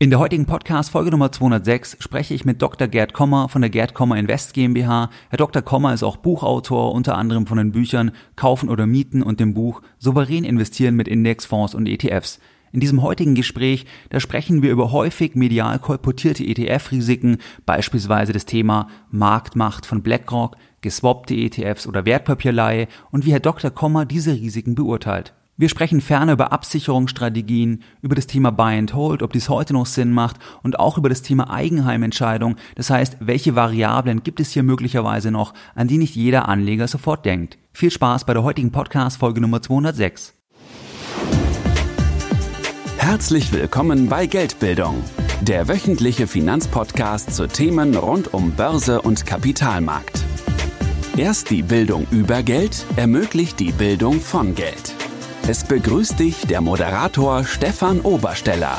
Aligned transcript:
In 0.00 0.10
der 0.10 0.20
heutigen 0.20 0.46
Podcast 0.46 0.90
Folge 0.90 1.10
Nummer 1.10 1.32
206 1.32 1.96
spreche 1.98 2.32
ich 2.32 2.44
mit 2.44 2.62
Dr. 2.62 2.86
Gerd 2.86 3.12
Kommer 3.14 3.48
von 3.48 3.62
der 3.62 3.68
Gerd 3.68 3.94
Kommer 3.94 4.16
Invest 4.16 4.54
GmbH. 4.54 5.10
Herr 5.28 5.36
Dr. 5.38 5.60
Kommer 5.60 5.92
ist 5.92 6.04
auch 6.04 6.18
Buchautor, 6.18 6.92
unter 6.92 7.18
anderem 7.18 7.48
von 7.48 7.58
den 7.58 7.72
Büchern 7.72 8.12
Kaufen 8.36 8.68
oder 8.68 8.86
Mieten 8.86 9.24
und 9.24 9.40
dem 9.40 9.54
Buch 9.54 9.82
Souverän 9.98 10.44
investieren 10.44 10.94
mit 10.94 11.08
Indexfonds 11.08 11.74
und 11.74 11.88
ETFs. 11.88 12.38
In 12.70 12.78
diesem 12.78 13.02
heutigen 13.02 13.34
Gespräch, 13.34 13.86
da 14.10 14.20
sprechen 14.20 14.62
wir 14.62 14.70
über 14.70 14.92
häufig 14.92 15.34
medial 15.34 15.80
kolportierte 15.80 16.44
ETF-Risiken, 16.44 17.38
beispielsweise 17.66 18.32
das 18.32 18.46
Thema 18.46 18.86
Marktmacht 19.10 19.84
von 19.84 20.04
BlackRock, 20.04 20.54
geswappte 20.80 21.34
ETFs 21.34 21.88
oder 21.88 22.04
Wertpapierleihe 22.04 22.86
und 23.10 23.26
wie 23.26 23.32
Herr 23.32 23.40
Dr. 23.40 23.72
Kommer 23.72 24.06
diese 24.06 24.34
Risiken 24.34 24.76
beurteilt. 24.76 25.34
Wir 25.60 25.68
sprechen 25.68 26.00
ferner 26.00 26.34
über 26.34 26.52
Absicherungsstrategien, 26.52 27.82
über 28.00 28.14
das 28.14 28.28
Thema 28.28 28.52
Buy 28.52 28.78
and 28.78 28.94
Hold, 28.94 29.24
ob 29.24 29.32
dies 29.32 29.48
heute 29.48 29.72
noch 29.72 29.86
Sinn 29.86 30.12
macht 30.12 30.36
und 30.62 30.78
auch 30.78 30.98
über 30.98 31.08
das 31.08 31.22
Thema 31.22 31.50
Eigenheimentscheidung. 31.50 32.54
Das 32.76 32.90
heißt, 32.90 33.16
welche 33.18 33.56
Variablen 33.56 34.22
gibt 34.22 34.38
es 34.38 34.52
hier 34.52 34.62
möglicherweise 34.62 35.32
noch, 35.32 35.54
an 35.74 35.88
die 35.88 35.98
nicht 35.98 36.14
jeder 36.14 36.48
Anleger 36.48 36.86
sofort 36.86 37.24
denkt. 37.24 37.58
Viel 37.72 37.90
Spaß 37.90 38.24
bei 38.24 38.34
der 38.34 38.44
heutigen 38.44 38.70
Podcast 38.70 39.18
Folge 39.18 39.40
Nummer 39.40 39.60
206. 39.60 40.32
Herzlich 42.98 43.52
willkommen 43.52 44.08
bei 44.08 44.26
Geldbildung, 44.26 45.02
der 45.40 45.66
wöchentliche 45.66 46.28
Finanzpodcast 46.28 47.34
zu 47.34 47.48
Themen 47.48 47.96
rund 47.96 48.32
um 48.32 48.52
Börse 48.52 49.02
und 49.02 49.26
Kapitalmarkt. 49.26 50.22
Erst 51.16 51.50
die 51.50 51.62
Bildung 51.62 52.06
über 52.12 52.44
Geld 52.44 52.86
ermöglicht 52.94 53.58
die 53.58 53.72
Bildung 53.72 54.20
von 54.20 54.54
Geld. 54.54 54.94
Es 55.50 55.64
begrüßt 55.64 56.18
dich 56.18 56.42
der 56.46 56.60
Moderator 56.60 57.42
Stefan 57.42 58.02
Obersteller. 58.02 58.78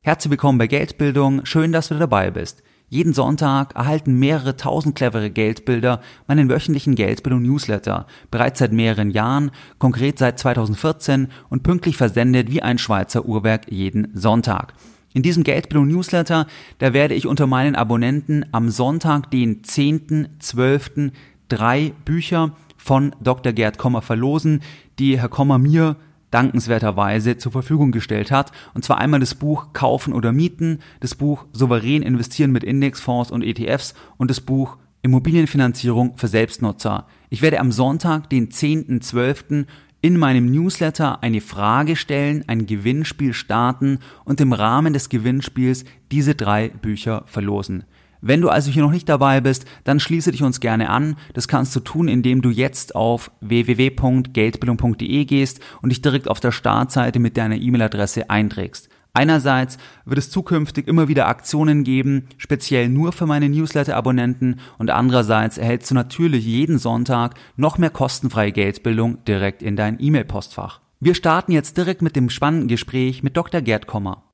Herzlich 0.00 0.30
willkommen 0.30 0.56
bei 0.56 0.68
Geldbildung. 0.68 1.44
Schön, 1.44 1.70
dass 1.70 1.88
du 1.88 1.98
dabei 1.98 2.30
bist. 2.30 2.62
Jeden 2.88 3.12
Sonntag 3.12 3.76
erhalten 3.76 4.18
mehrere 4.18 4.56
tausend 4.56 4.96
clevere 4.96 5.28
Geldbilder 5.28 6.00
meinen 6.28 6.48
wöchentlichen 6.48 6.94
Geldbildung 6.94 7.42
Newsletter, 7.42 8.06
bereits 8.30 8.60
seit 8.60 8.72
mehreren 8.72 9.10
Jahren, 9.10 9.50
konkret 9.78 10.18
seit 10.18 10.38
2014 10.38 11.28
und 11.50 11.62
pünktlich 11.62 11.98
versendet 11.98 12.50
wie 12.50 12.62
ein 12.62 12.78
Schweizer 12.78 13.26
Uhrwerk 13.26 13.70
jeden 13.70 14.08
Sonntag. 14.14 14.72
In 15.12 15.22
diesem 15.22 15.44
Geldbildung 15.44 15.88
Newsletter, 15.88 16.46
da 16.78 16.94
werde 16.94 17.12
ich 17.12 17.26
unter 17.26 17.46
meinen 17.46 17.76
Abonnenten 17.76 18.46
am 18.52 18.70
Sonntag, 18.70 19.30
den 19.30 19.60
10.12., 19.60 21.12
drei 21.50 21.92
Bücher 22.06 22.52
von 22.78 23.14
Dr. 23.20 23.52
Gerd 23.52 23.76
Kommer 23.76 24.00
verlosen, 24.00 24.62
die 24.98 25.20
Herr 25.20 25.28
Kommer 25.28 25.58
mir 25.58 25.96
dankenswerterweise 26.30 27.36
zur 27.36 27.52
Verfügung 27.52 27.90
gestellt 27.92 28.30
hat. 28.30 28.52
Und 28.74 28.84
zwar 28.84 28.98
einmal 28.98 29.20
das 29.20 29.34
Buch 29.34 29.72
Kaufen 29.72 30.12
oder 30.12 30.32
Mieten, 30.32 30.80
das 31.00 31.14
Buch 31.14 31.44
Souverän 31.52 32.02
investieren 32.02 32.52
mit 32.52 32.64
Indexfonds 32.64 33.30
und 33.30 33.42
ETFs 33.42 33.94
und 34.16 34.30
das 34.30 34.40
Buch 34.40 34.78
Immobilienfinanzierung 35.02 36.16
für 36.16 36.28
Selbstnutzer. 36.28 37.06
Ich 37.30 37.42
werde 37.42 37.60
am 37.60 37.72
Sonntag, 37.72 38.30
den 38.30 38.48
10.12., 38.48 39.66
in 40.00 40.16
meinem 40.16 40.46
Newsletter 40.46 41.24
eine 41.24 41.40
Frage 41.40 41.96
stellen, 41.96 42.44
ein 42.46 42.66
Gewinnspiel 42.66 43.32
starten 43.32 43.98
und 44.24 44.40
im 44.40 44.52
Rahmen 44.52 44.92
des 44.92 45.08
Gewinnspiels 45.08 45.84
diese 46.12 46.36
drei 46.36 46.68
Bücher 46.68 47.24
verlosen. 47.26 47.82
Wenn 48.20 48.40
du 48.40 48.48
also 48.48 48.70
hier 48.70 48.82
noch 48.82 48.90
nicht 48.90 49.08
dabei 49.08 49.40
bist, 49.40 49.64
dann 49.84 50.00
schließe 50.00 50.32
dich 50.32 50.42
uns 50.42 50.60
gerne 50.60 50.90
an. 50.90 51.16
Das 51.34 51.48
kannst 51.48 51.74
du 51.76 51.80
tun, 51.80 52.08
indem 52.08 52.42
du 52.42 52.50
jetzt 52.50 52.94
auf 52.94 53.30
www.geldbildung.de 53.40 55.24
gehst 55.24 55.60
und 55.82 55.90
dich 55.90 56.02
direkt 56.02 56.28
auf 56.28 56.40
der 56.40 56.52
Startseite 56.52 57.18
mit 57.18 57.36
deiner 57.36 57.56
E-Mail-Adresse 57.56 58.30
einträgst. 58.30 58.88
Einerseits 59.14 59.78
wird 60.04 60.18
es 60.18 60.30
zukünftig 60.30 60.86
immer 60.86 61.08
wieder 61.08 61.26
Aktionen 61.26 61.82
geben, 61.82 62.28
speziell 62.36 62.88
nur 62.88 63.12
für 63.12 63.26
meine 63.26 63.48
Newsletter-Abonnenten 63.48 64.60
und 64.78 64.90
andererseits 64.90 65.58
erhältst 65.58 65.90
du 65.90 65.94
natürlich 65.94 66.44
jeden 66.44 66.78
Sonntag 66.78 67.34
noch 67.56 67.78
mehr 67.78 67.90
kostenfreie 67.90 68.52
Geldbildung 68.52 69.24
direkt 69.24 69.62
in 69.62 69.76
dein 69.76 69.98
E-Mail-Postfach. 69.98 70.80
Wir 71.00 71.14
starten 71.14 71.52
jetzt 71.52 71.76
direkt 71.76 72.02
mit 72.02 72.16
dem 72.16 72.30
spannenden 72.30 72.68
Gespräch 72.68 73.22
mit 73.22 73.36
Dr. 73.36 73.60
Gerd 73.60 73.86
Kommer. 73.86 74.27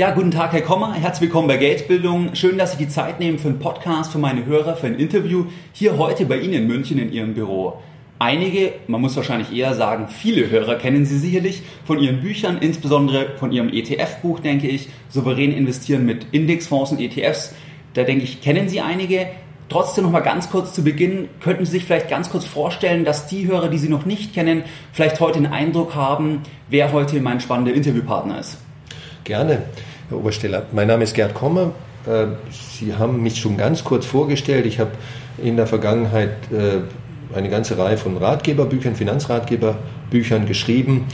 Ja, 0.00 0.12
guten 0.12 0.30
Tag, 0.30 0.52
Herr 0.52 0.62
Kommer. 0.62 0.94
Herzlich 0.94 1.28
willkommen 1.28 1.48
bei 1.48 1.56
Geldbildung. 1.56 2.34
Schön, 2.34 2.56
dass 2.56 2.72
Sie 2.72 2.78
die 2.78 2.88
Zeit 2.88 3.18
nehmen 3.18 3.38
für 3.38 3.48
einen 3.48 3.58
Podcast, 3.58 4.12
für 4.12 4.18
meine 4.18 4.46
Hörer, 4.46 4.76
für 4.76 4.86
ein 4.86 4.94
Interview 4.94 5.46
hier 5.72 5.98
heute 5.98 6.24
bei 6.26 6.38
Ihnen 6.38 6.54
in 6.54 6.66
München 6.68 6.96
in 6.96 7.12
Ihrem 7.12 7.34
Büro. 7.34 7.82
Einige, 8.20 8.72
man 8.86 9.00
muss 9.00 9.16
wahrscheinlich 9.16 9.52
eher 9.52 9.74
sagen, 9.74 10.06
viele 10.08 10.48
Hörer 10.48 10.76
kennen 10.76 11.04
Sie 11.04 11.18
sicherlich 11.18 11.62
von 11.84 11.98
Ihren 11.98 12.20
Büchern, 12.20 12.58
insbesondere 12.58 13.36
von 13.36 13.50
Ihrem 13.50 13.68
ETF-Buch, 13.68 14.38
denke 14.38 14.68
ich, 14.68 14.88
Souverän 15.08 15.52
investieren 15.52 16.06
mit 16.06 16.28
Indexfonds 16.30 16.92
und 16.92 17.00
ETFs. 17.00 17.54
Da 17.92 18.04
denke 18.04 18.22
ich, 18.22 18.40
kennen 18.40 18.68
Sie 18.68 18.80
einige. 18.80 19.26
Trotzdem 19.68 20.04
noch 20.04 20.12
mal 20.12 20.20
ganz 20.20 20.50
kurz 20.50 20.72
zu 20.72 20.84
Beginn, 20.84 21.28
könnten 21.40 21.66
Sie 21.66 21.72
sich 21.72 21.84
vielleicht 21.84 22.08
ganz 22.08 22.30
kurz 22.30 22.44
vorstellen, 22.44 23.04
dass 23.04 23.26
die 23.26 23.48
Hörer, 23.48 23.68
die 23.68 23.78
Sie 23.78 23.88
noch 23.88 24.06
nicht 24.06 24.34
kennen, 24.34 24.62
vielleicht 24.92 25.20
heute 25.20 25.38
einen 25.38 25.52
Eindruck 25.52 25.96
haben, 25.96 26.42
wer 26.68 26.92
heute 26.92 27.20
mein 27.20 27.40
spannender 27.40 27.74
Interviewpartner 27.74 28.38
ist? 28.38 28.56
Gerne, 29.24 29.62
Herr 30.08 30.18
Obersteller. 30.18 30.62
Mein 30.72 30.88
Name 30.88 31.04
ist 31.04 31.14
Gerd 31.14 31.34
Kommer. 31.34 31.72
Äh, 32.06 32.26
Sie 32.78 32.94
haben 32.94 33.22
mich 33.22 33.38
schon 33.38 33.56
ganz 33.56 33.84
kurz 33.84 34.06
vorgestellt. 34.06 34.64
Ich 34.64 34.78
habe 34.78 34.92
in 35.42 35.56
der 35.56 35.66
Vergangenheit 35.66 36.30
äh, 36.50 37.36
eine 37.36 37.50
ganze 37.50 37.76
Reihe 37.76 37.98
von 37.98 38.16
Ratgeberbüchern, 38.16 38.96
Finanzratgeberbüchern 38.96 40.46
geschrieben. 40.46 41.06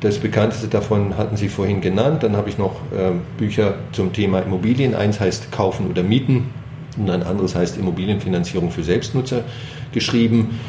Das 0.00 0.18
bekannteste 0.18 0.68
davon 0.68 1.16
hatten 1.18 1.36
Sie 1.36 1.48
vorhin 1.48 1.80
genannt. 1.80 2.22
Dann 2.22 2.36
habe 2.36 2.48
ich 2.48 2.58
noch 2.58 2.76
äh, 2.92 3.10
Bücher 3.36 3.74
zum 3.90 4.12
Thema 4.12 4.38
Immobilien. 4.40 4.94
Eins 4.94 5.18
heißt 5.18 5.50
Kaufen 5.50 5.90
oder 5.90 6.04
Mieten 6.04 6.50
und 6.96 7.10
ein 7.10 7.24
anderes 7.24 7.56
heißt 7.56 7.76
Immobilienfinanzierung 7.76 8.70
für 8.70 8.84
Selbstnutzer 8.84 9.42
geschrieben. 9.92 10.60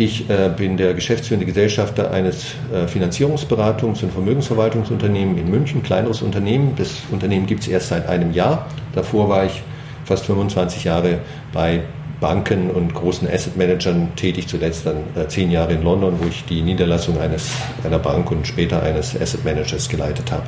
Ich 0.00 0.30
äh, 0.30 0.48
bin 0.56 0.76
der 0.76 0.94
geschäftsführende 0.94 1.44
Gesellschafter 1.44 2.12
eines 2.12 2.54
äh, 2.72 2.86
Finanzierungsberatungs- 2.86 4.04
und 4.04 4.12
Vermögensverwaltungsunternehmens 4.12 5.40
in 5.40 5.50
München, 5.50 5.82
kleineres 5.82 6.22
Unternehmen. 6.22 6.74
Das 6.76 7.02
Unternehmen 7.10 7.46
gibt 7.46 7.62
es 7.62 7.68
erst 7.68 7.88
seit 7.88 8.08
einem 8.08 8.32
Jahr. 8.32 8.68
Davor 8.94 9.28
war 9.28 9.44
ich 9.44 9.60
fast 10.04 10.26
25 10.26 10.84
Jahre 10.84 11.18
bei 11.52 11.82
Banken 12.20 12.70
und 12.70 12.94
großen 12.94 13.28
Asset 13.28 13.56
Managern 13.56 14.14
tätig, 14.14 14.46
zuletzt 14.46 14.86
dann 14.86 14.98
äh, 15.16 15.26
zehn 15.26 15.50
Jahre 15.50 15.72
in 15.72 15.82
London, 15.82 16.14
wo 16.20 16.28
ich 16.28 16.44
die 16.44 16.62
Niederlassung 16.62 17.18
eines, 17.18 17.50
einer 17.82 17.98
Bank 17.98 18.30
und 18.30 18.46
später 18.46 18.80
eines 18.80 19.20
Asset 19.20 19.44
Managers 19.44 19.88
geleitet 19.88 20.30
habe. 20.30 20.44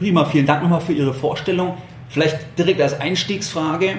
Prima, 0.00 0.24
vielen 0.24 0.46
Dank 0.46 0.64
nochmal 0.64 0.80
für 0.80 0.94
Ihre 0.94 1.14
Vorstellung. 1.14 1.74
Vielleicht 2.08 2.58
direkt 2.58 2.80
als 2.80 3.00
Einstiegsfrage, 3.00 3.98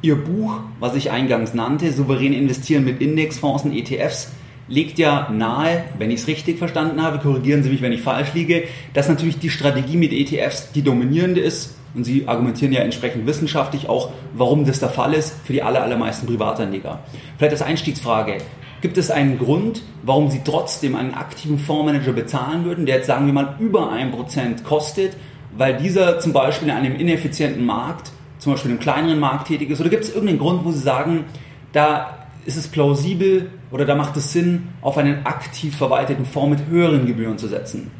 Ihr 0.00 0.14
Buch, 0.14 0.60
was 0.78 0.94
ich 0.94 1.10
eingangs 1.10 1.54
nannte, 1.54 1.92
Souverän 1.92 2.32
investieren 2.32 2.84
mit 2.84 3.00
Indexfonds 3.00 3.64
und 3.64 3.72
ETFs, 3.72 4.30
legt 4.68 4.96
ja 4.98 5.28
nahe, 5.30 5.86
wenn 5.98 6.12
ich 6.12 6.20
es 6.20 6.28
richtig 6.28 6.58
verstanden 6.58 7.02
habe, 7.02 7.18
korrigieren 7.18 7.64
Sie 7.64 7.70
mich, 7.70 7.82
wenn 7.82 7.90
ich 7.90 8.02
falsch 8.02 8.32
liege, 8.32 8.62
dass 8.94 9.08
natürlich 9.08 9.38
die 9.38 9.50
Strategie 9.50 9.96
mit 9.96 10.12
ETFs 10.12 10.70
die 10.70 10.82
dominierende 10.82 11.40
ist. 11.40 11.74
Und 11.94 12.04
Sie 12.04 12.28
argumentieren 12.28 12.72
ja 12.72 12.82
entsprechend 12.82 13.26
wissenschaftlich 13.26 13.88
auch, 13.88 14.12
warum 14.34 14.64
das 14.64 14.78
der 14.78 14.90
Fall 14.90 15.14
ist 15.14 15.34
für 15.44 15.52
die 15.52 15.62
aller, 15.62 15.82
allermeisten 15.82 16.26
Privatanleger. 16.26 17.00
Vielleicht 17.36 17.54
als 17.54 17.62
Einstiegsfrage. 17.62 18.38
Gibt 18.80 18.98
es 18.98 19.10
einen 19.10 19.38
Grund, 19.38 19.82
warum 20.04 20.30
Sie 20.30 20.42
trotzdem 20.44 20.94
einen 20.94 21.14
aktiven 21.14 21.58
Fondsmanager 21.58 22.12
bezahlen 22.12 22.64
würden, 22.64 22.86
der 22.86 22.96
jetzt 22.96 23.06
sagen 23.08 23.26
wir 23.26 23.32
mal 23.32 23.56
über 23.58 23.90
ein 23.90 24.12
Prozent 24.12 24.62
kostet, 24.62 25.16
weil 25.56 25.76
dieser 25.78 26.20
zum 26.20 26.32
Beispiel 26.32 26.68
in 26.68 26.74
einem 26.74 26.94
ineffizienten 26.94 27.66
Markt 27.66 28.12
zum 28.38 28.52
Beispiel 28.52 28.70
im 28.70 28.78
kleineren 28.78 29.18
Markt 29.18 29.48
tätig 29.48 29.70
ist? 29.70 29.80
Oder 29.80 29.90
gibt 29.90 30.04
es 30.04 30.10
irgendeinen 30.10 30.38
Grund, 30.38 30.64
wo 30.64 30.72
Sie 30.72 30.80
sagen, 30.80 31.24
da 31.72 32.26
ist 32.46 32.56
es 32.56 32.68
plausibel 32.68 33.50
oder 33.70 33.84
da 33.84 33.94
macht 33.94 34.16
es 34.16 34.32
Sinn, 34.32 34.68
auf 34.80 34.96
einen 34.96 35.26
aktiv 35.26 35.76
verwalteten 35.76 36.24
Fonds 36.24 36.58
mit 36.58 36.68
höheren 36.68 37.06
Gebühren 37.06 37.36
zu 37.36 37.48
setzen? 37.48 37.90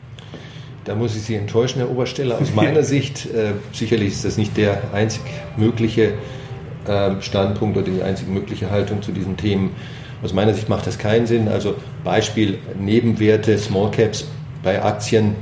Da 0.85 0.95
muss 0.95 1.15
ich 1.15 1.23
Sie 1.23 1.35
enttäuschen, 1.35 1.81
Herr 1.81 1.91
Obersteller. 1.91 2.39
Aus 2.41 2.55
meiner 2.55 2.83
Sicht, 2.85 3.27
äh, 3.27 3.53
sicherlich 3.73 4.09
ist 4.09 4.25
das 4.25 4.39
nicht 4.39 4.57
der 4.57 4.95
einzig 4.95 5.21
mögliche 5.57 6.15
äh, 6.87 7.11
Standpunkt 7.21 7.77
oder 7.77 7.87
die 7.87 8.03
einzig 8.03 8.29
mögliche 8.29 8.71
Haltung 8.71 9.03
zu 9.03 9.13
diesen 9.13 9.37
Themen. 9.37 9.73
Aus 10.23 10.33
meiner 10.33 10.55
Sicht 10.55 10.69
macht 10.71 10.87
das 10.87 10.99
keinen 10.99 11.27
Sinn. 11.27 11.49
Also 11.49 11.75
Beispiel 12.03 12.59
Nebenwerte, 12.81 13.59
Small 13.59 13.91
Caps 13.91 14.27
bei 14.63 14.83
Aktien 14.83 15.37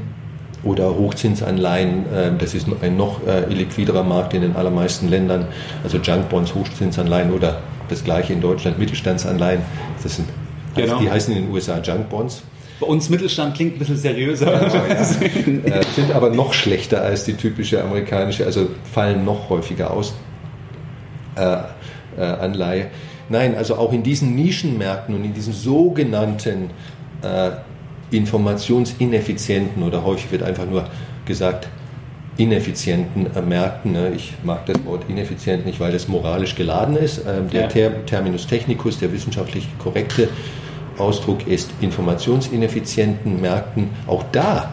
oder 0.67 0.97
Hochzinsanleihen. 0.97 2.05
Äh, 2.13 2.31
das 2.39 2.55
ist 2.55 2.67
ein 2.83 2.97
noch 2.97 3.27
äh, 3.27 3.51
illiquiderer 3.51 4.03
Markt 4.03 4.35
in 4.35 4.43
den 4.43 4.57
allermeisten 4.57 5.09
Ländern. 5.09 5.47
Also 5.83 5.99
Junkbonds, 5.99 6.55
Hochzinsanleihen 6.55 7.33
oder 7.33 7.61
das 7.89 8.05
gleiche 8.05 8.33
in 8.33 8.41
Deutschland, 8.41 8.79
Mittelstandsanleihen. 8.79 9.63
Das 10.03 10.17
sind, 10.17 10.29
also 10.75 10.89
genau. 10.89 11.01
Die 11.01 11.11
heißen 11.11 11.35
in 11.35 11.45
den 11.45 11.53
USA 11.53 11.79
Junkbonds. 11.79 12.43
Bei 12.81 12.87
uns 12.87 13.09
Mittelstand 13.09 13.55
klingt 13.55 13.77
ein 13.77 13.79
bisschen 13.79 13.97
seriöser. 13.97 14.47
Genau, 14.47 14.75
ja. 14.75 15.77
Äh, 15.81 15.85
sind 15.95 16.13
aber 16.13 16.31
noch 16.31 16.53
schlechter 16.53 17.01
als 17.01 17.25
die 17.25 17.35
typische 17.35 17.83
amerikanische, 17.83 18.45
also 18.45 18.69
fallen 18.93 19.25
noch 19.25 19.49
häufiger 19.49 19.93
aus. 19.93 20.15
Äh, 21.37 21.59
äh, 22.17 22.23
Anleihe. 22.23 22.89
Nein, 23.29 23.57
also 23.57 23.77
auch 23.77 23.93
in 23.93 24.03
diesen 24.03 24.35
Nischenmärkten 24.35 25.15
und 25.15 25.25
in 25.25 25.35
diesen 25.35 25.53
sogenannten 25.53 26.71
äh, 27.23 27.51
informationsineffizienten 28.11 29.83
oder 29.83 30.05
häufig 30.05 30.31
wird 30.31 30.43
einfach 30.43 30.67
nur 30.67 30.89
gesagt, 31.25 31.69
ineffizienten 32.37 33.35
äh, 33.35 33.41
Märkten. 33.41 33.93
Ne? 33.93 34.13
Ich 34.15 34.35
mag 34.43 34.67
das 34.67 34.85
Wort 34.85 35.05
ineffizient 35.09 35.67
nicht, 35.67 35.81
weil 35.81 35.93
das 35.93 36.09
moralisch 36.09 36.55
geladen 36.55 36.97
ist. 36.97 37.23
Ähm, 37.27 37.51
der 37.51 37.71
ja. 37.71 37.91
Terminus 38.07 38.47
technicus, 38.47 38.99
der 38.99 39.13
wissenschaftlich 39.13 39.69
korrekte 39.79 40.29
Ausdruck 40.99 41.47
ist 41.47 41.71
informationsineffizienten 41.81 43.41
Märkten. 43.41 43.91
Auch 44.07 44.25
da, 44.33 44.73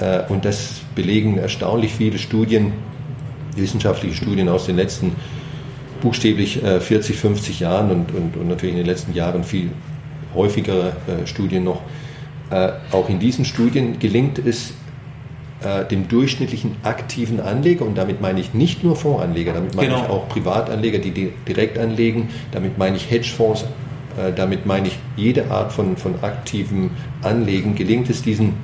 äh, 0.00 0.20
und 0.28 0.44
das 0.44 0.80
belegen 0.94 1.38
erstaunlich 1.38 1.92
viele 1.94 2.18
Studien, 2.18 2.72
wissenschaftliche 3.56 4.14
Studien 4.14 4.48
aus 4.48 4.66
den 4.66 4.76
letzten 4.76 5.16
buchstäblich 6.00 6.60
40, 6.60 7.16
50 7.16 7.58
Jahren 7.58 7.90
und, 7.90 8.14
und, 8.14 8.36
und 8.36 8.46
natürlich 8.46 8.76
in 8.76 8.82
den 8.82 8.86
letzten 8.86 9.14
Jahren 9.14 9.42
viel 9.42 9.70
häufigere 10.32 10.92
Studien 11.24 11.64
noch, 11.64 11.80
auch 12.92 13.08
in 13.08 13.18
diesen 13.18 13.44
Studien 13.44 13.98
gelingt 13.98 14.38
es 14.38 14.72
äh, 15.60 15.84
dem 15.86 16.06
durchschnittlichen 16.06 16.76
aktiven 16.84 17.40
Anleger, 17.40 17.84
und 17.84 17.98
damit 17.98 18.20
meine 18.20 18.38
ich 18.38 18.54
nicht 18.54 18.84
nur 18.84 18.94
Fondsanleger, 18.94 19.52
damit 19.54 19.74
meine 19.74 19.88
genau. 19.88 20.04
ich 20.04 20.08
auch 20.08 20.28
Privatanleger, 20.28 20.98
die 20.98 21.32
direkt 21.48 21.78
anlegen, 21.78 22.28
damit 22.52 22.78
meine 22.78 22.96
ich 22.96 23.10
Hedgefonds, 23.10 23.62
äh, 23.62 24.32
damit 24.32 24.66
meine 24.66 24.86
ich 24.86 24.98
jede 25.16 25.50
Art 25.50 25.72
von, 25.72 25.96
von 25.96 26.14
aktivem 26.22 26.90
Anlegen, 27.22 27.74
gelingt 27.74 28.08
es 28.08 28.22
diesen 28.22 28.54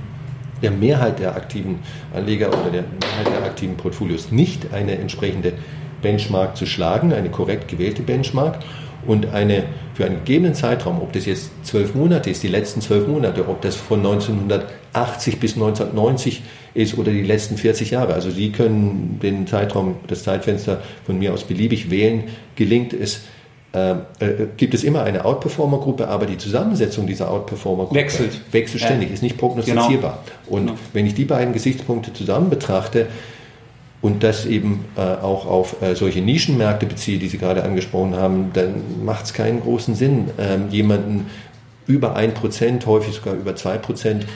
der 0.62 0.70
Mehrheit 0.70 1.18
der 1.18 1.34
aktiven 1.34 1.80
Anleger 2.14 2.48
oder 2.48 2.70
der 2.70 2.82
Mehrheit 2.82 3.40
der 3.40 3.44
aktiven 3.44 3.76
Portfolios 3.76 4.30
nicht 4.30 4.72
eine 4.72 4.96
entsprechende 4.96 5.54
Benchmark 6.00 6.56
zu 6.56 6.64
schlagen, 6.64 7.12
eine 7.12 7.28
korrekt 7.28 7.66
gewählte 7.66 8.02
Benchmark 8.02 8.60
und 9.06 9.32
eine 9.32 9.64
für 9.94 10.04
einen 10.04 10.16
gegebenen 10.16 10.54
Zeitraum, 10.54 11.00
ob 11.00 11.12
das 11.12 11.26
jetzt 11.26 11.50
zwölf 11.62 11.94
Monate 11.94 12.30
ist, 12.30 12.42
die 12.42 12.48
letzten 12.48 12.80
zwölf 12.80 13.06
Monate, 13.06 13.48
ob 13.48 13.62
das 13.62 13.76
von 13.76 14.00
1980 14.00 15.38
bis 15.38 15.54
1990 15.54 16.42
ist 16.74 16.98
oder 16.98 17.12
die 17.12 17.22
letzten 17.22 17.56
40 17.56 17.92
Jahre. 17.92 18.14
Also 18.14 18.30
Sie 18.30 18.50
können 18.50 19.20
den 19.22 19.46
Zeitraum, 19.46 19.96
das 20.08 20.24
Zeitfenster 20.24 20.82
von 21.06 21.18
mir 21.18 21.32
aus 21.32 21.44
beliebig 21.44 21.90
wählen. 21.90 22.24
Gelingt 22.56 22.92
es, 22.92 23.20
äh, 23.72 23.92
äh, 24.18 24.46
gibt 24.56 24.74
es 24.74 24.82
immer 24.82 25.04
eine 25.04 25.24
Outperformer-Gruppe, 25.24 26.08
aber 26.08 26.26
die 26.26 26.38
Zusammensetzung 26.38 27.06
dieser 27.06 27.30
Outperformer-Gruppe 27.30 27.94
wechselt. 27.94 28.40
wechselt 28.50 28.82
ständig, 28.82 29.08
ja. 29.08 29.14
ist 29.14 29.22
nicht 29.22 29.38
prognostizierbar. 29.38 30.22
Genau. 30.46 30.56
Und 30.56 30.66
genau. 30.66 30.78
wenn 30.92 31.06
ich 31.06 31.14
die 31.14 31.24
beiden 31.24 31.52
Gesichtspunkte 31.52 32.12
zusammen 32.12 32.50
betrachte, 32.50 33.06
und 34.04 34.22
das 34.22 34.44
eben 34.44 34.84
äh, 34.98 35.00
auch 35.00 35.46
auf 35.46 35.80
äh, 35.80 35.94
solche 35.94 36.20
Nischenmärkte 36.20 36.84
beziehe, 36.84 37.18
die 37.18 37.28
Sie 37.28 37.38
gerade 37.38 37.64
angesprochen 37.64 38.14
haben, 38.14 38.50
dann 38.52 39.02
macht 39.02 39.24
es 39.24 39.32
keinen 39.32 39.62
großen 39.62 39.94
Sinn, 39.94 40.28
ähm, 40.38 40.68
jemanden 40.68 41.30
über 41.86 42.14
ein 42.14 42.34
Prozent, 42.34 42.84
häufig 42.84 43.14
sogar 43.14 43.32
über 43.32 43.56
zwei 43.56 43.78
Prozent 43.78 44.26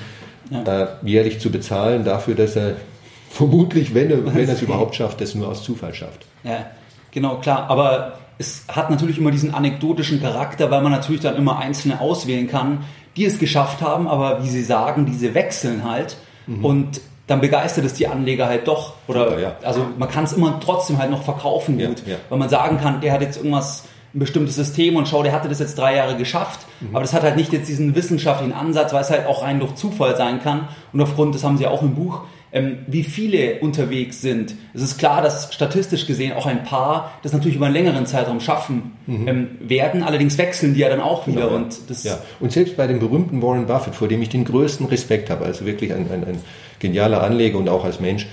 ja. 0.48 0.62
äh, 0.62 0.86
jährlich 1.02 1.38
zu 1.38 1.50
bezahlen 1.50 2.06
dafür, 2.06 2.34
dass 2.34 2.56
er 2.56 2.76
vermutlich, 3.30 3.94
wenn 3.94 4.10
er, 4.10 4.24
wenn 4.24 4.48
er 4.48 4.54
es 4.54 4.62
überhaupt 4.62 4.96
schafft, 4.96 5.20
das 5.20 5.34
nur 5.34 5.48
aus 5.48 5.62
Zufall 5.62 5.92
schafft. 5.92 6.24
Ja, 6.44 6.64
genau, 7.10 7.36
klar. 7.36 7.68
Aber 7.68 8.14
es 8.38 8.64
hat 8.68 8.88
natürlich 8.88 9.18
immer 9.18 9.32
diesen 9.32 9.52
anekdotischen 9.52 10.22
Charakter, 10.22 10.70
weil 10.70 10.80
man 10.80 10.92
natürlich 10.92 11.20
dann 11.20 11.36
immer 11.36 11.58
Einzelne 11.58 12.00
auswählen 12.00 12.48
kann, 12.48 12.86
die 13.18 13.26
es 13.26 13.38
geschafft 13.38 13.82
haben, 13.82 14.08
aber 14.08 14.42
wie 14.42 14.48
Sie 14.48 14.62
sagen, 14.62 15.04
diese 15.04 15.34
wechseln 15.34 15.84
halt. 15.84 16.16
Mhm. 16.46 16.64
Und 16.64 17.00
dann 17.28 17.40
begeistert 17.40 17.84
es 17.84 17.94
die 17.94 18.08
Anleger 18.08 18.46
halt 18.46 18.66
doch. 18.66 18.94
Oder 19.06 19.34
ja, 19.34 19.38
ja. 19.38 19.56
also 19.62 19.86
man 19.96 20.08
kann 20.08 20.24
es 20.24 20.32
immer 20.32 20.58
trotzdem 20.58 20.98
halt 20.98 21.10
noch 21.10 21.22
verkaufen 21.22 21.78
gut, 21.78 22.02
ja, 22.04 22.16
weil 22.28 22.38
man 22.38 22.48
sagen 22.48 22.80
kann, 22.80 23.00
der 23.00 23.12
hat 23.12 23.20
jetzt 23.20 23.36
irgendwas 23.36 23.84
ein 24.14 24.18
bestimmtes 24.18 24.56
System 24.56 24.96
und 24.96 25.06
schau, 25.06 25.22
der 25.22 25.32
hatte 25.32 25.48
das 25.48 25.58
jetzt 25.58 25.76
drei 25.78 25.94
Jahre 25.94 26.16
geschafft, 26.16 26.60
mhm. 26.80 26.88
aber 26.96 27.00
das 27.00 27.12
hat 27.12 27.22
halt 27.22 27.36
nicht 27.36 27.52
jetzt 27.52 27.68
diesen 27.68 27.94
wissenschaftlichen 27.94 28.54
Ansatz, 28.54 28.94
weil 28.94 29.02
es 29.02 29.10
halt 29.10 29.26
auch 29.26 29.42
rein 29.42 29.60
durch 29.60 29.74
Zufall 29.74 30.16
sein 30.16 30.42
kann. 30.42 30.68
Und 30.94 31.02
aufgrund, 31.02 31.34
das 31.34 31.44
haben 31.44 31.58
sie 31.58 31.66
auch 31.66 31.82
im 31.82 31.94
Buch, 31.94 32.22
ähm, 32.52 32.78
wie 32.86 33.02
viele 33.02 33.60
unterwegs 33.60 34.20
sind. 34.20 34.54
Es 34.74 34.82
ist 34.82 34.98
klar, 34.98 35.22
dass 35.22 35.52
statistisch 35.52 36.06
gesehen 36.06 36.32
auch 36.32 36.46
ein 36.46 36.64
paar 36.64 37.12
das 37.22 37.32
natürlich 37.32 37.56
über 37.56 37.66
einen 37.66 37.74
längeren 37.74 38.06
Zeitraum 38.06 38.40
schaffen 38.40 38.92
mhm. 39.06 39.28
ähm, 39.28 39.48
werden. 39.60 40.02
Allerdings 40.02 40.38
wechseln 40.38 40.74
die 40.74 40.80
ja 40.80 40.88
dann 40.88 41.00
auch 41.00 41.26
wieder. 41.26 41.42
Genau, 41.42 41.56
und, 41.56 41.78
das 41.88 42.04
ja. 42.04 42.18
und 42.40 42.52
selbst 42.52 42.76
bei 42.76 42.86
dem 42.86 42.98
berühmten 42.98 43.42
Warren 43.42 43.66
Buffett, 43.66 43.94
vor 43.94 44.08
dem 44.08 44.22
ich 44.22 44.30
den 44.30 44.44
größten 44.44 44.86
Respekt 44.86 45.30
habe, 45.30 45.44
also 45.44 45.66
wirklich 45.66 45.92
ein, 45.92 46.10
ein, 46.10 46.24
ein 46.24 46.38
genialer 46.78 47.22
Anleger 47.22 47.58
und 47.58 47.68
auch 47.68 47.84
als 47.84 48.00
Mensch, 48.00 48.26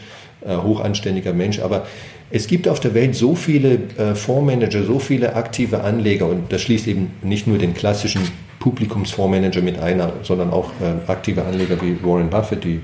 äh, 0.45 0.55
hochanständiger 0.55 1.33
Mensch, 1.33 1.59
aber 1.59 1.85
es 2.31 2.47
gibt 2.47 2.67
auf 2.67 2.79
der 2.79 2.93
Welt 2.93 3.15
so 3.15 3.35
viele 3.35 3.79
äh, 3.97 4.15
Fondsmanager, 4.15 4.83
so 4.83 4.99
viele 4.99 5.35
aktive 5.35 5.83
Anleger 5.83 6.27
und 6.27 6.51
das 6.51 6.61
schließt 6.61 6.87
eben 6.87 7.11
nicht 7.21 7.47
nur 7.47 7.57
den 7.57 7.73
klassischen 7.73 8.21
Publikumsfondsmanager 8.59 9.61
mit 9.61 9.79
ein, 9.79 10.01
sondern 10.23 10.51
auch 10.51 10.71
äh, 10.81 11.11
aktive 11.11 11.45
Anleger 11.45 11.81
wie 11.81 11.97
Warren 12.03 12.29
Buffett, 12.29 12.63
die 12.63 12.81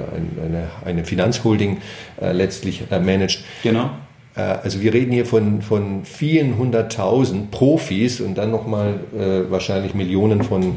eine, 0.00 0.68
eine 0.84 1.04
Finanzholding 1.04 1.78
äh, 2.20 2.32
letztlich 2.32 2.84
äh, 2.90 2.98
managt. 2.98 3.44
Genau. 3.62 3.90
Äh, 4.34 4.40
also 4.40 4.80
wir 4.80 4.92
reden 4.92 5.12
hier 5.12 5.26
von, 5.26 5.62
von 5.62 6.04
vielen 6.04 6.58
hunderttausend 6.58 7.50
Profis 7.50 8.20
und 8.20 8.36
dann 8.36 8.50
nochmal 8.50 9.00
äh, 9.14 9.50
wahrscheinlich 9.50 9.94
Millionen 9.94 10.42
von 10.42 10.76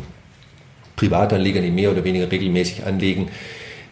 Privatanlegern, 0.95 1.63
die 1.63 1.71
mehr 1.71 1.91
oder 1.91 2.03
weniger 2.03 2.31
regelmäßig 2.31 2.85
anlegen. 2.85 3.29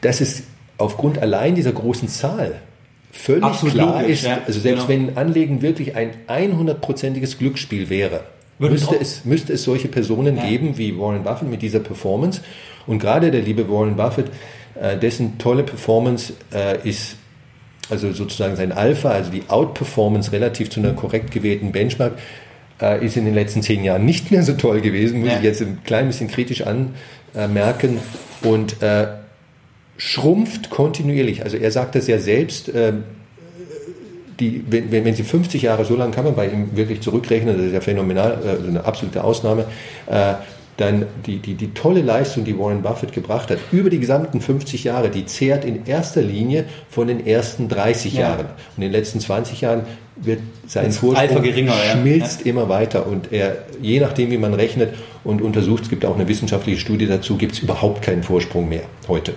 Das 0.02 0.22
ist 0.22 0.46
aufgrund 0.78 1.20
allein 1.20 1.56
dieser 1.56 1.72
großen 1.72 2.08
Zahl 2.08 2.62
völlig 3.12 3.44
Absolut 3.44 3.76
klar 3.76 4.02
logisch, 4.02 4.24
ist, 4.24 4.30
also 4.46 4.60
selbst 4.60 4.88
genau. 4.88 5.08
wenn 5.08 5.18
Anlegen 5.18 5.62
wirklich 5.62 5.96
ein 5.96 6.12
100%iges 6.28 7.38
Glücksspiel 7.38 7.90
wäre, 7.90 8.22
müsste 8.69 8.95
es, 9.00 9.25
müsste 9.25 9.54
es 9.54 9.63
solche 9.63 9.88
Personen 9.88 10.38
ja. 10.38 10.45
geben 10.45 10.77
wie 10.77 10.98
Warren 10.98 11.24
Buffett 11.24 11.50
mit 11.50 11.62
dieser 11.62 11.80
Performance. 11.80 12.42
Und 12.88 13.00
gerade 13.00 13.31
der 13.31 13.42
liebe 13.42 13.69
Warren 13.69 13.95
Buffett 13.95 14.27
äh, 14.80 14.98
dessen 14.98 15.38
tolle 15.38 15.63
Performance 15.63 16.33
äh, 16.54 16.88
ist 16.88 17.18
also 17.89 18.12
sozusagen 18.12 18.56
sein 18.56 18.71
Alpha, 18.71 19.10
also 19.10 19.30
die 19.30 19.44
Outperformance 19.48 20.31
relativ 20.31 20.69
zu 20.69 20.80
einer 20.80 20.94
korrekt 20.94 21.31
gewählten 21.31 21.71
Benchmark, 21.71 22.13
äh, 22.81 23.06
ist 23.06 23.18
in 23.18 23.25
den 23.25 23.33
letzten 23.33 23.62
zehn 23.62 23.83
Jahren 23.83 24.06
nicht 24.06 24.31
mehr 24.31 24.44
so 24.44 24.54
toll 24.54 24.81
gewesen, 24.81 25.19
muss 25.19 25.30
ja. 25.30 25.38
ich 25.38 25.44
jetzt 25.44 25.62
ein 25.62 25.80
klein 25.83 26.07
bisschen 26.07 26.30
kritisch 26.30 26.63
anmerken 27.33 28.00
und 28.42 28.77
schrumpft 29.98 30.69
kontinuierlich. 30.69 31.44
Also 31.44 31.57
er 31.57 31.71
sagt 31.71 31.95
das 31.95 32.07
ja 32.07 32.19
selbst, 32.19 32.69
äh, 32.69 32.94
die, 34.39 34.63
wenn, 34.69 34.91
wenn, 34.91 35.15
Sie 35.15 35.24
50 35.24 35.62
Jahre, 35.62 35.85
so 35.85 35.95
lange 35.95 36.12
kann 36.12 36.25
man 36.25 36.35
bei 36.35 36.47
ihm 36.47 36.75
wirklich 36.75 37.01
zurückrechnen, 37.01 37.57
das 37.57 37.68
ist 37.68 37.74
ja 37.74 37.81
phänomenal, 37.81 38.39
also 38.45 38.68
eine 38.68 38.85
absolute 38.85 39.24
Ausnahme, 39.24 39.65
äh, 40.07 40.33
dann 40.77 41.06
die, 41.25 41.38
die, 41.38 41.53
die 41.53 41.74
tolle 41.74 42.01
Leistung, 42.01 42.45
die 42.45 42.57
Warren 42.57 42.81
Buffett 42.81 43.13
gebracht 43.13 43.51
hat, 43.51 43.59
über 43.71 43.89
die 43.89 44.00
gesamten 44.00 44.41
50 44.41 44.83
Jahre, 44.85 45.09
die 45.09 45.25
zehrt 45.25 45.65
in 45.65 45.85
erster 45.85 46.21
Linie 46.21 46.65
von 46.89 47.07
den 47.07 47.25
ersten 47.25 47.69
30 47.69 48.13
ja. 48.13 48.21
Jahren. 48.21 48.45
Und 48.45 48.77
in 48.77 48.81
den 48.83 48.91
letzten 48.91 49.19
20 49.19 49.62
Jahren 49.62 49.83
wird 50.16 50.40
sein 50.66 50.92
Vorsprung 50.92 51.44
geringer, 51.44 51.73
schmilzt 51.92 52.42
ja. 52.42 52.47
immer 52.47 52.69
weiter. 52.69 53.06
Und 53.06 53.31
er, 53.31 53.57
je 53.81 53.99
nachdem, 53.99 54.31
wie 54.31 54.37
man 54.37 54.54
rechnet 54.54 54.95
und 55.23 55.42
untersucht, 55.42 55.83
es 55.83 55.90
gibt 55.90 56.06
auch 56.06 56.16
eine 56.16 56.28
wissenschaftliche 56.28 56.80
Studie 56.80 57.06
dazu, 57.06 57.37
gibt 57.37 57.54
es 57.54 57.59
überhaupt 57.59 58.02
keinen 58.02 58.23
Vorsprung 58.23 58.68
mehr 58.68 58.83
heute. 59.07 59.35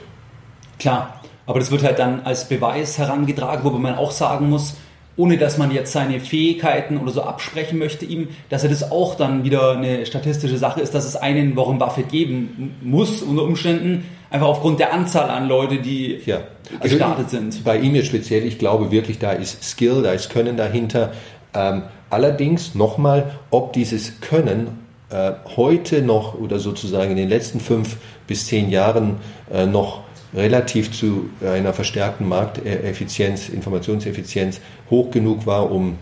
Klar, 0.78 1.20
aber 1.46 1.60
das 1.60 1.70
wird 1.70 1.82
halt 1.82 1.98
dann 1.98 2.22
als 2.24 2.48
Beweis 2.48 2.98
herangetragen, 2.98 3.64
wobei 3.64 3.78
man 3.78 3.94
auch 3.94 4.10
sagen 4.10 4.48
muss, 4.48 4.76
ohne 5.16 5.38
dass 5.38 5.58
man 5.58 5.70
jetzt 5.70 5.92
seine 5.92 6.20
Fähigkeiten 6.20 6.99
oder 6.99 7.11
so 7.11 7.23
absprechen 7.23 7.78
möchte 7.78 8.04
ihm, 8.04 8.28
dass 8.50 8.64
er 8.64 8.70
das 8.70 8.90
auch 8.90 9.14
dann 9.14 9.44
wieder 9.44 9.73
eine 9.73 10.04
statistische 10.04 10.58
Sache 10.58 10.80
ist, 10.80 10.94
dass 10.94 11.04
es 11.04 11.16
einen 11.16 11.56
Warren 11.56 11.78
Buffett 11.78 12.11
geben 12.11 12.75
muss 12.82 13.23
unter 13.23 13.42
Umständen, 13.42 14.04
einfach 14.30 14.49
aufgrund 14.49 14.78
der 14.80 14.92
Anzahl 14.92 15.30
an 15.30 15.49
Leute, 15.49 15.78
die 15.78 16.20
ja. 16.26 16.40
also 16.80 16.96
gestartet 16.96 17.30
sind. 17.30 17.64
Bei 17.64 17.78
ihm 17.78 17.94
jetzt 17.94 18.08
speziell, 18.08 18.44
ich 18.44 18.58
glaube 18.58 18.90
wirklich, 18.90 19.18
da 19.18 19.32
ist 19.32 19.64
Skill, 19.64 20.02
da 20.02 20.12
ist 20.12 20.30
Können 20.30 20.56
dahinter. 20.56 21.12
Ähm, 21.54 21.85
allerdings 22.11 22.75
nochmal, 22.75 23.32
ob 23.50 23.73
dieses 23.73 24.20
Können 24.20 24.85
äh, 25.08 25.32
heute 25.56 26.02
noch 26.02 26.35
oder 26.35 26.58
sozusagen 26.58 27.12
in 27.12 27.16
den 27.16 27.28
letzten 27.28 27.61
fünf 27.61 27.96
bis 28.26 28.46
zehn 28.46 28.70
Jahren 28.70 29.16
äh, 29.52 29.64
noch 29.64 30.02
relativ 30.35 30.92
zu 30.92 31.30
einer 31.45 31.73
verstärkten 31.73 32.28
Markteffizienz, 32.28 33.49
Informationseffizienz 33.49 34.61
hoch 34.90 35.11
genug 35.11 35.47
war, 35.47 35.71
um, 35.71 35.97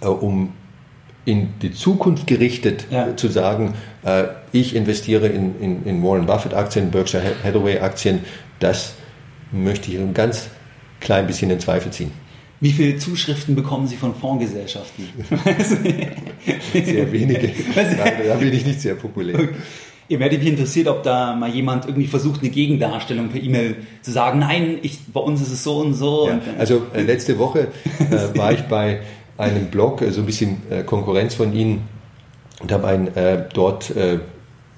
äh, 0.00 0.06
um 0.06 0.52
in 1.24 1.50
die 1.62 1.72
Zukunft 1.72 2.26
gerichtet 2.26 2.86
ja. 2.90 3.16
zu 3.16 3.28
sagen, 3.28 3.74
äh, 4.04 4.24
ich 4.50 4.74
investiere 4.74 5.28
in, 5.28 5.60
in, 5.60 5.84
in 5.84 6.02
Warren 6.02 6.26
Buffett 6.26 6.54
Aktien, 6.54 6.90
Berkshire 6.90 7.22
Hathaway 7.44 7.78
Aktien, 7.78 8.20
das 8.58 8.94
möchte 9.52 9.90
ich 9.90 9.98
ein 9.98 10.14
ganz 10.14 10.48
klein 11.00 11.26
bisschen 11.26 11.50
in 11.50 11.60
Zweifel 11.60 11.92
ziehen. 11.92 12.10
Wie 12.60 12.70
viele 12.70 12.96
Zuschriften 12.96 13.56
bekommen 13.56 13.88
Sie 13.88 13.96
von 13.96 14.14
Fondsgesellschaften? 14.14 15.08
sehr 16.72 17.10
wenige. 17.10 17.50
Da 17.74 18.34
bin 18.36 18.52
ich 18.52 18.64
nicht 18.64 18.80
sehr 18.80 18.94
populär. 18.94 19.34
Okay. 19.34 19.48
Ihr 20.12 20.20
werdet 20.20 20.40
mich 20.40 20.50
interessiert, 20.50 20.88
ob 20.88 21.02
da 21.04 21.34
mal 21.34 21.48
jemand 21.48 21.86
irgendwie 21.86 22.06
versucht, 22.06 22.42
eine 22.42 22.50
Gegendarstellung 22.50 23.30
per 23.30 23.42
E-Mail 23.42 23.76
zu 24.02 24.10
sagen, 24.10 24.40
nein, 24.40 24.76
ich, 24.82 24.98
bei 25.10 25.20
uns 25.20 25.40
ist 25.40 25.50
es 25.50 25.64
so 25.64 25.78
und 25.78 25.94
so. 25.94 26.28
Ja, 26.28 26.34
und 26.34 26.42
also 26.58 26.82
äh, 26.92 27.00
letzte 27.00 27.38
Woche 27.38 27.68
äh, 27.98 28.36
war 28.38 28.52
ich 28.52 28.60
bei 28.64 29.00
einem 29.38 29.68
Blog, 29.68 30.02
äh, 30.02 30.10
so 30.10 30.20
ein 30.20 30.26
bisschen 30.26 30.58
äh, 30.68 30.82
Konkurrenz 30.82 31.34
von 31.34 31.54
Ihnen, 31.54 31.88
und 32.60 32.70
habe 32.70 32.88
ein, 32.88 33.16
äh, 33.16 33.46
dort 33.54 33.96
äh, 33.96 34.18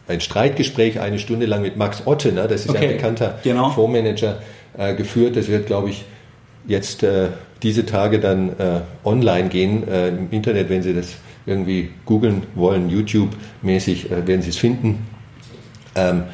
ein 0.06 0.20
Streitgespräch 0.20 1.00
eine 1.00 1.18
Stunde 1.18 1.46
lang 1.46 1.62
mit 1.62 1.76
Max 1.76 2.06
Otte, 2.06 2.30
ne, 2.30 2.46
das 2.46 2.66
ist 2.66 2.70
okay, 2.70 2.90
ein 2.90 2.92
bekannter 2.92 3.40
genau. 3.42 3.70
Fondsmanager, 3.70 4.38
geführt. 4.96 5.34
Das 5.34 5.48
wird, 5.48 5.66
glaube 5.66 5.90
ich, 5.90 6.04
jetzt 6.68 7.04
diese 7.62 7.86
Tage 7.86 8.20
dann 8.20 8.52
online 9.04 9.48
gehen 9.48 9.82
im 9.86 10.28
Internet, 10.30 10.68
wenn 10.68 10.82
Sie 10.82 10.92
das 10.92 11.14
irgendwie 11.46 11.90
googeln 12.04 12.42
wollen, 12.54 12.90
YouTube-mäßig, 12.90 14.10
werden 14.10 14.42
Sie 14.42 14.50
es 14.50 14.56
finden. 14.56 15.06
Ähm, 15.94 16.24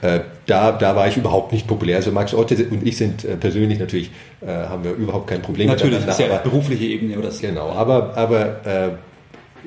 äh, 0.00 0.20
da, 0.46 0.72
da 0.72 0.94
war 0.94 1.08
ich 1.08 1.16
überhaupt 1.16 1.52
nicht 1.52 1.66
populär. 1.66 1.96
Also 1.96 2.12
Max 2.12 2.32
Otte 2.32 2.54
und 2.70 2.86
ich 2.86 2.96
sind 2.96 3.24
äh, 3.24 3.36
persönlich 3.36 3.78
natürlich, 3.78 4.10
äh, 4.40 4.46
haben 4.46 4.84
wir 4.84 4.92
überhaupt 4.92 5.26
kein 5.26 5.42
Problem 5.42 5.66
Natürlich, 5.66 6.04
das 6.04 6.18
ist 6.18 6.26
ja 6.26 6.32
aber, 6.32 6.42
berufliche 6.44 6.84
Ebene. 6.84 7.18
Oder 7.18 7.30
genau, 7.40 7.70
aber, 7.70 8.16
aber 8.16 8.98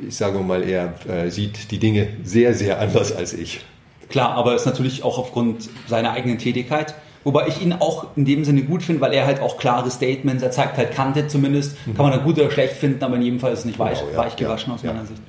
ich 0.07 0.15
sage 0.15 0.39
mal, 0.39 0.63
er 0.63 0.93
sieht 1.29 1.69
die 1.71 1.77
Dinge 1.77 2.07
sehr, 2.23 2.53
sehr 2.53 2.79
anders 2.79 3.13
als 3.13 3.33
ich. 3.33 3.59
Klar, 4.09 4.35
aber 4.35 4.55
ist 4.55 4.65
natürlich 4.65 5.03
auch 5.03 5.17
aufgrund 5.17 5.69
seiner 5.87 6.13
eigenen 6.13 6.37
Tätigkeit. 6.37 6.95
Wobei 7.23 7.47
ich 7.47 7.61
ihn 7.61 7.73
auch 7.73 8.07
in 8.15 8.25
dem 8.25 8.43
Sinne 8.45 8.63
gut 8.63 8.81
finde, 8.81 9.01
weil 9.01 9.13
er 9.13 9.25
halt 9.25 9.41
auch 9.41 9.57
klare 9.57 9.91
Statements, 9.91 10.41
er 10.41 10.51
zeigt 10.51 10.77
halt 10.77 10.91
Kante 10.93 11.27
zumindest. 11.27 11.75
Mhm. 11.85 11.95
Kann 11.95 12.05
man 12.09 12.17
da 12.17 12.23
gut 12.23 12.39
oder 12.39 12.49
schlecht 12.49 12.73
finden, 12.73 13.03
aber 13.03 13.15
in 13.15 13.21
jedem 13.21 13.39
Fall 13.39 13.53
ist 13.53 13.59
es 13.59 13.65
nicht 13.65 13.77
weich, 13.77 13.99
genau, 13.99 14.11
ja, 14.11 14.17
weich 14.17 14.35
gewaschen 14.35 14.69
ja, 14.69 14.75
aus 14.75 14.83
meiner 14.83 14.99
ja. 14.99 15.05
Sicht. 15.05 15.21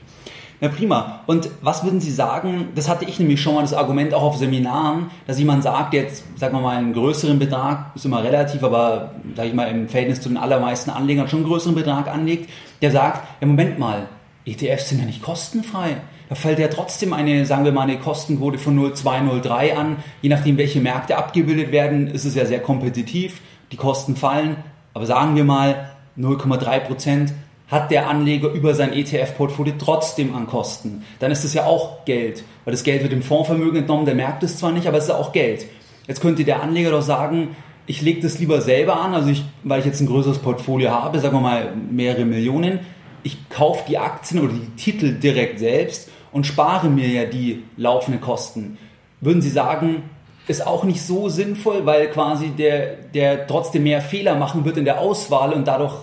Ja, 0.62 0.69
prima. 0.69 1.23
Und 1.26 1.50
was 1.61 1.83
würden 1.83 2.00
Sie 2.00 2.12
sagen, 2.12 2.69
das 2.76 2.88
hatte 2.88 3.04
ich 3.04 3.19
nämlich 3.19 3.42
schon 3.42 3.57
mal 3.57 3.62
das 3.62 3.75
Argument 3.75 4.14
auch 4.14 4.23
auf 4.23 4.37
Seminaren, 4.37 5.11
dass 5.26 5.40
jemand 5.40 5.64
sagt, 5.64 5.92
jetzt, 5.92 6.23
sagen 6.38 6.54
wir 6.54 6.61
mal, 6.61 6.76
einen 6.76 6.92
größeren 6.92 7.40
Betrag, 7.40 7.90
ist 7.97 8.04
immer 8.04 8.23
relativ, 8.23 8.62
aber, 8.62 9.11
sage 9.35 9.49
ich 9.49 9.54
mal, 9.54 9.69
im 9.69 9.88
Verhältnis 9.88 10.21
zu 10.21 10.28
den 10.28 10.38
allermeisten 10.38 10.90
Anlegern 10.90 11.26
schon 11.26 11.40
einen 11.40 11.49
größeren 11.49 11.75
Betrag 11.75 12.07
anlegt, 12.07 12.49
der 12.81 12.92
sagt, 12.92 13.26
ja, 13.40 13.47
Moment 13.49 13.81
mal, 13.81 14.07
ETFs 14.45 14.90
sind 14.90 15.00
ja 15.00 15.04
nicht 15.04 15.21
kostenfrei. 15.21 15.97
Da 16.28 16.37
fällt 16.37 16.61
ja 16.61 16.69
trotzdem 16.69 17.12
eine, 17.12 17.45
sagen 17.45 17.64
wir 17.64 17.73
mal, 17.73 17.83
eine 17.83 17.99
Kostenquote 17.99 18.59
von 18.59 18.78
0,2, 18.78 19.42
0,3 19.42 19.75
an. 19.75 19.97
Je 20.21 20.28
nachdem, 20.28 20.59
welche 20.59 20.81
Märkte 20.81 21.19
abgebildet 21.19 21.73
werden, 21.73 22.07
ist 22.07 22.25
es 22.25 22.37
ja 22.37 22.47
sehr 22.47 22.61
kompetitiv. 22.61 23.40
Die 23.73 23.76
Kosten 23.76 24.14
fallen, 24.14 24.59
aber 24.95 25.07
sagen 25.07 25.35
wir 25.35 25.42
mal 25.42 25.90
0,3 26.16 26.78
Prozent 26.78 27.33
hat 27.73 27.91
der 27.91 28.09
Anleger 28.09 28.50
über 28.50 28.75
sein 28.75 28.93
ETF-Portfolio 28.93 29.73
trotzdem 29.79 30.35
an 30.35 30.47
Kosten. 30.47 31.05
Dann 31.21 31.33
ist 31.33 31.43
es 31.43 31.55
ja 31.55 31.64
auch 31.64 32.05
Geld, 32.05 32.45
weil 32.67 32.73
das 32.73 32.85
Geld 32.85 33.00
wird 33.00 33.12
dem 33.12 33.23
Fondsvermögen 33.23 33.79
entnommen, 33.79 34.05
der 34.05 34.14
merkt 34.14 34.43
es 34.43 34.59
zwar 34.59 34.73
nicht, 34.73 34.87
aber 34.87 34.99
es 34.99 35.05
ist 35.05 35.11
auch 35.11 35.33
Geld. 35.33 35.64
Jetzt 36.07 36.21
könnte 36.21 36.45
der 36.45 36.62
Anleger 36.62 36.91
doch 36.91 37.00
sagen, 37.00 37.57
ich 37.87 38.02
lege 38.02 38.21
das 38.21 38.38
lieber 38.38 38.61
selber 38.61 39.00
an, 39.00 39.14
also 39.14 39.31
ich, 39.31 39.43
weil 39.64 39.81
ich 39.81 39.87
jetzt 39.87 40.00
ein 40.00 40.07
größeres 40.07 40.41
Portfolio 40.41 40.91
habe, 40.91 41.19
sagen 41.19 41.35
wir 41.35 41.41
mal 41.41 41.73
mehrere 41.91 42.26
Millionen, 42.26 42.81
ich 43.23 43.49
kaufe 43.49 43.85
die 43.88 43.97
Aktien 43.97 44.43
oder 44.43 44.52
die 44.52 44.76
Titel 44.76 45.14
direkt 45.14 45.59
selbst 45.59 46.11
und 46.31 46.47
spare 46.47 46.91
mir 46.91 47.09
ja 47.09 47.25
die 47.25 47.62
laufenden 47.79 48.21
Kosten. 48.21 48.76
Würden 49.23 49.41
Sie 49.41 49.49
sagen, 49.50 50.02
ist 50.47 50.67
auch 50.67 50.85
nicht 50.85 51.00
so 51.00 51.31
sinnvoll, 51.31 51.87
weil 51.87 52.09
quasi 52.11 52.49
der, 52.49 52.97
der 53.14 53.47
trotzdem 53.47 53.85
mehr 53.85 54.02
Fehler 54.02 54.35
machen 54.35 54.67
wird 54.67 54.76
in 54.76 54.85
der 54.85 55.00
Auswahl 55.00 55.55
und 55.55 55.67
dadurch 55.67 55.95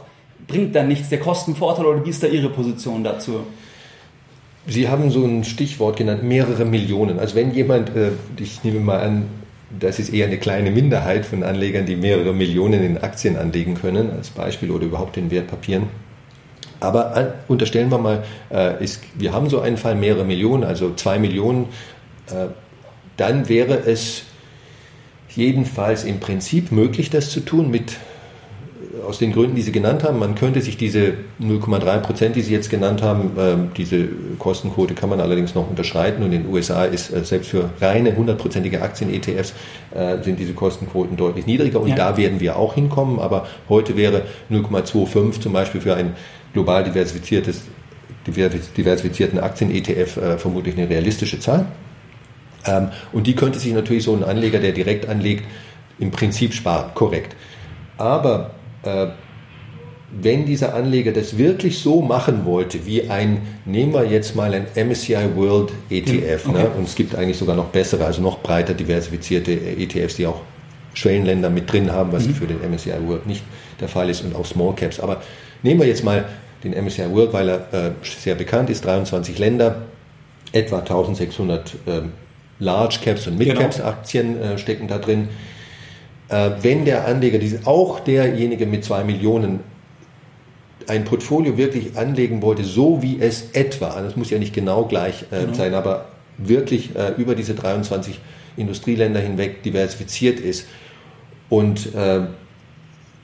bringt 0.50 0.76
dann 0.76 0.90
nichts 0.90 1.08
der 1.08 1.20
Kostenvorteil 1.20 1.86
oder 1.86 2.06
wie 2.06 2.10
ist 2.10 2.22
da 2.22 2.28
Ihre 2.28 2.50
Position 2.50 3.04
dazu? 3.04 3.46
Sie 4.68 4.90
haben 4.90 5.10
so 5.10 5.24
ein 5.24 5.46
Stichwort 5.46 5.98
genannt, 5.98 6.24
mehrere 6.24 6.66
Millionen. 6.66 7.18
Also 7.20 7.36
wenn 7.36 7.54
jemand, 7.54 7.96
äh, 7.96 8.12
ich 8.38 8.64
nehme 8.64 8.82
mal 8.82 9.00
an, 9.00 9.26
das 9.80 10.00
ist 10.00 10.14
eher 10.14 10.28
eine 10.28 10.38
kleine 10.38 10.72
Minderheit 10.72 11.26
von 11.26 11.44
Anlegern, 11.44 11.86
die 11.86 11.96
mehrere 11.96 12.34
Millionen 12.34 12.84
in 12.84 12.98
Aktien 12.98 13.38
anlegen 13.38 13.76
können, 13.76 14.12
als 14.12 14.30
Beispiel 14.30 14.72
oder 14.72 14.86
überhaupt 14.86 15.16
in 15.18 15.32
Wertpapieren. 15.32 15.88
Aber 16.80 17.16
an, 17.16 17.34
unterstellen 17.48 17.90
wir 17.90 17.98
mal, 17.98 18.24
äh, 18.50 18.86
wir 19.16 19.34
haben 19.34 19.50
so 19.50 19.60
einen 19.62 19.78
Fall 19.78 19.96
mehrere 19.96 20.26
Millionen, 20.26 20.64
also 20.64 20.94
zwei 20.96 21.20
Millionen, 21.20 21.66
äh, 22.28 22.48
dann 23.18 23.50
wäre 23.50 23.76
es 23.86 24.24
jedenfalls 25.30 26.04
im 26.04 26.20
Prinzip 26.20 26.72
möglich, 26.72 27.10
das 27.10 27.30
zu 27.30 27.42
tun 27.42 27.70
mit 27.70 27.98
aus 29.10 29.18
den 29.18 29.34
Gründen, 29.34 29.56
die 29.56 29.64
Sie 29.64 29.72
genannt 29.72 30.04
haben. 30.04 30.20
Man 30.20 30.36
könnte 30.36 30.62
sich 30.62 30.78
diese 30.78 31.16
0,3 31.42 31.98
Prozent, 31.98 32.36
die 32.36 32.42
Sie 32.42 32.54
jetzt 32.54 32.70
genannt 32.70 33.02
haben, 33.02 33.32
äh, 33.38 33.56
diese 33.76 34.08
Kostenquote 34.38 34.94
kann 34.94 35.10
man 35.10 35.20
allerdings 35.20 35.56
noch 35.56 35.68
unterschreiten 35.68 36.22
und 36.22 36.32
in 36.32 36.44
den 36.44 36.54
USA 36.54 36.86
ist 36.86 37.12
äh, 37.12 37.26
selbst 37.26 37.50
für 37.50 37.72
reine 37.82 38.16
hundertprozentige 38.16 38.82
Aktien-ETFs 38.84 39.54
äh, 39.96 40.22
sind 40.24 40.40
diese 40.40 40.54
Kostenquoten 40.54 41.18
deutlich 41.18 41.48
niedriger 41.48 41.82
und 41.82 41.90
ja. 41.90 41.96
da 41.96 42.18
werden 42.18 42.40
wir 42.40 42.56
auch 42.56 42.76
hinkommen. 42.76 43.20
Aber 43.20 43.48
heute 43.68 43.98
wäre 43.98 44.24
0,25 44.52 45.42
zum 45.42 45.54
Beispiel 45.54 45.82
für 45.82 45.96
ein 45.96 46.14
global 46.54 46.84
diversifiziertes 46.84 47.64
diversifizierten 48.28 49.40
Aktien-ETF 49.40 50.38
vermutlich 50.38 50.78
eine 50.78 50.88
realistische 50.88 51.40
Zahl. 51.40 51.66
Ähm, 52.66 52.90
und 53.12 53.26
die 53.26 53.36
könnte 53.36 53.58
sich 53.58 53.74
natürlich 53.74 54.04
so 54.04 54.14
ein 54.14 54.24
Anleger, 54.24 54.60
der 54.60 54.72
direkt 54.72 55.10
anlegt, 55.10 55.46
im 55.98 56.12
Prinzip 56.12 56.54
sparen. 56.54 56.92
Korrekt. 56.94 57.36
Aber 57.98 58.52
äh, 58.52 58.59
wenn 60.12 60.46
dieser 60.46 60.74
Anleger 60.74 61.12
das 61.12 61.38
wirklich 61.38 61.80
so 61.80 62.02
machen 62.02 62.46
wollte, 62.46 62.86
wie 62.86 63.10
ein, 63.10 63.42
nehmen 63.66 63.94
wir 63.94 64.06
jetzt 64.06 64.36
mal 64.36 64.54
ein 64.54 64.66
MSCI 64.76 65.36
World 65.36 65.72
ETF, 65.90 66.48
ne? 66.48 66.54
okay. 66.54 66.64
ne? 66.64 66.70
und 66.78 66.84
es 66.86 66.96
gibt 66.96 67.16
eigentlich 67.16 67.38
sogar 67.38 67.56
noch 67.56 67.68
bessere, 67.68 68.06
also 68.06 68.22
noch 68.22 68.40
breiter 68.40 68.74
diversifizierte 68.74 69.52
ETFs, 69.52 70.16
die 70.16 70.26
auch 70.26 70.42
Schwellenländer 70.94 71.50
mit 71.50 71.72
drin 71.72 71.92
haben, 71.92 72.12
was 72.12 72.28
mhm. 72.28 72.34
für 72.34 72.48
den 72.48 72.58
MSCI 72.70 72.94
World 73.06 73.28
nicht 73.28 73.44
der 73.80 73.88
Fall 73.88 74.10
ist 74.10 74.24
und 74.24 74.36
auch 74.36 74.46
Small 74.46 74.74
Caps. 74.76 75.00
Aber 75.00 75.22
nehmen 75.62 75.80
wir 75.80 75.88
jetzt 75.88 76.04
mal 76.04 76.26
den 76.64 76.74
MSCI 76.74 77.12
World, 77.12 77.32
weil 77.32 77.50
er 77.50 77.74
äh, 77.74 77.92
sehr 78.04 78.36
bekannt 78.36 78.70
ist, 78.70 78.86
23 78.86 79.38
Länder, 79.38 79.84
etwa 80.52 80.80
1600 80.80 81.74
äh, 81.86 82.02
Large 82.60 83.00
Caps 83.04 83.28
und 83.28 83.38
Mid 83.38 83.56
Caps 83.56 83.78
genau. 83.78 83.90
Aktien 83.90 84.42
äh, 84.42 84.58
stecken 84.58 84.88
da 84.88 84.98
drin. 84.98 85.30
Äh, 86.30 86.52
wenn 86.62 86.86
der 86.86 87.06
Anleger, 87.06 87.40
auch 87.66 88.00
derjenige 88.00 88.66
mit 88.66 88.86
zwei 88.86 89.04
Millionen, 89.04 89.62
ein 90.88 91.06
Portfolio 91.06 91.58
wirklich 91.58 91.98
anlegen 91.98 92.42
wollte, 92.42 92.64
so 92.64 93.02
wie 93.02 93.20
es 93.20 93.52
etwa, 93.54 94.02
das 94.02 94.16
muss 94.16 94.30
ja 94.30 94.40
nicht 94.40 94.54
genau 94.54 94.86
gleich 94.86 95.26
äh, 95.32 95.42
genau. 95.42 95.54
sein, 95.54 95.74
aber 95.74 96.06
wirklich 96.38 96.96
äh, 96.96 97.14
über 97.18 97.36
diese 97.36 97.54
23 97.54 98.20
Industrieländer 98.58 99.20
hinweg 99.20 99.64
diversifiziert 99.64 100.40
ist 100.40 100.68
und 101.50 101.94
äh, 101.96 102.22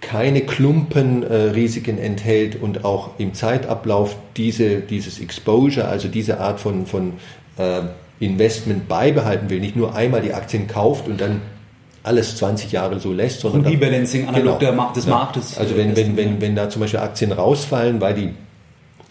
keine 0.01 0.41
Klumpenrisiken 0.41 1.97
äh, 1.97 2.05
enthält 2.05 2.62
und 2.62 2.85
auch 2.85 3.12
im 3.17 3.33
Zeitablauf 3.33 4.15
diese, 4.38 4.81
dieses 4.81 5.19
Exposure, 5.19 5.88
also 5.88 6.07
diese 6.07 6.39
Art 6.39 6.59
von, 6.59 6.85
von 6.85 7.13
äh, 7.57 7.81
Investment 8.19 8.88
beibehalten 8.88 9.50
will, 9.50 9.59
nicht 9.59 9.75
nur 9.75 9.95
einmal 9.95 10.21
die 10.21 10.33
Aktien 10.33 10.67
kauft 10.67 11.07
und 11.07 11.19
dann 11.19 11.41
alles 12.05 12.38
20 12.38 12.71
Jahre 12.71 13.00
so 13.00 13.12
lässt. 13.12 13.41
Sondern 13.41 13.62
und 13.62 13.67
Rebalancing 13.67 14.27
analog 14.27 14.59
genau, 14.59 14.91
des 14.93 15.07
Marktes. 15.07 15.57
Also 15.57 15.75
wenn, 15.75 15.95
wenn, 15.95 16.15
wenn, 16.15 16.41
wenn 16.41 16.55
da 16.55 16.69
zum 16.69 16.81
Beispiel 16.81 17.00
Aktien 17.00 17.31
rausfallen, 17.31 18.00
weil 18.01 18.13
die 18.13 18.29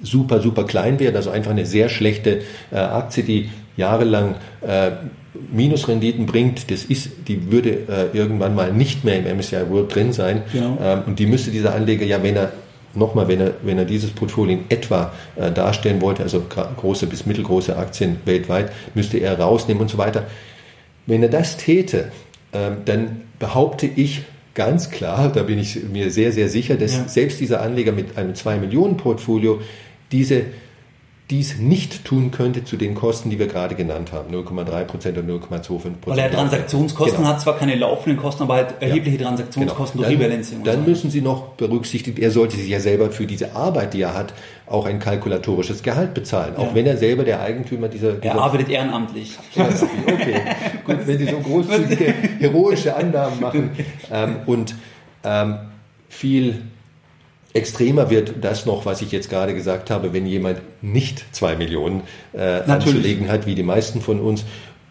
super, 0.03 0.41
super 0.41 0.65
klein 0.65 1.01
werden, 1.01 1.17
also 1.17 1.31
einfach 1.31 1.51
eine 1.51 1.67
sehr 1.67 1.89
schlechte 1.89 2.43
äh, 2.71 2.77
Aktie, 2.77 3.25
die 3.25 3.51
jahrelang 3.77 4.37
äh, 4.61 4.91
Minusrenditen 5.53 6.27
bringt, 6.27 6.71
das 6.71 6.85
ist, 6.85 7.11
die 7.27 7.51
würde 7.51 7.71
äh, 7.71 8.17
irgendwann 8.17 8.55
mal 8.55 8.73
nicht 8.73 9.05
mehr 9.05 9.19
im 9.19 9.37
MSCI 9.37 9.69
World 9.69 9.95
drin 9.95 10.13
sein. 10.13 10.43
Genau. 10.53 10.79
Ähm, 10.81 11.03
und 11.07 11.19
die 11.19 11.27
müsste 11.27 11.51
dieser 11.51 11.75
Anleger 11.75 12.05
ja, 12.05 12.23
wenn 12.23 12.37
er 12.37 12.53
nochmal, 12.95 13.27
wenn 13.27 13.41
er, 13.41 13.55
wenn 13.63 13.79
er 13.79 13.85
dieses 13.85 14.11
Portfolio 14.11 14.59
in 14.59 14.65
etwa 14.69 15.13
äh, 15.37 15.51
darstellen 15.51 16.01
wollte, 16.01 16.23
also 16.23 16.43
große 16.77 17.07
bis 17.07 17.27
mittelgroße 17.27 17.77
Aktien 17.77 18.19
weltweit, 18.25 18.71
müsste 18.95 19.19
er 19.19 19.39
rausnehmen 19.39 19.83
und 19.83 19.91
so 19.91 19.99
weiter. 19.99 20.25
Wenn 21.07 21.23
er 21.23 21.29
das 21.29 21.57
täte, 21.57 22.13
dann 22.85 23.23
behaupte 23.39 23.87
ich 23.87 24.23
ganz 24.55 24.91
klar, 24.91 25.31
da 25.33 25.43
bin 25.43 25.59
ich 25.59 25.83
mir 25.85 26.11
sehr, 26.11 26.33
sehr 26.33 26.49
sicher, 26.49 26.77
dass 26.77 26.95
ja. 26.95 27.09
selbst 27.09 27.41
dieser 27.41 27.61
Anleger 27.61 27.93
mit 27.93 28.17
einem 28.17 28.35
2-Millionen-Portfolio 28.35 29.61
diese 30.13 30.43
dies 31.31 31.59
nicht 31.59 32.05
tun 32.05 32.31
könnte 32.31 32.65
zu 32.65 32.77
den 32.77 32.95
Kosten, 32.95 33.31
die 33.31 33.39
wir 33.39 33.47
gerade 33.47 33.75
genannt 33.75 34.13
haben, 34.13 34.35
0,3 34.35 34.85
Prozent 34.85 35.17
und 35.17 35.27
0,25 35.27 35.41
Prozent. 35.41 35.97
Weil 36.05 36.19
er 36.19 36.31
Transaktionskosten 36.31 37.19
genau. 37.19 37.29
hat, 37.31 37.41
zwar 37.41 37.57
keine 37.57 37.77
laufenden 37.77 38.21
Kosten, 38.21 38.43
aber 38.43 38.57
halt 38.57 38.75
erhebliche 38.81 39.17
ja. 39.17 39.29
Transaktionskosten 39.29 40.01
genau. 40.01 40.11
durch 40.11 40.21
Rebalancing. 40.21 40.65
Dann 40.65 40.85
so. 40.85 40.91
müssen 40.91 41.11
Sie 41.11 41.23
noch 41.23 41.53
berücksichtigen, 41.55 42.21
er 42.21 42.31
sollte 42.31 42.57
sich 42.57 42.69
ja 42.69 42.79
selber 42.79 43.11
für 43.11 43.27
diese 43.27 43.57
Arbeit, 43.57 43.95
die 43.95 44.03
er 44.03 44.13
hat, 44.13 44.35
auch 44.67 44.85
ein 44.85 44.99
kalkulatorisches 44.99 45.83
Gehalt 45.83 46.13
bezahlen, 46.13 46.57
auch 46.57 46.75
wenn 46.75 46.87
er 46.87 46.99
selber 46.99 47.25
der 47.25 47.41
Eigentümer 47.41 47.89
dieser... 47.89 48.13
dieser 48.13 48.35
er 48.35 48.43
arbeitet 48.43 48.69
ehrenamtlich. 48.69 49.39
okay, 49.57 50.43
gut, 50.85 51.07
wenn 51.07 51.19
Sie 51.19 51.27
so 51.27 51.39
großzügige, 51.39 52.15
heroische 52.39 52.95
Annahmen 52.95 53.41
machen 53.41 53.71
ähm, 54.13 54.37
und 54.45 54.75
ähm, 55.25 55.57
viel 56.09 56.61
Extremer 57.55 58.11
wird 58.11 58.35
das 58.43 58.67
noch, 58.67 58.85
was 58.85 59.01
ich 59.01 59.13
jetzt 59.13 59.31
gerade 59.31 59.55
gesagt 59.55 59.89
habe, 59.89 60.13
wenn 60.13 60.27
jemand 60.27 60.61
nicht 60.83 61.25
zwei 61.33 61.55
Millionen 61.55 62.03
äh, 62.33 62.61
anzulegen 62.67 63.31
hat, 63.31 63.47
wie 63.47 63.55
die 63.55 63.63
meisten 63.63 64.01
von 64.01 64.21
uns, 64.21 64.45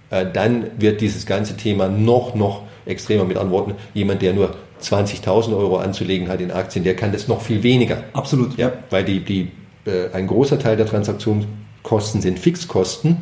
äh, 0.09 0.25
dann 0.31 0.67
wird 0.77 1.01
dieses 1.01 1.25
ganze 1.25 1.57
Thema 1.57 1.89
noch, 1.89 2.35
noch 2.35 2.61
extremer 2.85 3.25
mit 3.25 3.37
Antworten. 3.37 3.75
Jemand, 3.93 4.21
der 4.21 4.33
nur 4.33 4.55
20.000 4.81 5.57
Euro 5.57 5.77
anzulegen 5.77 6.29
hat 6.29 6.39
in 6.39 6.51
Aktien, 6.51 6.85
der 6.85 6.95
kann 6.95 7.11
das 7.11 7.27
noch 7.27 7.41
viel 7.41 7.63
weniger. 7.63 8.05
Absolut. 8.13 8.57
Ja, 8.57 8.71
weil 8.89 9.03
die, 9.03 9.19
die, 9.19 9.51
äh, 9.85 10.13
ein 10.13 10.27
großer 10.27 10.57
Teil 10.57 10.77
der 10.77 10.85
Transaktionskosten 10.85 12.21
sind 12.21 12.39
Fixkosten, 12.39 13.17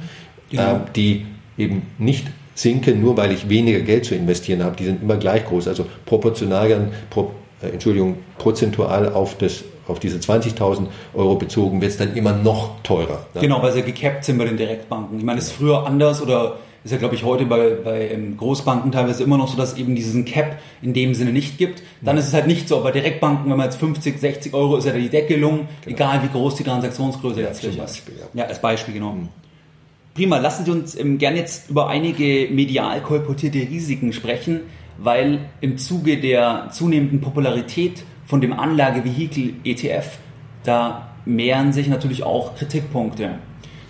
ja. 0.52 0.78
äh, 0.78 0.80
die 0.96 1.26
eben 1.58 1.88
nicht 1.98 2.28
sinken, 2.54 3.02
nur 3.02 3.18
weil 3.18 3.32
ich 3.32 3.50
weniger 3.50 3.80
Geld 3.80 4.06
zu 4.06 4.14
investieren 4.14 4.64
habe. 4.64 4.76
Die 4.76 4.86
sind 4.86 5.02
immer 5.02 5.18
gleich 5.18 5.46
groß. 5.46 5.68
Also 5.68 5.88
proportional, 6.06 6.92
pro, 7.10 7.32
äh, 7.62 7.70
Entschuldigung, 7.70 8.18
prozentual 8.38 9.12
auf, 9.14 9.38
das, 9.38 9.64
auf 9.88 10.00
diese 10.00 10.18
20.000 10.18 10.88
Euro 11.14 11.36
bezogen, 11.36 11.82
wird 11.82 11.92
es 11.92 11.98
dann 11.98 12.16
immer 12.16 12.34
noch 12.34 12.82
teurer. 12.84 13.26
Ne? 13.34 13.42
Genau, 13.42 13.62
weil 13.62 13.74
sie 13.74 13.82
gekappt 13.82 14.26
sind 14.26 14.38
bei 14.38 14.46
den 14.46 14.58
Direktbanken. 14.58 15.18
Ich 15.18 15.24
meine, 15.24 15.40
das 15.40 15.48
ist 15.48 15.54
früher 15.54 15.86
anders 15.86 16.22
oder 16.22 16.58
ist 16.84 16.92
ja, 16.92 16.98
glaube 16.98 17.14
ich, 17.14 17.24
heute 17.24 17.46
bei, 17.46 17.76
bei 17.76 18.10
ähm, 18.10 18.38
Großbanken 18.38 18.92
teilweise 18.92 19.24
immer 19.24 19.38
noch 19.38 19.48
so, 19.48 19.56
dass 19.56 19.74
es 19.74 19.78
eben 19.78 19.96
diesen 19.96 20.26
Cap 20.26 20.58
in 20.82 20.94
dem 20.94 21.14
Sinne 21.14 21.32
nicht 21.32 21.60
gibt. 21.60 21.84
Dann 22.02 22.18
ist 22.18 22.28
es 22.28 22.34
halt 22.34 22.48
nicht 22.48 22.68
so. 22.68 22.82
Bei 22.82 22.92
Direktbanken, 22.92 23.52
wenn 23.52 23.58
man 23.58 23.68
jetzt 23.68 23.80
50, 23.80 24.20
60 24.20 24.54
Euro 24.56 24.78
ist 24.78 24.86
ja 24.86 24.94
die 24.94 25.10
Deckelung, 25.10 25.68
genau. 25.84 25.96
egal 25.96 26.24
wie 26.24 26.30
groß 26.30 26.56
die 26.56 26.64
Transaktionsgröße 26.64 27.42
ja, 27.42 27.48
jetzt 27.50 27.64
ist. 27.64 27.78
Beispiel, 27.78 28.16
ja. 28.20 28.42
ja, 28.42 28.50
als 28.50 28.60
Beispiel 28.60 28.96
genommen. 28.96 29.30
Prima, 30.16 30.40
lassen 30.40 30.66
Sie 30.66 30.72
uns 30.72 30.98
ähm, 30.98 31.20
gerne 31.20 31.38
jetzt 31.38 31.70
über 31.70 31.88
einige 31.88 32.52
medial 32.52 33.02
kolportierte 33.02 33.60
Risiken 33.60 34.12
sprechen, 34.12 34.62
weil 35.04 35.50
im 35.62 35.78
Zuge 35.78 36.18
der 36.18 36.70
zunehmenden 36.72 37.22
Popularität 37.22 38.04
von 38.26 38.40
dem 38.40 38.54
Anlagevehikel 38.54 39.56
ETF, 39.64 40.20
da 40.64 41.10
mehren 41.26 41.74
sich 41.74 41.88
natürlich 41.88 42.24
auch 42.24 42.56
Kritikpunkte. 42.56 43.40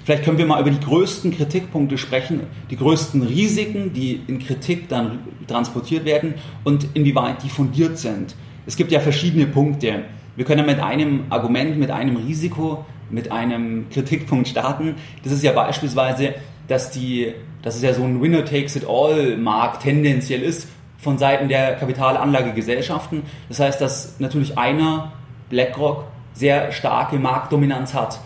Vielleicht 0.03 0.23
können 0.23 0.37
wir 0.37 0.45
mal 0.45 0.59
über 0.61 0.71
die 0.71 0.79
größten 0.79 1.31
Kritikpunkte 1.35 1.97
sprechen, 1.97 2.41
die 2.69 2.77
größten 2.77 3.21
Risiken, 3.21 3.93
die 3.93 4.21
in 4.27 4.39
Kritik 4.39 4.87
dann 4.87 5.19
transportiert 5.47 6.05
werden 6.05 6.35
und 6.63 6.87
inwieweit 6.93 7.43
die 7.43 7.49
fundiert 7.49 7.97
sind. 7.97 8.35
Es 8.65 8.77
gibt 8.77 8.91
ja 8.91 8.99
verschiedene 8.99 9.45
Punkte. 9.47 10.05
Wir 10.35 10.45
können 10.45 10.65
mit 10.65 10.79
einem 10.79 11.25
Argument, 11.29 11.77
mit 11.77 11.91
einem 11.91 12.15
Risiko, 12.15 12.85
mit 13.09 13.31
einem 13.31 13.89
Kritikpunkt 13.89 14.47
starten. 14.47 14.95
Das 15.23 15.33
ist 15.33 15.43
ja 15.43 15.51
beispielsweise, 15.51 16.35
dass, 16.67 16.89
die, 16.89 17.33
dass 17.61 17.75
es 17.75 17.81
ja 17.81 17.93
so 17.93 18.03
ein 18.03 18.21
Winner-Takes-it-all-Markt 18.21 19.83
tendenziell 19.83 20.41
ist 20.41 20.67
von 21.01 21.17
Seiten 21.17 21.49
der 21.49 21.75
Kapitalanlagegesellschaften. 21.75 23.23
Das 23.49 23.59
heißt, 23.59 23.81
dass 23.81 24.19
natürlich 24.19 24.57
einer, 24.57 25.13
BlackRock, 25.49 26.05
sehr 26.33 26.71
starke 26.71 27.17
Marktdominanz 27.17 27.93
hat. 27.93 28.19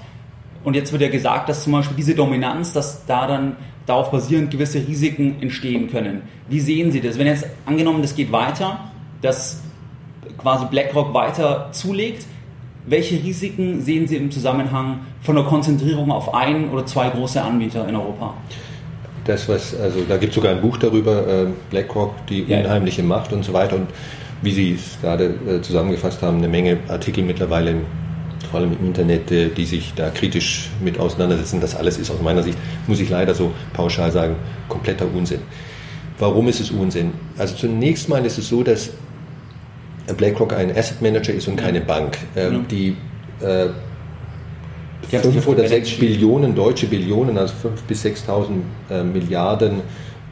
Und 0.64 0.76
jetzt 0.76 0.92
wird 0.92 1.02
ja 1.02 1.10
gesagt, 1.10 1.50
dass 1.50 1.64
zum 1.64 1.74
Beispiel 1.74 1.96
diese 1.96 2.16
Dominanz, 2.16 2.74
dass 2.74 3.06
da 3.06 3.28
dann 3.28 3.56
darauf 3.86 4.12
basierend 4.12 4.52
gewisse 4.52 4.80
Risiken 4.80 5.42
entstehen 5.42 5.90
können. 5.90 6.24
Wie 6.50 6.60
sehen 6.60 6.92
Sie 6.92 7.02
das? 7.02 7.18
Wenn 7.18 7.28
jetzt 7.28 7.46
angenommen, 7.66 8.02
das 8.02 8.16
geht 8.16 8.32
weiter, 8.32 8.80
dass 9.22 9.62
quasi 10.38 10.66
BlackRock 10.66 11.14
weiter 11.14 11.70
zulegt, 11.72 12.26
welche 12.88 13.16
Risiken 13.24 13.82
sehen 13.82 14.08
Sie 14.08 14.16
im 14.16 14.32
Zusammenhang 14.32 15.00
von 15.22 15.36
der 15.36 15.46
Konzentrierung 15.46 16.12
auf 16.12 16.34
ein 16.34 16.70
oder 16.70 16.86
zwei 16.86 17.10
große 17.10 17.42
Anbieter 17.42 17.88
in 17.88 17.96
Europa? 17.96 18.36
Das, 19.26 19.50
was, 19.50 19.76
also 19.80 20.02
da 20.08 20.18
gibt 20.18 20.32
es 20.32 20.36
sogar 20.36 20.52
ein 20.52 20.62
Buch 20.62 20.78
darüber, 20.78 21.28
äh, 21.28 21.48
BlackRock, 21.70 22.28
die 22.28 22.44
ja. 22.44 22.60
unheimliche 22.60 23.04
Macht 23.04 23.34
und 23.34 23.44
so 23.44 23.54
weiter. 23.54 23.76
Und 23.76 23.88
wie 24.42 24.52
Sie 24.52 24.74
es 24.74 25.02
gerade 25.02 25.34
äh, 25.48 25.62
zusammengefasst 25.62 26.22
haben, 26.22 26.38
eine 26.38 26.48
Menge 26.48 26.78
Artikel 26.88 27.24
mittlerweile 27.24 27.72
im 27.72 27.82
vor 28.56 28.60
allem 28.60 28.74
im 28.80 28.88
Internet, 28.88 29.32
äh, 29.32 29.50
die 29.50 29.66
sich 29.66 29.94
da 29.96 30.10
kritisch 30.10 30.70
mit 30.82 31.00
auseinandersetzen. 31.00 31.60
Das 31.60 31.76
alles 31.76 31.98
ist 31.98 32.10
aus 32.10 32.22
meiner 32.22 32.44
Sicht, 32.44 32.58
muss 32.88 33.00
ich 33.00 33.10
leider 33.10 33.36
so 33.36 33.52
pauschal 33.74 34.12
sagen, 34.12 34.36
kompletter 34.70 35.08
Unsinn. 35.14 35.40
Warum 36.20 36.48
ist 36.48 36.62
es 36.62 36.72
Unsinn? 36.72 37.12
Also 37.38 37.56
zunächst 37.56 38.08
mal 38.08 38.26
ist 38.26 38.38
es 38.38 38.48
so, 38.48 38.64
dass 38.64 38.92
BlackRock 40.16 40.54
ein 40.54 40.72
Asset 40.72 41.02
Manager 41.02 41.34
ist 41.34 41.48
und 41.48 41.58
keine 41.58 41.82
Bank. 41.82 42.18
Ähm, 42.36 42.66
die 42.70 42.96
äh, 45.12 45.20
5 45.20 45.48
oder 45.48 45.68
6 45.68 45.98
Billionen, 45.98 46.56
deutsche 46.56 46.88
Billionen, 46.88 47.38
also 47.38 47.54
5 47.56 47.84
bis 47.84 48.06
6.000 48.06 48.48
äh, 48.90 49.04
Milliarden 49.04 49.82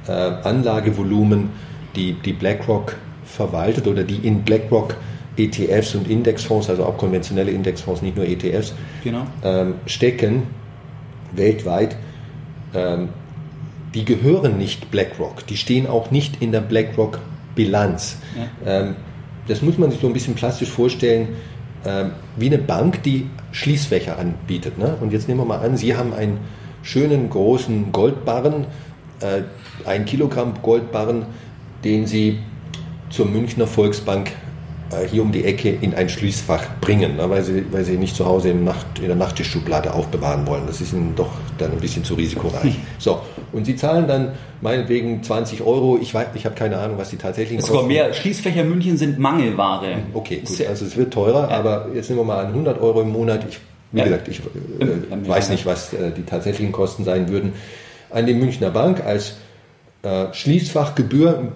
äh, 0.08 0.12
Anlagevolumen, 0.12 1.50
die, 1.96 2.14
die 2.14 2.34
BlackRock 2.34 2.96
verwaltet 3.26 3.88
oder 3.88 4.04
die 4.04 4.28
in 4.28 4.44
BlackRock 4.44 4.96
ETFs 5.38 5.96
und 5.96 6.08
Indexfonds, 6.08 6.70
also 6.70 6.86
auch 6.86 6.98
konventionelle 6.98 7.52
Indexfonds, 7.52 8.02
nicht 8.02 8.16
nur 8.16 8.26
ETFs, 8.26 8.74
genau. 9.04 9.26
ähm, 9.44 9.76
stecken 9.86 10.44
weltweit, 11.32 11.96
ähm, 12.74 13.10
die 13.94 14.06
gehören 14.06 14.58
nicht 14.58 14.92
BlackRock. 14.92 15.46
Die 15.48 15.58
stehen 15.58 15.88
auch 15.88 16.12
nicht 16.12 16.42
in 16.42 16.52
der 16.52 16.62
BlackRock-Bilanz. 16.62 18.18
Ja. 18.66 18.80
Ähm, 18.80 18.96
das 19.48 19.62
muss 19.62 19.78
man 19.78 19.92
sich 19.92 20.00
so 20.00 20.08
ein 20.08 20.14
bisschen 20.14 20.36
plastisch 20.36 20.70
vorstellen, 20.70 21.30
ähm, 21.86 22.12
wie 22.38 22.48
eine 22.48 22.58
Bank, 22.58 23.04
die 23.04 23.28
Schließfächer 23.54 24.20
anbietet. 24.20 24.78
Ne? 24.78 24.98
Und 25.00 25.14
jetzt 25.14 25.30
nehmen 25.30 25.40
wir 25.40 25.46
mal 25.46 25.60
an, 25.60 25.78
Sie 25.78 25.96
haben 25.96 26.14
einen 26.14 26.40
schönen 26.82 27.30
großen 27.30 27.94
Goldbarren, 27.94 28.66
äh, 29.22 29.44
ein 29.86 30.04
Kilogramm 30.04 30.56
Goldbarren, 30.62 31.26
den 31.86 32.06
Sie 32.06 32.40
zur 33.10 33.28
Münchner 33.28 33.68
Volksbank 33.68 34.32
hier 35.02 35.22
um 35.22 35.32
die 35.32 35.44
Ecke 35.46 35.70
in 35.70 35.94
ein 35.94 36.10
Schließfach 36.10 36.80
bringen, 36.82 37.18
ne, 37.18 37.30
weil, 37.30 37.44
sie, 37.44 37.66
weil 37.72 37.84
sie 37.84 37.98
nicht 37.98 38.16
zu 38.16 38.26
Hause 38.26 38.50
in, 38.50 38.64
Nacht, 38.64 39.00
in 39.00 39.08
der 39.08 39.16
Nachttischschublade 39.16 39.94
aufbewahren 39.94 40.46
wollen. 40.48 40.64
Das 40.68 40.82
ist 40.82 40.94
ihnen 40.94 41.16
doch 41.16 41.32
dann 41.58 41.72
ein 41.72 41.80
bisschen 41.80 42.04
zu 42.04 42.16
risikoreich. 42.16 42.76
So, 43.00 43.22
und 43.52 43.66
sie 43.66 43.76
zahlen 43.76 44.08
dann 44.08 44.32
meinetwegen 44.62 45.22
20 45.22 45.62
Euro. 45.62 46.00
Ich, 46.02 46.14
weiß, 46.14 46.28
ich 46.36 46.46
habe 46.46 46.56
keine 46.56 46.78
Ahnung, 46.78 46.98
was 46.98 47.10
die 47.10 47.18
tatsächlichen 47.18 47.60
kosten. 47.60 47.74
Sogar 47.74 47.88
mehr. 47.88 48.14
Schließfächer 48.14 48.64
München 48.64 48.98
sind 48.98 49.20
Mangelware. 49.20 49.98
Okay, 50.14 50.42
gut. 50.46 50.68
Also 50.68 50.86
es 50.86 50.96
wird 50.96 51.14
teurer, 51.14 51.50
ja. 51.50 51.58
aber 51.58 51.88
jetzt 51.94 52.10
nehmen 52.10 52.22
wir 52.22 52.26
mal 52.26 52.46
an 52.46 52.48
100 52.48 52.80
Euro 52.82 53.02
im 53.02 53.12
Monat. 53.12 53.46
Ich, 53.50 53.60
wie 53.92 54.00
ja. 54.00 54.06
gesagt, 54.06 54.28
ich 54.30 54.40
äh, 54.40 55.28
weiß 55.28 55.50
nicht, 55.50 55.66
was 55.66 55.94
äh, 55.94 56.12
die 56.12 56.24
tatsächlichen 56.24 56.72
Kosten 56.72 57.04
sein 57.04 57.30
würden. 57.30 57.54
An 58.10 58.26
die 58.26 58.34
Münchner 58.34 58.70
Bank 58.70 59.04
als 59.06 59.36
äh, 60.04 60.34
Schließfachgebühr 60.34 61.52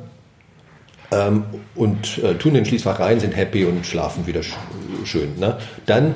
ähm, 1.12 1.43
und 1.76 2.17
äh, 2.24 2.36
tun 2.36 2.54
den 2.54 2.65
Schließfach 2.65 3.00
rein, 3.00 3.20
sind 3.20 3.36
happy 3.36 3.65
und 3.65 3.86
schlafen 3.86 4.28
wieder 4.28 4.43
sch 4.43 4.56
schön. 5.06 5.39
Ne? 5.39 5.58
Dann 5.86 6.15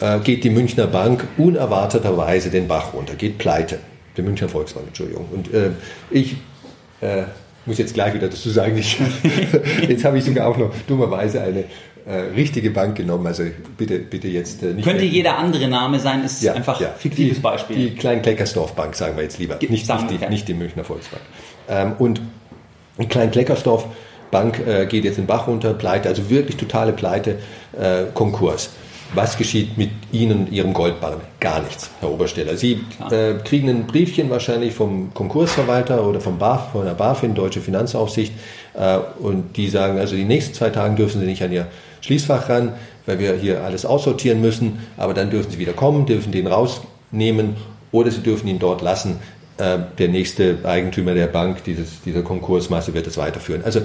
äh, 0.00 0.18
geht 0.20 0.44
die 0.44 0.50
Münchner 0.50 0.86
Bank 0.86 1.26
unerwarteterweise 1.38 2.50
den 2.50 2.66
Bach 2.66 2.92
runter, 2.94 3.14
geht 3.14 3.38
pleite. 3.38 3.78
Die 4.16 4.22
Münchner 4.22 4.48
Volksbank, 4.48 4.88
Entschuldigung. 4.88 5.26
Und 5.32 5.54
äh, 5.54 5.70
ich 6.10 6.36
äh, 7.00 7.22
muss 7.64 7.78
jetzt 7.78 7.94
gleich 7.94 8.12
wieder 8.14 8.28
dazu 8.28 8.50
sagen, 8.50 8.76
ich, 8.76 8.98
jetzt 9.88 10.04
habe 10.04 10.18
ich 10.18 10.24
sogar 10.24 10.48
auch 10.48 10.56
noch 10.58 10.72
dummerweise 10.86 11.40
eine 11.40 11.64
äh, 12.04 12.14
richtige 12.34 12.70
Bank 12.70 12.96
genommen. 12.96 13.26
Also 13.26 13.44
bitte, 13.78 14.00
bitte 14.00 14.28
jetzt 14.28 14.62
äh, 14.62 14.74
nicht. 14.74 14.84
Könnte 14.84 15.04
jeder 15.04 15.38
andere 15.38 15.68
Name 15.68 16.00
sein, 16.00 16.24
ist 16.24 16.42
ja, 16.42 16.54
einfach 16.54 16.80
ja. 16.80 16.88
fiktives 16.88 17.36
die, 17.36 17.42
Beispiel. 17.42 17.76
Die 17.76 17.94
Klein-Kleckersdorf 17.94 18.74
Bank, 18.74 18.96
sagen 18.96 19.16
wir 19.16 19.22
jetzt 19.22 19.38
lieber. 19.38 19.58
Nicht, 19.60 19.70
nicht, 19.70 19.88
die, 20.10 20.28
nicht 20.28 20.48
die 20.48 20.54
Münchner 20.54 20.84
Volksbank. 20.84 21.22
Ähm, 21.68 21.92
und 21.98 22.20
in 22.98 23.08
Klein-Kleckersdorf 23.08 23.86
Bank 24.32 24.66
äh, 24.66 24.86
geht 24.86 25.04
jetzt 25.04 25.18
in 25.18 25.26
Bach 25.26 25.46
runter, 25.46 25.74
pleite, 25.74 26.08
also 26.08 26.28
wirklich 26.28 26.56
totale 26.56 26.92
Pleite, 26.92 27.38
äh, 27.78 28.04
Konkurs. 28.14 28.70
Was 29.14 29.36
geschieht 29.36 29.76
mit 29.76 29.90
Ihnen 30.10 30.46
und 30.46 30.52
Ihrem 30.52 30.72
Goldbarren? 30.72 31.20
Gar 31.38 31.60
nichts, 31.60 31.90
Herr 32.00 32.10
Obersteller. 32.10 32.56
Sie 32.56 32.80
äh, 33.10 33.34
kriegen 33.44 33.68
ein 33.68 33.86
Briefchen 33.86 34.30
wahrscheinlich 34.30 34.72
vom 34.72 35.12
Konkursverwalter 35.12 36.06
oder 36.06 36.18
vom 36.18 36.38
BAF, 36.38 36.72
von 36.72 36.86
der 36.86 36.94
BaFin, 36.94 37.34
Deutsche 37.34 37.60
Finanzaufsicht, 37.60 38.32
äh, 38.72 38.96
und 39.18 39.58
die 39.58 39.68
sagen, 39.68 39.98
also 39.98 40.16
die 40.16 40.24
nächsten 40.24 40.54
zwei 40.54 40.70
Tage 40.70 40.94
dürfen 40.94 41.20
Sie 41.20 41.26
nicht 41.26 41.42
an 41.42 41.52
Ihr 41.52 41.66
Schließfach 42.00 42.48
ran, 42.48 42.72
weil 43.04 43.18
wir 43.18 43.34
hier 43.34 43.62
alles 43.62 43.84
aussortieren 43.84 44.40
müssen, 44.40 44.78
aber 44.96 45.12
dann 45.12 45.28
dürfen 45.28 45.50
Sie 45.50 45.58
wieder 45.58 45.74
kommen, 45.74 46.06
dürfen 46.06 46.32
den 46.32 46.46
rausnehmen 46.46 47.56
oder 47.92 48.10
Sie 48.10 48.22
dürfen 48.22 48.48
ihn 48.48 48.58
dort 48.58 48.80
lassen. 48.80 49.18
Äh, 49.62 49.78
der 49.96 50.08
nächste 50.08 50.58
Eigentümer 50.64 51.14
der 51.14 51.28
Bank, 51.28 51.62
dieses, 51.62 52.02
dieser 52.02 52.22
Konkursmasse, 52.22 52.94
wird 52.94 53.06
es 53.06 53.16
weiterführen. 53.16 53.62
Also 53.64 53.80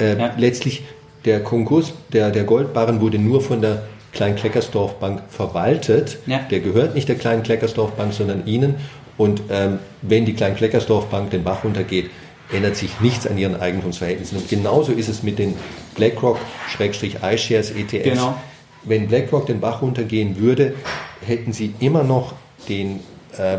äh, 0.00 0.18
ja. 0.18 0.34
letztlich 0.36 0.82
der 1.24 1.44
Konkurs 1.44 1.92
der, 2.12 2.30
der 2.30 2.42
Goldbarren 2.42 3.00
wurde 3.00 3.18
nur 3.18 3.40
von 3.40 3.60
der 3.60 3.84
Klein-Kleckersdorf 4.12 4.96
Bank 4.96 5.22
verwaltet. 5.28 6.18
Ja. 6.26 6.40
Der 6.50 6.58
gehört 6.58 6.96
nicht 6.96 7.08
der 7.08 7.14
Klein-Kleckersdorf 7.14 7.92
Bank, 7.92 8.12
sondern 8.12 8.46
Ihnen. 8.46 8.74
Und 9.16 9.42
ähm, 9.48 9.78
wenn 10.02 10.24
die 10.24 10.32
Klein-Kleckersdorf 10.32 11.06
Bank 11.06 11.30
den 11.30 11.44
Bach 11.44 11.62
runtergeht, 11.62 12.10
ändert 12.52 12.74
sich 12.74 13.00
nichts 13.00 13.24
an 13.24 13.38
ihren 13.38 13.54
Eigentumsverhältnissen. 13.54 14.38
Und 14.38 14.48
genauso 14.48 14.90
ist 14.90 15.08
es 15.08 15.22
mit 15.22 15.38
den 15.38 15.54
BlackRock-iShares 15.94 17.70
ETFs. 17.70 18.02
Genau. 18.02 18.34
Wenn 18.82 19.06
BlackRock 19.06 19.46
den 19.46 19.60
Bach 19.60 19.82
runtergehen 19.82 20.40
würde, 20.40 20.74
hätten 21.24 21.52
sie 21.52 21.74
immer 21.78 22.02
noch 22.02 22.34
den 22.68 23.00
äh, 23.38 23.58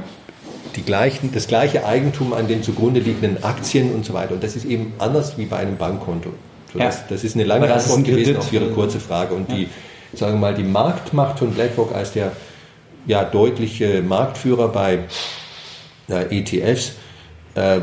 die 0.75 0.83
gleichen, 0.83 1.31
das 1.33 1.47
gleiche 1.47 1.86
Eigentum 1.86 2.33
an 2.33 2.47
den 2.47 2.63
zugrunde 2.63 2.99
liegenden 2.99 3.43
Aktien 3.43 3.93
und 3.93 4.05
so 4.05 4.13
weiter. 4.13 4.33
Und 4.33 4.43
das 4.43 4.55
ist 4.55 4.65
eben 4.65 4.93
anders 4.99 5.38
wie 5.38 5.45
bei 5.45 5.57
einem 5.57 5.77
Bankkonto. 5.77 6.31
So, 6.71 6.79
ja. 6.79 6.86
das, 6.86 7.07
das, 7.07 7.23
ist 7.23 7.36
eine 7.36 7.43
lange 7.43 7.71
Antwort 7.71 8.03
gewesen 8.03 8.38
auf 8.38 8.51
Ihre 8.51 8.69
kurze 8.69 8.99
Frage. 8.99 9.36
Und 9.36 9.49
ja. 9.49 9.55
die, 9.55 9.67
sagen 10.13 10.33
wir 10.33 10.39
mal, 10.39 10.55
die 10.55 10.63
Marktmacht 10.63 11.39
von 11.39 11.51
BlackRock 11.51 11.93
als 11.93 12.13
der 12.13 12.31
ja, 13.05 13.23
deutliche 13.23 14.01
Marktführer 14.01 14.69
bei 14.69 14.99
äh, 16.09 16.39
ETFs 16.39 16.93
äh, 17.55 17.81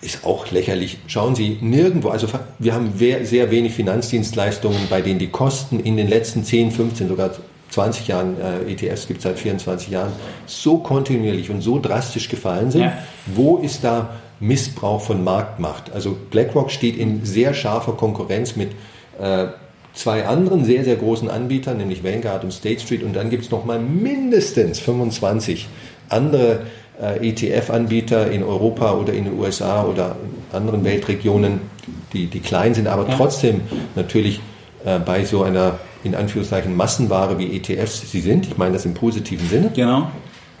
ist 0.00 0.24
auch 0.24 0.50
lächerlich. 0.50 0.98
Schauen 1.08 1.34
Sie 1.34 1.58
nirgendwo, 1.60 2.10
also 2.10 2.28
wir 2.58 2.74
haben 2.74 2.92
sehr 2.96 3.50
wenig 3.50 3.74
Finanzdienstleistungen, 3.74 4.86
bei 4.88 5.00
denen 5.00 5.18
die 5.18 5.28
Kosten 5.28 5.80
in 5.80 5.96
den 5.96 6.08
letzten 6.08 6.44
10, 6.44 6.70
15, 6.70 7.08
sogar 7.08 7.30
20 7.70 8.08
Jahren, 8.08 8.36
äh, 8.40 8.72
ETFs 8.72 9.06
gibt 9.06 9.18
es 9.18 9.24
seit 9.24 9.38
24 9.38 9.88
Jahren, 9.88 10.12
so 10.46 10.78
kontinuierlich 10.78 11.50
und 11.50 11.60
so 11.60 11.78
drastisch 11.78 12.28
gefallen 12.28 12.70
sind. 12.70 12.82
Ja. 12.82 12.98
Wo 13.26 13.58
ist 13.58 13.84
da 13.84 14.16
Missbrauch 14.40 15.02
von 15.02 15.22
Marktmacht? 15.22 15.92
Also 15.92 16.16
BlackRock 16.30 16.70
steht 16.70 16.96
in 16.96 17.24
sehr 17.24 17.54
scharfer 17.54 17.92
Konkurrenz 17.92 18.56
mit 18.56 18.70
äh, 19.20 19.48
zwei 19.92 20.26
anderen 20.26 20.64
sehr, 20.64 20.84
sehr 20.84 20.96
großen 20.96 21.28
Anbietern, 21.28 21.76
nämlich 21.76 22.04
Vanguard 22.04 22.44
und 22.44 22.52
State 22.52 22.80
Street. 22.80 23.02
Und 23.02 23.14
dann 23.14 23.30
gibt 23.30 23.44
es 23.44 23.50
nochmal 23.50 23.80
mindestens 23.80 24.78
25 24.78 25.68
andere 26.08 26.60
äh, 27.00 27.28
ETF-Anbieter 27.28 28.30
in 28.30 28.42
Europa 28.42 28.94
oder 28.94 29.12
in 29.12 29.24
den 29.24 29.38
USA 29.38 29.84
oder 29.84 30.16
in 30.22 30.56
anderen 30.56 30.84
Weltregionen, 30.84 31.60
die, 32.12 32.26
die 32.26 32.40
klein 32.40 32.74
sind, 32.74 32.86
aber 32.86 33.08
ja. 33.08 33.16
trotzdem 33.16 33.60
natürlich 33.94 34.40
äh, 34.84 34.98
bei 34.98 35.24
so 35.24 35.42
einer 35.42 35.78
in 36.04 36.14
Anführungszeichen 36.14 36.76
Massenware 36.76 37.38
wie 37.38 37.56
ETFs 37.56 38.10
sie 38.10 38.20
sind. 38.20 38.46
Ich 38.46 38.56
meine 38.56 38.74
das 38.74 38.84
im 38.84 38.94
positiven 38.94 39.48
Sinne. 39.48 39.70
Genau. 39.74 40.10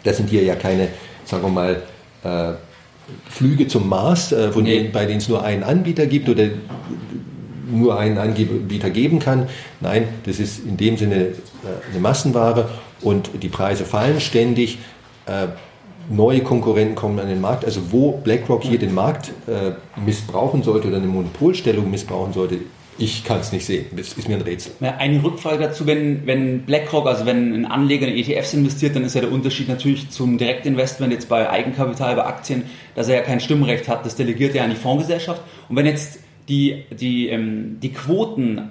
Das 0.04 0.16
sind 0.16 0.30
hier 0.30 0.42
ja 0.42 0.54
keine, 0.54 0.88
sagen 1.24 1.42
wir 1.42 1.48
mal, 1.48 1.82
äh, 2.24 2.54
Flüge 3.30 3.68
zum 3.68 3.88
Mars, 3.88 4.32
äh, 4.32 4.52
von 4.52 4.64
nee. 4.64 4.78
denen, 4.78 4.92
bei 4.92 5.06
denen 5.06 5.18
es 5.18 5.28
nur 5.28 5.42
einen 5.42 5.62
Anbieter 5.62 6.06
gibt 6.06 6.28
oder 6.28 6.48
nur 7.70 7.98
einen 7.98 8.18
Anbieter 8.18 8.90
geben 8.90 9.18
kann. 9.18 9.48
Nein, 9.80 10.08
das 10.24 10.38
ist 10.38 10.64
in 10.64 10.76
dem 10.76 10.96
Sinne 10.96 11.16
äh, 11.16 11.32
eine 11.90 12.00
Massenware 12.00 12.68
und 13.00 13.30
die 13.42 13.48
Preise 13.48 13.84
fallen 13.84 14.20
ständig. 14.20 14.78
Äh, 15.26 15.48
neue 16.10 16.40
Konkurrenten 16.40 16.94
kommen 16.94 17.18
an 17.18 17.28
den 17.28 17.40
Markt. 17.40 17.64
Also 17.64 17.92
wo 17.92 18.12
BlackRock 18.12 18.62
hier 18.62 18.78
den 18.78 18.94
Markt 18.94 19.32
äh, 19.46 19.72
missbrauchen 20.00 20.62
sollte 20.62 20.88
oder 20.88 20.96
eine 20.96 21.06
Monopolstellung 21.06 21.90
missbrauchen 21.90 22.32
sollte, 22.32 22.58
ich 22.98 23.24
kann 23.24 23.38
es 23.38 23.52
nicht 23.52 23.64
sehen. 23.64 23.86
Das 23.96 24.12
ist 24.12 24.28
mir 24.28 24.34
ein 24.34 24.42
Rätsel. 24.42 24.72
Eine 24.80 25.22
Rückfrage 25.22 25.58
dazu, 25.58 25.86
wenn, 25.86 26.26
wenn 26.26 26.62
BlackRock, 26.62 27.06
also 27.06 27.26
wenn 27.26 27.54
ein 27.54 27.64
Anleger 27.64 28.08
in 28.08 28.16
ETFs 28.16 28.54
investiert, 28.54 28.96
dann 28.96 29.04
ist 29.04 29.14
ja 29.14 29.20
der 29.20 29.30
Unterschied 29.30 29.68
natürlich 29.68 30.10
zum 30.10 30.36
Direktinvestment 30.36 31.12
jetzt 31.12 31.28
bei 31.28 31.48
Eigenkapital, 31.48 32.16
bei 32.16 32.24
Aktien, 32.24 32.64
dass 32.96 33.08
er 33.08 33.16
ja 33.16 33.22
kein 33.22 33.40
Stimmrecht 33.40 33.88
hat. 33.88 34.04
Das 34.04 34.16
delegiert 34.16 34.54
er 34.56 34.64
an 34.64 34.70
die 34.70 34.76
Fondsgesellschaft. 34.76 35.40
Und 35.68 35.76
wenn 35.76 35.86
jetzt 35.86 36.18
die, 36.48 36.84
die, 36.90 37.28
ähm, 37.28 37.78
die 37.80 37.92
Quoten 37.92 38.62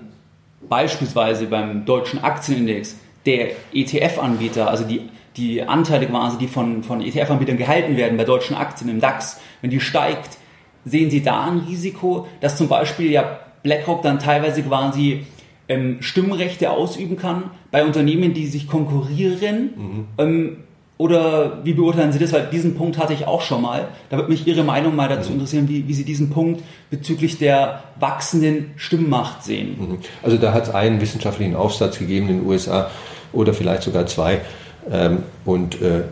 beispielsweise 0.67 1.45
beim 1.45 1.85
deutschen 1.85 2.21
Aktienindex 2.21 2.97
der 3.25 3.51
ETF-Anbieter, 3.73 4.69
also 4.69 4.83
die, 4.83 5.01
die 5.37 5.61
Anteile 5.61 6.07
quasi, 6.07 6.37
die 6.37 6.47
von, 6.47 6.83
von 6.83 7.01
ETF-Anbietern 7.01 7.57
gehalten 7.57 7.95
werden 7.95 8.17
bei 8.17 8.25
deutschen 8.25 8.57
Aktien 8.57 8.89
im 8.89 8.99
DAX, 8.99 9.39
wenn 9.61 9.69
die 9.69 9.79
steigt, 9.79 10.37
sehen 10.83 11.09
Sie 11.09 11.21
da 11.21 11.45
ein 11.45 11.59
Risiko, 11.59 12.27
dass 12.41 12.57
zum 12.57 12.67
Beispiel 12.67 13.11
ja 13.11 13.39
BlackRock 13.67 14.01
dann 14.01 14.17
teilweise 14.17 14.63
quasi 14.63 15.25
ähm, 15.67 15.97
Stimmrechte 15.99 16.71
ausüben 16.71 17.17
kann 17.17 17.51
bei 17.69 17.83
Unternehmen, 17.83 18.33
die 18.33 18.47
sich 18.47 18.67
konkurrieren. 18.67 19.69
Mhm. 19.75 20.05
Ähm, 20.17 20.57
oder 20.97 21.63
wie 21.63 21.73
beurteilen 21.73 22.11
Sie 22.11 22.17
das? 22.17 22.33
Weil 22.33 22.47
diesen 22.47 22.75
Punkt 22.75 22.97
hatte 22.97 23.13
ich 23.13 23.27
auch 23.27 23.41
schon 23.41 23.61
mal. 23.61 23.89
Da 24.09 24.17
würde 24.17 24.31
mich 24.31 24.47
Ihre 24.47 24.63
Meinung 24.63 24.95
mal 24.95 25.07
dazu 25.07 25.29
mhm. 25.29 25.35
interessieren, 25.35 25.69
wie, 25.69 25.87
wie 25.87 25.93
Sie 25.93 26.05
diesen 26.05 26.31
Punkt 26.31 26.63
bezüglich 26.89 27.37
der 27.37 27.83
wachsenden 27.99 28.71
Stimmmacht 28.77 29.43
sehen. 29.43 29.75
Mhm. 29.77 29.97
Also 30.23 30.37
da 30.37 30.53
hat 30.53 30.63
es 30.63 30.69
einen 30.73 30.99
wissenschaftlichen 30.99 31.55
Aufsatz 31.55 31.99
gegeben 31.99 32.29
in 32.29 32.39
den 32.39 32.47
USA 32.47 32.89
oder 33.33 33.53
vielleicht 33.53 33.83
sogar 33.83 34.07
zwei. 34.07 34.41
Ähm, 34.89 35.19
und 35.45 35.81
äh, 35.81 36.03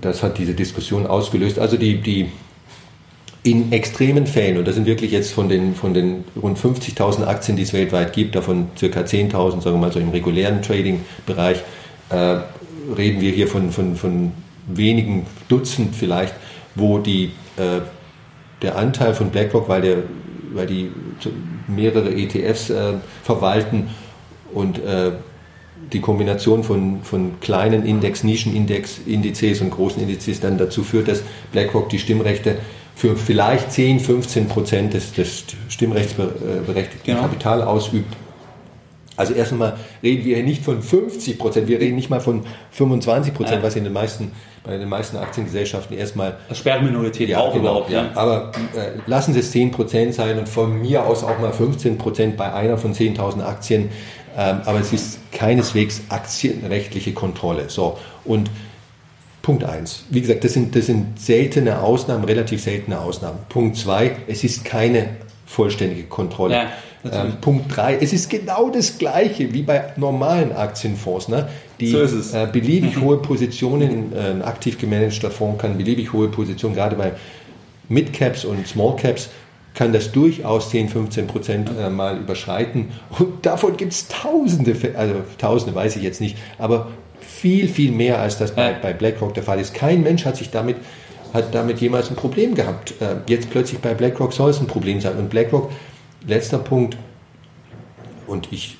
das 0.00 0.22
hat 0.22 0.38
diese 0.38 0.54
Diskussion 0.54 1.06
ausgelöst. 1.06 1.58
Also 1.58 1.76
die, 1.76 2.00
die 2.00 2.30
in 3.44 3.72
extremen 3.72 4.26
Fällen, 4.26 4.56
und 4.56 4.66
das 4.66 4.74
sind 4.74 4.86
wirklich 4.86 5.12
jetzt 5.12 5.30
von 5.30 5.50
den, 5.50 5.74
von 5.74 5.92
den 5.92 6.24
rund 6.40 6.58
50.000 6.58 7.26
Aktien, 7.26 7.58
die 7.58 7.62
es 7.62 7.74
weltweit 7.74 8.14
gibt, 8.14 8.34
davon 8.34 8.68
circa 8.76 9.00
10.000, 9.00 9.60
sagen 9.60 9.76
wir 9.76 9.80
mal 9.80 9.92
so 9.92 10.00
im 10.00 10.08
regulären 10.08 10.62
Trading-Bereich, 10.62 11.62
äh, 12.08 12.38
reden 12.96 13.20
wir 13.20 13.32
hier 13.32 13.46
von, 13.46 13.70
von, 13.70 13.96
von 13.96 14.32
wenigen 14.66 15.26
Dutzend 15.48 15.94
vielleicht, 15.94 16.34
wo 16.74 16.98
die, 16.98 17.32
äh, 17.58 17.82
der 18.62 18.76
Anteil 18.78 19.12
von 19.12 19.28
BlackRock, 19.28 19.68
weil, 19.68 19.82
der, 19.82 19.96
weil 20.54 20.66
die 20.66 20.90
mehrere 21.68 22.14
ETFs 22.14 22.70
äh, 22.70 22.94
verwalten 23.22 23.90
und 24.54 24.78
äh, 24.78 25.12
die 25.92 26.00
Kombination 26.00 26.64
von, 26.64 27.02
von 27.02 27.40
kleinen 27.40 27.84
Index, 27.84 28.24
Nischenindex, 28.24 29.00
Indizes 29.04 29.60
und 29.60 29.68
großen 29.68 30.00
Indizes 30.00 30.40
dann 30.40 30.56
dazu 30.56 30.82
führt, 30.82 31.08
dass 31.08 31.22
BlackRock 31.52 31.90
die 31.90 31.98
Stimmrechte 31.98 32.56
für 32.94 33.16
vielleicht 33.16 33.72
10, 33.72 34.00
15 34.00 34.48
Prozent 34.48 34.94
des, 34.94 35.12
des 35.12 35.44
stimmrechtsberechtigten 35.68 37.04
genau. 37.04 37.22
Kapital 37.22 37.62
ausübt. 37.62 38.14
Also 39.16 39.32
erst 39.32 39.52
einmal 39.52 39.76
reden 40.02 40.24
wir 40.24 40.36
hier 40.36 40.44
nicht 40.44 40.64
von 40.64 40.82
50 40.82 41.38
Prozent, 41.38 41.68
wir 41.68 41.78
reden 41.78 41.94
nicht 41.94 42.10
mal 42.10 42.20
von 42.20 42.44
25 42.72 43.32
Prozent, 43.32 43.58
ja. 43.58 43.62
was 43.62 43.76
in 43.76 43.84
den 43.84 43.92
meisten, 43.92 44.32
bei 44.64 44.76
den 44.76 44.88
meisten 44.88 45.16
Aktiengesellschaften 45.16 45.96
erstmal... 45.96 46.38
Das 46.48 46.58
Sperrminorität 46.58 47.28
ja, 47.28 47.38
auch 47.38 47.52
genau, 47.52 47.64
überhaupt, 47.64 47.90
ja. 47.90 48.10
Aber 48.14 48.50
äh, 48.76 48.98
lassen 49.06 49.32
Sie 49.32 49.40
es 49.40 49.52
10 49.52 49.70
Prozent 49.70 50.14
sein 50.14 50.38
und 50.38 50.48
von 50.48 50.80
mir 50.80 51.04
aus 51.04 51.22
auch 51.22 51.38
mal 51.38 51.52
15 51.52 51.96
Prozent 51.96 52.36
bei 52.36 52.52
einer 52.52 52.76
von 52.76 52.92
10.000 52.92 53.44
Aktien. 53.44 53.90
Ähm, 54.36 54.60
aber 54.64 54.80
es 54.80 54.92
ist 54.92 55.20
keineswegs 55.30 56.02
aktienrechtliche 56.08 57.12
Kontrolle. 57.12 57.66
So, 57.68 57.98
und 58.24 58.50
Punkt 59.44 59.62
eins. 59.62 60.04
Wie 60.08 60.22
gesagt, 60.22 60.42
das 60.42 60.54
sind, 60.54 60.74
das 60.74 60.86
sind 60.86 61.20
seltene 61.20 61.80
Ausnahmen, 61.80 62.24
relativ 62.24 62.62
seltene 62.62 62.98
Ausnahmen. 62.98 63.40
Punkt 63.50 63.76
zwei, 63.76 64.16
es 64.26 64.42
ist 64.42 64.64
keine 64.64 65.10
vollständige 65.44 66.04
Kontrolle. 66.04 66.54
Ja, 66.54 66.68
ähm, 67.12 67.34
Punkt 67.42 67.76
drei, 67.76 67.98
es 68.00 68.14
ist 68.14 68.30
genau 68.30 68.70
das 68.70 68.96
Gleiche 68.96 69.52
wie 69.52 69.60
bei 69.60 69.92
normalen 69.96 70.52
Aktienfonds. 70.52 71.28
Ne? 71.28 71.46
Die 71.78 71.90
so 71.90 72.36
äh, 72.36 72.46
beliebig 72.50 72.98
hohe 72.98 73.18
Positionen, 73.18 74.14
äh, 74.14 74.30
ein 74.30 74.40
aktiv 74.40 74.78
gemanagter 74.78 75.30
Fonds 75.30 75.60
kann 75.60 75.76
beliebig 75.76 76.14
hohe 76.14 76.28
Positionen, 76.28 76.74
gerade 76.74 76.96
bei 76.96 77.12
Midcaps 77.90 78.46
und 78.46 78.66
Smallcaps, 78.66 79.28
kann 79.74 79.92
das 79.92 80.10
durchaus 80.10 80.70
10, 80.70 80.88
15 80.88 81.26
Prozent 81.26 81.70
äh, 81.78 81.90
mal 81.90 82.16
überschreiten. 82.16 82.92
Und 83.18 83.44
davon 83.44 83.76
gibt 83.76 83.92
es 83.92 84.08
Tausende, 84.08 84.74
also 84.96 85.16
Tausende 85.36 85.74
weiß 85.74 85.96
ich 85.96 86.02
jetzt 86.02 86.22
nicht, 86.22 86.38
aber 86.56 86.88
viel, 87.44 87.68
viel 87.68 87.92
mehr, 87.92 88.20
als 88.20 88.38
das 88.38 88.54
bei, 88.54 88.72
bei 88.72 88.94
BlackRock 88.94 89.34
der 89.34 89.42
Fall 89.42 89.60
ist. 89.60 89.74
Kein 89.74 90.02
Mensch 90.02 90.24
hat 90.24 90.38
sich 90.38 90.50
damit 90.50 90.76
hat 91.34 91.54
damit 91.54 91.78
jemals 91.78 92.08
ein 92.08 92.16
Problem 92.16 92.54
gehabt. 92.54 92.94
Äh, 93.02 93.16
jetzt 93.26 93.50
plötzlich 93.50 93.80
bei 93.80 93.92
BlackRock 93.92 94.32
soll 94.32 94.48
es 94.48 94.60
ein 94.60 94.66
Problem 94.66 95.02
sein. 95.02 95.18
Und 95.18 95.28
BlackRock, 95.28 95.70
letzter 96.26 96.56
Punkt, 96.56 96.96
und 98.26 98.48
ich 98.50 98.78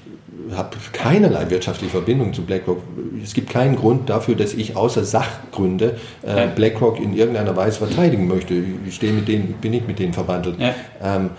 habe 0.53 0.71
keinerlei 0.93 1.51
wirtschaftliche 1.51 1.91
Verbindung 1.91 2.33
zu 2.33 2.41
BlackRock. 2.41 2.79
Es 3.23 3.35
gibt 3.35 3.51
keinen 3.51 3.77
Grund 3.77 4.09
dafür, 4.09 4.35
dass 4.35 4.55
ich 4.55 4.77
außer 4.77 5.05
Sachgründe 5.05 5.99
äh, 6.23 6.47
BlackRock 6.47 6.99
in 7.01 7.15
irgendeiner 7.15 7.55
Weise 7.57 7.85
verteidigen 7.85 8.29
möchte. 8.29 8.55
Ich 8.89 8.95
stehe 8.95 9.13
mit 9.13 9.29
denen, 9.29 9.57
bin 9.61 9.73
nicht 9.73 9.87
mit 9.87 9.99
denen 9.99 10.15
verwandelt. 10.15 10.59
Ja. 10.59 10.75
Ähm, 11.03 11.31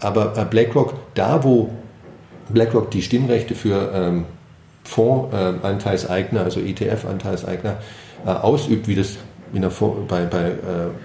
aber 0.00 0.36
äh, 0.36 0.44
BlackRock, 0.44 0.92
da 1.14 1.42
wo 1.42 1.70
BlackRock 2.50 2.90
die 2.90 3.00
Stimmrechte 3.00 3.54
für 3.54 3.92
ähm, 3.94 4.24
Fondsanteilseigner, 4.86 6.42
also 6.42 6.60
ETF-Anteilseigner, 6.60 7.78
äh, 8.24 8.30
ausübt, 8.30 8.88
wie 8.88 8.94
das 8.94 9.18
der, 9.54 9.70
bei, 10.08 10.24
bei 10.24 10.48
äh, 10.48 10.52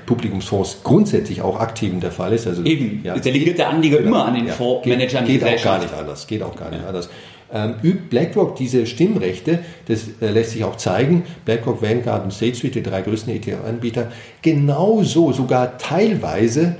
Publikumsfonds 0.05 0.79
grundsätzlich 0.83 1.41
auch 1.41 1.59
aktiven 1.59 1.99
der 1.99 2.11
Fall 2.11 2.33
ist. 2.33 2.47
Also, 2.47 2.63
Eben, 2.63 3.01
ja, 3.03 3.17
delegiert 3.17 3.57
der 3.57 3.69
Anleger 3.69 3.97
genau, 3.97 4.09
immer 4.09 4.25
an 4.25 4.35
den 4.35 4.47
ja, 4.47 4.53
Fondsmanagern. 4.53 5.25
Geht, 5.25 5.41
geht 5.41 5.59
auch 5.59 5.63
gar 5.63 5.79
nicht 5.79 5.93
anders. 5.93 6.27
Geht 6.27 6.43
auch 6.43 6.55
gar 6.55 6.69
nicht 6.69 6.81
ja. 6.81 6.87
anders. 6.87 7.09
Ähm, 7.53 7.75
übt 7.83 8.09
BlackRock 8.09 8.55
diese 8.55 8.85
Stimmrechte, 8.85 9.59
das 9.87 10.05
äh, 10.21 10.31
lässt 10.31 10.51
sich 10.51 10.63
auch 10.63 10.77
zeigen, 10.77 11.23
BlackRock, 11.43 11.81
Vanguard 11.81 12.23
und 12.23 12.31
State 12.31 12.55
Street, 12.55 12.75
die 12.75 12.83
drei 12.83 13.01
größten 13.01 13.33
ETF-Anbieter, 13.35 14.11
genauso, 14.41 15.33
sogar 15.33 15.77
teilweise, 15.77 16.77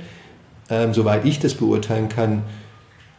ähm, 0.70 0.94
soweit 0.94 1.26
ich 1.26 1.38
das 1.40 1.54
beurteilen 1.54 2.08
kann, 2.08 2.38
äh, 2.38 2.61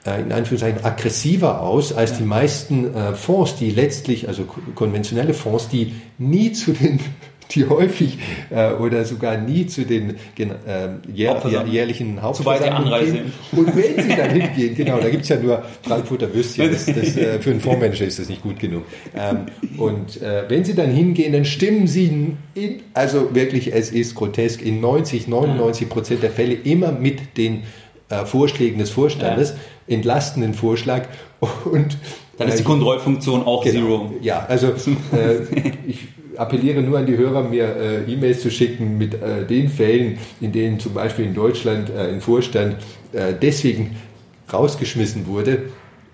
in 0.05 0.33
Anführungszeichen 0.33 0.83
aggressiver 0.83 1.61
aus 1.61 1.93
als 1.93 2.17
die 2.17 2.23
meisten 2.23 2.93
äh, 2.93 3.13
Fonds, 3.13 3.55
die 3.55 3.71
letztlich, 3.71 4.27
also 4.27 4.43
konventionelle 4.75 5.33
Fonds, 5.33 5.69
die 5.69 5.93
nie 6.17 6.51
zu 6.51 6.73
den 6.73 6.99
die 7.51 7.67
häufig 7.67 8.17
äh, 8.49 8.71
oder 8.71 9.05
sogar 9.05 9.37
nie 9.37 9.67
zu 9.67 9.85
den 9.85 10.15
äh, 10.37 10.89
jähr, 11.13 11.41
jährlichen 11.67 12.21
Hauptversammlungen 12.21 13.05
gehen. 13.05 13.33
Und 13.51 13.75
wenn 13.75 14.03
sie 14.03 14.15
dann 14.15 14.29
hingehen, 14.31 14.75
genau, 14.75 14.99
da 14.99 15.09
gibt 15.09 15.23
es 15.23 15.29
ja 15.29 15.37
nur 15.37 15.63
Frankfurter 15.83 16.33
Würstchen, 16.33 16.71
das, 16.71 16.85
das, 16.85 16.95
äh, 17.17 17.39
für 17.39 17.51
einen 17.51 17.59
Fondsmanager 17.59 18.05
ist 18.05 18.19
das 18.19 18.29
nicht 18.29 18.41
gut 18.41 18.59
genug. 18.59 18.85
Ähm, 19.15 19.45
und 19.77 20.21
äh, 20.21 20.43
wenn 20.47 20.63
sie 20.63 20.73
dann 20.73 20.91
hingehen, 20.91 21.33
dann 21.33 21.45
stimmen 21.45 21.87
sie, 21.87 22.35
in, 22.55 22.79
also 22.93 23.35
wirklich, 23.35 23.73
es 23.73 23.91
ist 23.91 24.15
grotesk, 24.15 24.61
in 24.61 24.81
90, 24.81 25.27
99 25.27 25.89
Prozent 25.89 26.23
der 26.23 26.31
Fälle 26.31 26.53
immer 26.55 26.91
mit 26.91 27.37
den 27.37 27.63
äh, 28.09 28.25
Vorschlägen 28.25 28.79
des 28.79 28.89
Vorstandes. 28.89 29.51
Ja 29.51 29.55
entlastenden 29.87 30.53
Vorschlag 30.53 31.07
und 31.65 31.97
dann 32.37 32.47
ist 32.47 32.59
die 32.59 32.63
Kontrollfunktion 32.63 33.45
auch 33.45 33.63
genau, 33.63 33.79
Zero. 33.79 34.13
Ja, 34.21 34.45
also 34.47 34.67
äh, 35.11 35.71
ich 35.85 36.07
appelliere 36.35 36.81
nur 36.81 36.97
an 36.97 37.05
die 37.05 37.17
Hörer, 37.17 37.43
mir 37.43 37.75
äh, 37.75 38.11
E-Mails 38.11 38.41
zu 38.41 38.49
schicken 38.49 38.97
mit 38.97 39.13
äh, 39.13 39.45
den 39.45 39.69
Fällen, 39.69 40.17
in 40.41 40.51
denen 40.51 40.79
zum 40.79 40.93
Beispiel 40.93 41.25
in 41.25 41.35
Deutschland 41.35 41.89
äh, 41.89 42.09
ein 42.09 42.21
Vorstand 42.21 42.77
äh, 43.11 43.33
deswegen 43.39 43.95
rausgeschmissen 44.51 45.27
wurde. 45.27 45.63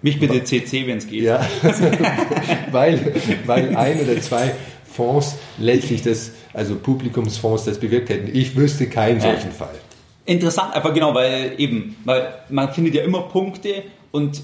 Mich 0.01 0.19
bitte 0.19 0.43
CC, 0.43 0.87
wenn 0.87 0.97
es 0.97 1.07
geht. 1.07 1.23
Ja, 1.23 1.45
weil, 2.71 3.13
weil 3.45 3.75
ein 3.75 3.99
oder 3.99 4.19
zwei 4.21 4.53
Fonds 4.85 5.35
letztlich 5.57 6.01
das, 6.01 6.31
also 6.53 6.75
Publikumsfonds 6.75 7.65
das 7.65 7.79
bewirkt 7.79 8.09
hätten. 8.09 8.29
Ich 8.33 8.55
wüsste 8.55 8.87
keinen 8.87 9.19
solchen. 9.19 9.51
Fall. 9.51 9.75
Interessant, 10.25 10.75
aber 10.75 10.91
genau, 10.91 11.13
weil 11.15 11.53
eben, 11.57 11.95
weil 12.05 12.33
man 12.49 12.71
findet 12.73 12.93
ja 12.95 13.03
immer 13.03 13.21
Punkte 13.21 13.83
und 14.11 14.41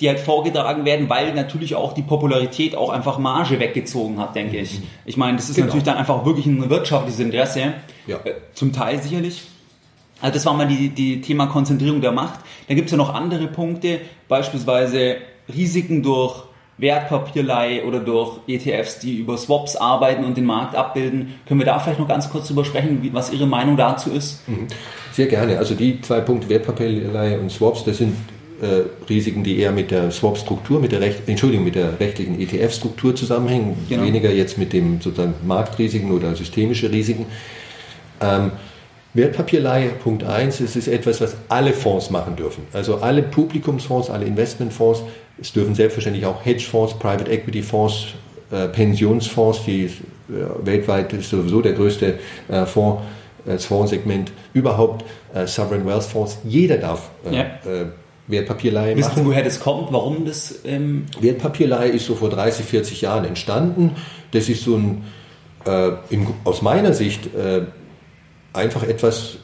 die 0.00 0.08
halt 0.08 0.18
vorgetragen 0.18 0.84
werden, 0.84 1.08
weil 1.08 1.32
natürlich 1.34 1.76
auch 1.76 1.92
die 1.92 2.02
Popularität 2.02 2.74
auch 2.76 2.90
einfach 2.90 3.18
Marge 3.18 3.60
weggezogen 3.60 4.18
hat, 4.18 4.34
denke 4.34 4.58
ich. 4.58 4.80
Mhm. 4.80 4.84
Ich 5.04 5.16
meine, 5.16 5.36
das 5.36 5.48
ist 5.48 5.54
Genau. 5.54 5.66
natürlich 5.66 5.84
dann 5.84 5.96
einfach 5.96 6.24
wirklich 6.26 6.46
ein 6.46 6.68
wirtschaftliches 6.68 7.20
Interesse, 7.20 7.74
Ja. 8.06 8.16
äh, 8.24 8.34
zum 8.54 8.72
Teil 8.72 9.00
sicherlich. 9.00 9.42
Also 10.20 10.34
das 10.34 10.46
war 10.46 10.54
mal 10.54 10.66
die, 10.66 10.88
die 10.88 11.20
Thema 11.20 11.46
Konzentrierung 11.46 12.00
der 12.00 12.12
Macht. 12.12 12.40
Dann 12.66 12.76
gibt 12.76 12.86
es 12.86 12.92
ja 12.92 12.98
noch 12.98 13.14
andere 13.14 13.46
Punkte, 13.46 14.00
beispielsweise 14.28 15.16
Risiken 15.54 16.02
durch 16.02 16.42
Wertpapierlei 16.78 17.84
oder 17.84 18.00
durch 18.00 18.38
ETFs, 18.48 18.98
die 18.98 19.18
über 19.18 19.36
Swaps 19.36 19.76
arbeiten 19.76 20.24
und 20.24 20.36
den 20.36 20.44
Markt 20.44 20.74
abbilden. 20.74 21.34
Können 21.46 21.60
wir 21.60 21.66
da 21.66 21.78
vielleicht 21.78 22.00
noch 22.00 22.08
ganz 22.08 22.28
kurz 22.30 22.48
drüber 22.48 22.64
sprechen, 22.64 23.00
wie, 23.02 23.12
was 23.12 23.32
Ihre 23.32 23.46
Meinung 23.46 23.76
dazu 23.76 24.10
ist? 24.10 24.40
Sehr 25.12 25.26
gerne. 25.26 25.58
Also 25.58 25.74
die 25.74 26.00
zwei 26.00 26.20
Punkte 26.20 26.48
Wertpapierleihe 26.48 27.38
und 27.38 27.50
Swaps, 27.50 27.84
das 27.84 27.98
sind 27.98 28.16
äh, 28.60 28.82
Risiken, 29.08 29.44
die 29.44 29.58
eher 29.58 29.72
mit 29.72 29.90
der 29.90 30.10
Swap-Struktur, 30.10 30.80
mit 30.80 30.92
der 30.92 31.00
Recht, 31.00 31.28
Entschuldigung, 31.28 31.64
mit 31.64 31.74
der 31.76 31.98
rechtlichen 32.00 32.40
ETF-Struktur 32.40 33.14
zusammenhängen, 33.14 33.76
Genau. 33.88 34.04
weniger 34.04 34.30
jetzt 34.30 34.58
mit 34.58 34.72
dem 34.72 35.00
sozusagen 35.00 35.34
Marktrisiken 35.46 36.10
oder 36.10 36.34
systemische 36.34 36.90
Risiken. 36.90 37.26
Ähm, 38.20 38.52
Wertpapierleihe, 39.12 39.90
Punkt 39.90 40.24
1, 40.24 40.58
es 40.60 40.74
ist 40.74 40.88
etwas, 40.88 41.20
was 41.20 41.36
alle 41.48 41.72
Fonds 41.72 42.10
machen 42.10 42.34
dürfen. 42.34 42.64
Also 42.72 42.96
alle 42.96 43.22
Publikumsfonds, 43.22 44.10
alle 44.10 44.24
Investmentfonds, 44.24 45.02
es 45.40 45.52
dürfen 45.52 45.74
selbstverständlich 45.74 46.26
auch 46.26 46.44
Hedgefonds, 46.44 46.94
Private 46.98 47.30
Equity 47.30 47.62
Fonds, 47.62 48.06
äh, 48.50 48.68
Pensionsfonds, 48.68 49.64
die 49.64 49.84
äh, 49.84 49.90
weltweit 50.64 51.12
ist 51.12 51.30
sowieso 51.30 51.60
der 51.60 51.72
größte 51.72 52.18
äh, 52.48 52.66
Fonds, 52.66 53.02
das 53.46 53.66
Fondssegment 53.66 54.32
überhaupt, 54.54 55.04
äh, 55.34 55.46
Sovereign 55.46 55.84
Wealth 55.86 56.04
Fonds, 56.04 56.38
jeder 56.44 56.78
darf 56.78 57.10
äh, 57.30 57.34
Ja. 57.36 57.42
äh, 57.42 57.86
Wertpapierleihe 58.26 58.96
Wissen 58.96 59.10
machen. 59.10 59.26
Woher 59.26 59.42
das 59.42 59.60
kommt, 59.60 59.92
warum 59.92 60.24
das... 60.24 60.60
Ähm, 60.64 61.04
Wertpapierleihe 61.20 61.90
ist 61.90 62.06
so 62.06 62.14
vor 62.14 62.30
30, 62.30 62.64
40 62.64 63.02
Jahren 63.02 63.26
entstanden. 63.26 63.96
Das 64.30 64.48
ist 64.48 64.64
so 64.64 64.76
ein, 64.76 65.04
äh, 65.66 65.90
im, 66.08 66.28
aus 66.44 66.62
meiner 66.62 66.94
Sicht, 66.94 67.34
äh, 67.34 67.62
einfach 68.54 68.82
etwas, 68.82 69.36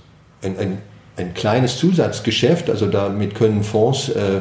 ein, 0.43 0.59
ein, 0.59 0.79
ein 1.19 1.35
kleines 1.35 1.77
Zusatzgeschäft. 1.77 2.71
Also 2.71 2.87
damit 2.87 3.35
können 3.35 3.63
Fonds, 3.65 4.09
äh, 4.09 4.41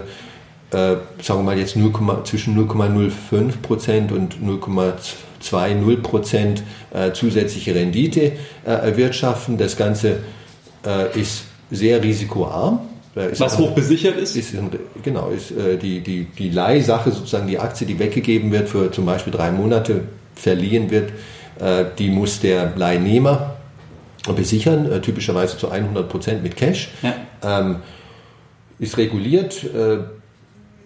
äh, 0.71 0.97
sagen 1.21 1.39
wir 1.39 1.43
mal 1.43 1.57
jetzt 1.57 1.75
0, 1.75 1.91
zwischen 2.25 2.57
0,05 2.57 3.57
Prozent 3.61 4.11
und 4.11 4.35
0,20 4.35 5.97
Prozent 6.01 6.63
äh, 6.93 7.11
zusätzliche 7.11 7.73
Rendite 7.73 8.21
äh, 8.65 8.71
erwirtschaften. 8.71 9.57
Das 9.57 9.77
Ganze 9.77 10.17
äh, 10.85 11.19
ist 11.19 11.45
sehr 11.71 12.03
risikoarm. 12.03 12.81
Ist 13.15 13.41
was 13.41 13.57
hoch 13.57 13.71
besichert 13.71 14.17
ist? 14.17 14.35
ist 14.35 14.53
ein, 14.53 14.69
genau, 15.03 15.29
ist 15.29 15.51
äh, 15.51 15.77
die, 15.77 16.01
die, 16.01 16.25
die 16.25 16.49
Leihsache, 16.51 17.11
sozusagen 17.11 17.47
die 17.47 17.57
Aktie, 17.57 17.87
die 17.87 17.97
weggegeben 17.97 18.51
wird 18.51 18.69
für 18.69 18.91
zum 18.91 19.05
Beispiel 19.05 19.33
drei 19.33 19.51
Monate, 19.51 20.03
verliehen 20.35 20.91
wird, 20.91 21.11
äh, 21.59 21.85
die 21.97 22.09
muss 22.09 22.39
der 22.39 22.73
Leihnehmer 22.75 23.55
besichern, 24.35 25.01
typischerweise 25.01 25.57
zu 25.57 25.71
100 25.71 26.07
Prozent 26.07 26.43
mit 26.43 26.55
Cash. 26.55 26.89
Ja. 27.01 27.15
Ähm, 27.41 27.77
ist 28.77 28.97
reguliert. 28.97 29.65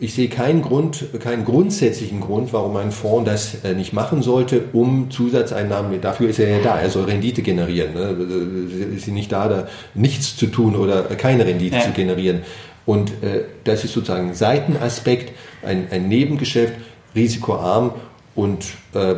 Äh, 0.04 0.06
ich 0.06 0.14
sehe 0.14 0.30
keinen 0.30 0.62
Grund, 0.62 1.06
keinen 1.20 1.46
grundsätzlichen 1.46 2.20
Grund, 2.20 2.54
warum 2.54 2.76
ein 2.78 2.92
Fonds 2.92 3.30
das 3.30 3.64
äh, 3.64 3.74
nicht 3.74 3.94
machen 3.94 4.22
sollte, 4.22 4.66
um 4.74 5.10
Zusatzeinnahmen, 5.10 6.00
dafür 6.02 6.30
ist 6.30 6.40
er 6.40 6.50
ja 6.50 6.64
da, 6.64 6.80
er 6.80 6.90
soll 6.90 7.06
Rendite 7.06 7.42
generieren. 7.42 7.94
Ne? 7.94 8.96
Ist 8.96 9.08
nicht 9.08 9.32
da, 9.32 9.48
da 9.48 9.68
nichts 9.94 10.36
zu 10.36 10.48
tun 10.48 10.76
oder 10.76 11.04
keine 11.04 11.46
Rendite 11.46 11.78
Ja. 11.78 11.82
zu 11.82 11.92
generieren. 11.92 12.42
Und 12.86 13.12
äh, 13.24 13.44
das 13.64 13.86
ist 13.86 13.94
sozusagen 13.94 14.30
ein 14.30 14.36
Seitenaspekt, 14.36 15.32
ein, 15.66 15.88
ein 15.90 16.10
Nebengeschäft, 16.10 16.74
risikoarm 17.16 17.92
und 18.36 18.66
äh, 18.94 19.16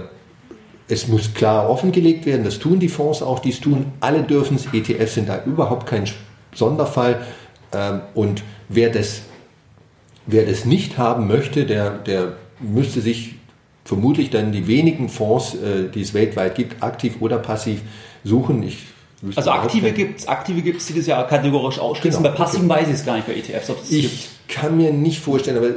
es 0.87 1.07
muss 1.07 1.33
klar 1.33 1.67
offengelegt 1.67 2.27
werden, 2.27 2.43
das 2.43 2.59
tun 2.59 2.79
die 2.79 2.89
Fonds 2.89 3.23
auch, 3.23 3.39
die 3.39 3.49
es 3.49 3.59
tun, 3.59 3.87
alle 4.01 4.21
dürfen 4.21 4.57
es, 4.57 4.67
ETFs 4.71 5.15
sind 5.15 5.29
da 5.29 5.43
überhaupt 5.43 5.87
kein 5.87 6.03
Sonderfall 6.53 7.25
ähm, 7.73 8.01
und 8.13 8.43
wer 8.69 8.91
das, 8.91 9.21
wer 10.27 10.45
das 10.45 10.65
nicht 10.65 10.97
haben 10.97 11.27
möchte, 11.27 11.65
der, 11.65 11.91
der 11.91 12.33
müsste 12.59 13.01
sich 13.01 13.35
vermutlich 13.83 14.29
dann 14.29 14.51
die 14.51 14.67
wenigen 14.67 15.09
Fonds, 15.09 15.53
äh, 15.55 15.89
die 15.93 16.01
es 16.01 16.13
weltweit 16.13 16.55
gibt, 16.55 16.81
aktiv 16.81 17.15
oder 17.19 17.37
passiv 17.37 17.81
suchen. 18.23 18.63
Ich 18.63 18.77
Also 19.35 19.51
aktive 19.51 19.87
kein- 19.87 19.95
gibt's, 19.95 20.27
aktive 20.27 20.61
gibt's, 20.61 20.87
die 20.87 20.93
das 20.95 21.05
ja 21.07 21.21
kategorisch 21.23 21.79
ausschließen. 21.79 22.21
Genau, 22.23 22.31
Bei 22.33 22.37
passiven 22.43 22.67
weiß 22.67 22.87
ich 22.87 22.95
es 22.95 23.05
gar 23.05 23.15
nicht 23.15 23.27
bei 23.27 23.33
ETFs, 23.35 23.69
es 23.69 23.89
gibt. 23.89 24.05
Ich 24.05 24.29
kann 24.47 24.77
mir 24.77 24.91
nicht 24.91 25.19
vorstellen, 25.19 25.57
aber 25.57 25.69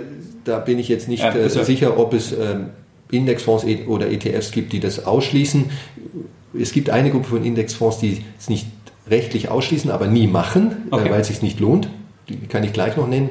da 0.44 0.58
bin 0.58 0.78
ich 0.78 0.88
jetzt 0.88 1.08
nicht 1.08 1.22
Ja, 1.22 1.34
äh, 1.34 1.48
sicher, 1.50 1.98
ob 1.98 2.14
es 2.14 2.32
ähm, 2.32 2.70
Indexfonds 3.10 3.64
e- 3.64 3.84
oder 3.86 4.10
ETFs 4.10 4.50
gibt, 4.52 4.72
die 4.72 4.80
das 4.80 5.04
ausschließen. 5.06 5.66
Es 6.58 6.72
gibt 6.72 6.88
eine 6.90 7.10
Gruppe 7.10 7.28
von 7.28 7.44
Indexfonds, 7.44 7.98
die 7.98 8.24
es 8.38 8.48
nicht 8.48 8.66
rechtlich 9.10 9.50
ausschließen, 9.50 9.90
aber 9.90 10.06
nie 10.06 10.26
machen, 10.26 10.88
Okay. 10.90 11.08
äh, 11.08 11.10
weil 11.10 11.20
es 11.20 11.28
sich 11.28 11.42
nicht 11.42 11.60
lohnt. 11.60 11.88
Die 12.28 12.36
kann 12.46 12.64
ich 12.64 12.72
gleich 12.72 12.96
noch 12.96 13.06
nennen. 13.08 13.30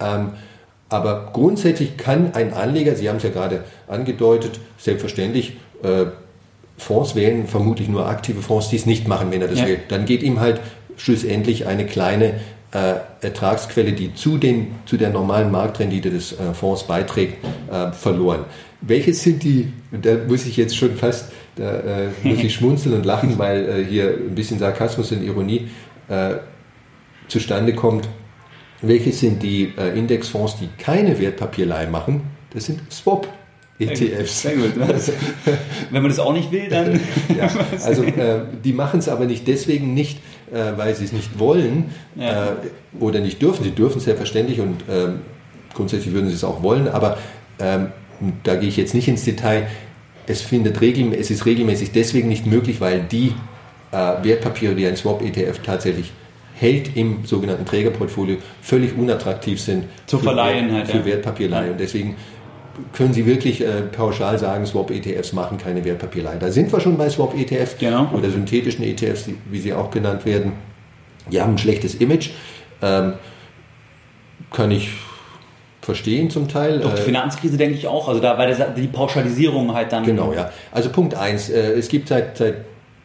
Ähm, 0.00 0.30
aber 0.88 1.30
grundsätzlich 1.32 1.96
kann 1.96 2.34
ein 2.34 2.52
Anleger, 2.54 2.94
Sie 2.94 3.08
haben 3.08 3.16
es 3.16 3.22
ja 3.24 3.30
gerade 3.30 3.64
angedeutet, 3.88 4.60
selbstverständlich 4.78 5.56
äh, 5.82 6.06
Fonds 6.78 7.14
wählen, 7.14 7.46
vermutlich 7.48 7.88
nur 7.88 8.06
aktive 8.08 8.42
Fonds, 8.42 8.68
die 8.68 8.76
es 8.76 8.86
nicht 8.86 9.08
machen, 9.08 9.30
wenn 9.30 9.42
er 9.42 9.48
das 9.48 9.60
Ja. 9.60 9.66
will. 9.66 9.78
Dann 9.88 10.04
geht 10.04 10.22
ihm 10.22 10.40
halt 10.40 10.60
schlussendlich 10.96 11.66
eine 11.66 11.86
kleine 11.86 12.34
äh, 12.72 12.94
Ertragsquelle, 13.20 13.92
die 13.92 14.14
zu, 14.14 14.38
den, 14.38 14.74
zu 14.86 14.96
der 14.96 15.10
normalen 15.10 15.50
Marktrendite 15.50 16.10
des 16.10 16.32
äh, 16.32 16.52
Fonds 16.52 16.84
beiträgt, 16.84 17.44
äh, 17.72 17.92
verloren. 17.92 18.44
Welches 18.82 19.22
sind 19.22 19.42
die, 19.42 19.72
da 19.90 20.16
muss 20.28 20.44
ich 20.46 20.56
jetzt 20.56 20.76
schon 20.76 20.94
fast, 20.96 21.32
da 21.56 21.78
äh, 21.80 22.08
muss 22.22 22.38
ich 22.40 22.54
schmunzeln 22.54 22.94
und 22.94 23.06
lachen, 23.06 23.38
weil 23.38 23.68
äh, 23.68 23.84
hier 23.84 24.08
ein 24.10 24.34
bisschen 24.34 24.58
Sarkasmus 24.58 25.10
und 25.12 25.22
Ironie 25.24 25.68
zustande 27.26 27.74
kommt. 27.74 28.08
Welches 28.82 29.20
sind 29.20 29.42
die 29.42 29.72
äh, 29.76 29.98
Indexfonds, 29.98 30.56
die 30.60 30.68
keine 30.78 31.18
Wertpapierleihe 31.18 31.88
machen? 31.88 32.22
Das 32.52 32.66
sind 32.66 32.80
Swap-ETFs. 32.92 34.42
Sehr 34.42 34.56
gut. 34.56 34.72
Wenn 34.76 36.02
man 36.02 36.10
das 36.10 36.18
auch 36.18 36.32
nicht 36.32 36.50
will, 36.52 36.68
dann. 36.68 37.00
Ja, 37.36 37.50
also 37.84 38.02
äh, 38.02 38.40
die 38.64 38.72
machen 38.72 38.98
es 39.00 39.08
aber 39.08 39.26
nicht 39.26 39.46
deswegen 39.46 39.94
nicht, 39.94 40.18
äh, 40.52 40.72
weil 40.76 40.94
sie 40.94 41.04
es 41.04 41.12
nicht 41.12 41.38
wollen 41.38 41.90
Ja. 42.14 42.50
äh, 42.50 42.56
oder 43.00 43.20
nicht 43.20 43.40
dürfen. 43.42 43.64
Sie 43.64 43.70
dürfen 43.72 43.98
es 43.98 44.04
selbstverständlich 44.04 44.60
und 44.60 44.84
ähm, 44.90 45.20
grundsätzlich 45.74 46.14
würden 46.14 46.28
sie 46.28 46.34
es 46.34 46.44
auch 46.44 46.62
wollen, 46.62 46.88
aber 46.88 47.18
ähm, 47.58 47.88
da 48.44 48.56
gehe 48.56 48.68
ich 48.68 48.76
jetzt 48.76 48.94
nicht 48.94 49.08
ins 49.08 49.24
Detail. 49.24 49.66
Es, 50.26 50.40
findet 50.42 50.80
regel, 50.80 51.12
es 51.14 51.30
ist 51.30 51.46
regelmäßig 51.46 51.92
deswegen 51.92 52.28
nicht 52.28 52.46
möglich, 52.46 52.80
weil 52.80 53.00
die 53.00 53.32
äh, 53.92 53.96
Wertpapiere, 54.22 54.74
die 54.74 54.86
ein 54.86 54.96
Swap-ETF 54.96 55.60
tatsächlich 55.64 56.12
hält 56.58 56.96
im 56.96 57.24
sogenannten 57.24 57.64
Trägerportfolio, 57.66 58.38
völlig 58.62 58.96
unattraktiv 58.96 59.60
sind 59.60 59.84
Zu 60.06 60.18
verleihen 60.18 60.72
halt, 60.72 60.88
für 60.88 60.98
ja. 60.98 61.04
Wertpapierleihe. 61.04 61.72
Und 61.72 61.80
deswegen 61.80 62.16
können 62.92 63.12
Sie 63.12 63.24
wirklich 63.26 63.60
äh, 63.62 63.82
pauschal 63.82 64.38
sagen, 64.38 64.66
Swap-ETFs 64.66 65.32
machen 65.32 65.58
keine 65.58 65.84
Wertpapierleihe. 65.84 66.38
Da 66.38 66.50
sind 66.50 66.72
wir 66.72 66.80
schon 66.80 66.96
bei 66.96 67.08
Swap-ETFs 67.08 67.78
Genau. 67.78 68.10
oder 68.12 68.30
synthetischen 68.30 68.84
ETFs, 68.84 69.28
wie 69.50 69.58
sie 69.58 69.72
auch 69.72 69.90
genannt 69.90 70.24
werden. 70.26 70.52
Die 71.30 71.40
haben 71.40 71.52
ein 71.54 71.58
schlechtes 71.58 71.94
Image. 71.96 72.30
Ähm, 72.82 73.14
kann 74.52 74.70
ich 74.70 74.90
verstehen 75.80 76.30
zum 76.30 76.48
Teil. 76.48 76.80
Durch 76.80 76.94
die 76.94 77.00
Äh, 77.00 77.04
Finanzkrise 77.04 77.56
denke 77.56 77.76
ich 77.76 77.86
auch. 77.86 78.08
Also 78.08 78.20
da 78.20 78.36
war 78.38 78.46
die 78.46 78.86
Pauschalisierung 78.88 79.72
halt 79.74 79.92
dann. 79.92 80.04
Genau, 80.04 80.32
ja. 80.32 80.50
Also 80.72 80.90
Punkt 80.90 81.14
eins: 81.14 81.48
äh, 81.48 81.72
es 81.72 81.88
gibt 81.88 82.08
seit, 82.08 82.36
seit 82.36 82.56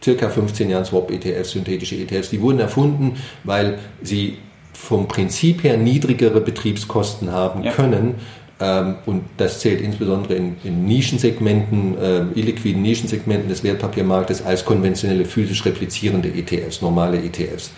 circa 0.03 0.29
15 0.29 0.69
Jahren 0.69 0.85
Swap-ETFs, 0.85 1.51
synthetische 1.51 1.95
ETFs. 1.95 2.29
Die 2.29 2.41
wurden 2.41 2.59
erfunden, 2.59 3.17
weil 3.43 3.79
sie 4.01 4.37
vom 4.73 5.07
Prinzip 5.07 5.63
her 5.63 5.77
niedrigere 5.77 6.41
Betriebskosten 6.41 7.31
haben 7.31 7.63
Ja. 7.63 7.71
können. 7.71 8.15
Ähm, 8.59 8.95
und 9.05 9.23
das 9.37 9.59
zählt 9.59 9.81
insbesondere 9.81 10.35
in, 10.35 10.55
in 10.63 10.85
Nischensegmenten, 10.85 11.97
äh, 11.97 12.21
illiquiden 12.35 12.81
Nischensegmenten 12.81 13.49
des 13.49 13.63
Wertpapiermarktes 13.63 14.45
als 14.45 14.65
konventionelle 14.65 15.25
physisch 15.25 15.65
replizierende 15.65 16.29
ETFs, 16.29 16.81
normale 16.81 17.17
ETFs. 17.17 17.71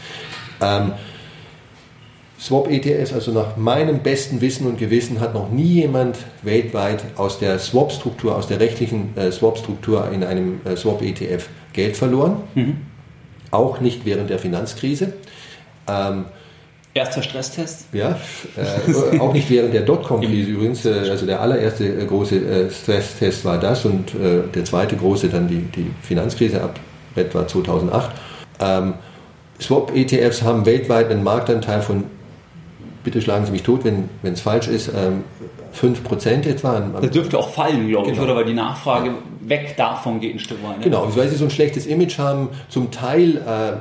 Ähm, 0.62 0.92
Swap-ETFs, 2.44 3.14
also 3.14 3.32
nach 3.32 3.56
meinem 3.56 4.00
besten 4.00 4.42
Wissen 4.42 4.68
und 4.68 4.78
Gewissen, 4.78 5.22
hat 5.22 5.34
noch 5.34 5.50
nie 5.50 5.64
jemand 5.64 6.18
weltweit 6.42 7.02
aus 7.16 7.40
der 7.40 7.58
Swap-Struktur, 7.58 8.36
aus 8.36 8.48
der 8.48 8.60
rechtlichen 8.60 9.16
äh, 9.16 9.32
Swap-Struktur 9.32 10.12
in 10.12 10.26
einem 10.26 10.60
äh, 10.66 10.76
Swap-ETF 10.76 11.48
Geld 11.72 11.96
verloren. 11.96 12.44
Auch 13.50 13.80
nicht 13.80 14.06
während 14.06 14.30
der 14.30 14.40
Finanzkrise. 14.40 15.14
Ähm, 15.88 16.26
Erster 16.94 17.24
Stresstest. 17.24 17.86
ja, 17.94 18.20
äh, 18.58 19.20
auch 19.20 19.34
nicht 19.34 19.50
während 19.50 19.74
der 19.74 19.84
Dotcom-Krise 19.84 20.52
übrigens. 20.52 20.86
Äh, 20.86 21.10
also 21.10 21.26
der 21.26 21.40
allererste 21.40 21.86
äh, 21.86 22.06
große 22.06 22.36
äh, 22.36 22.70
Stresstest 22.70 23.46
war 23.46 23.58
das 23.58 23.86
und 23.86 24.14
äh, 24.16 24.42
der 24.54 24.66
zweite 24.66 24.98
große 24.98 25.30
dann 25.30 25.48
die, 25.48 25.62
die 25.62 25.92
Finanzkrise 26.02 26.62
ab 26.62 26.78
etwa 27.16 27.48
2008. 27.48 28.12
Ähm, 28.60 28.96
Swap-ETFs 29.62 30.42
haben 30.42 30.66
weltweit 30.66 31.10
einen 31.10 31.24
Marktanteil 31.24 31.82
von 31.82 32.04
bitte 33.04 33.22
schlagen 33.22 33.46
Sie 33.46 33.52
mich 33.52 33.64
tot, 33.64 33.82
wenn 33.84 34.10
es 34.24 34.42
falsch 34.42 34.68
ist, 34.68 34.90
ähm, 34.90 35.24
5% 35.74 36.46
etwa. 36.48 36.80
Das 37.02 37.10
dürfte 37.12 37.38
auch 37.38 37.50
fallen, 37.50 37.88
glaube 37.90 38.08
ich, 38.08 38.14
Genau. 38.14 38.26
oder? 38.26 38.36
Weil 38.36 38.46
die 38.46 38.54
Nachfrage 38.54 39.12
weg 39.42 39.74
davon 39.76 40.20
geht 40.20 40.36
ein 40.36 40.40
Stück 40.40 40.64
weit. 40.64 40.78
ne? 40.78 40.84
Genau, 40.84 41.08
weil 41.16 41.28
sie 41.28 41.36
so 41.36 41.46
ein 41.46 41.50
schlechtes 41.50 41.88
Image 41.88 42.20
haben, 42.20 42.50
zum 42.70 42.92
Teil, 42.92 43.38
äh, 43.38 43.74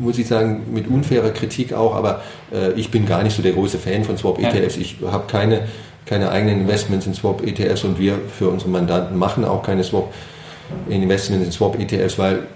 muss 0.00 0.18
ich 0.18 0.28
sagen, 0.28 0.62
mit 0.72 0.88
unfairer 0.88 1.30
Kritik 1.30 1.72
auch, 1.72 1.94
aber 1.94 2.20
äh, 2.52 2.72
ich 2.72 2.90
bin 2.90 3.04
gar 3.04 3.22
nicht 3.24 3.36
so 3.36 3.42
der 3.42 3.52
große 3.52 3.78
Fan 3.78 4.04
von 4.04 4.16
Swap-ETFs. 4.16 4.76
Ich 4.76 4.96
habe 5.10 5.24
keine, 5.26 5.62
keine 6.06 6.30
eigenen 6.30 6.60
Investments 6.60 7.06
in 7.06 7.14
Swap-ETFs 7.14 7.82
und 7.84 7.98
wir 7.98 8.14
für 8.38 8.48
unsere 8.48 8.70
Mandanten 8.70 9.18
machen 9.18 9.44
auch 9.44 9.62
keine 9.64 9.82
Swap-Investments 9.84 11.46
in 11.46 11.52
Swap-ETFs, 11.52 12.18
weil 12.18 12.46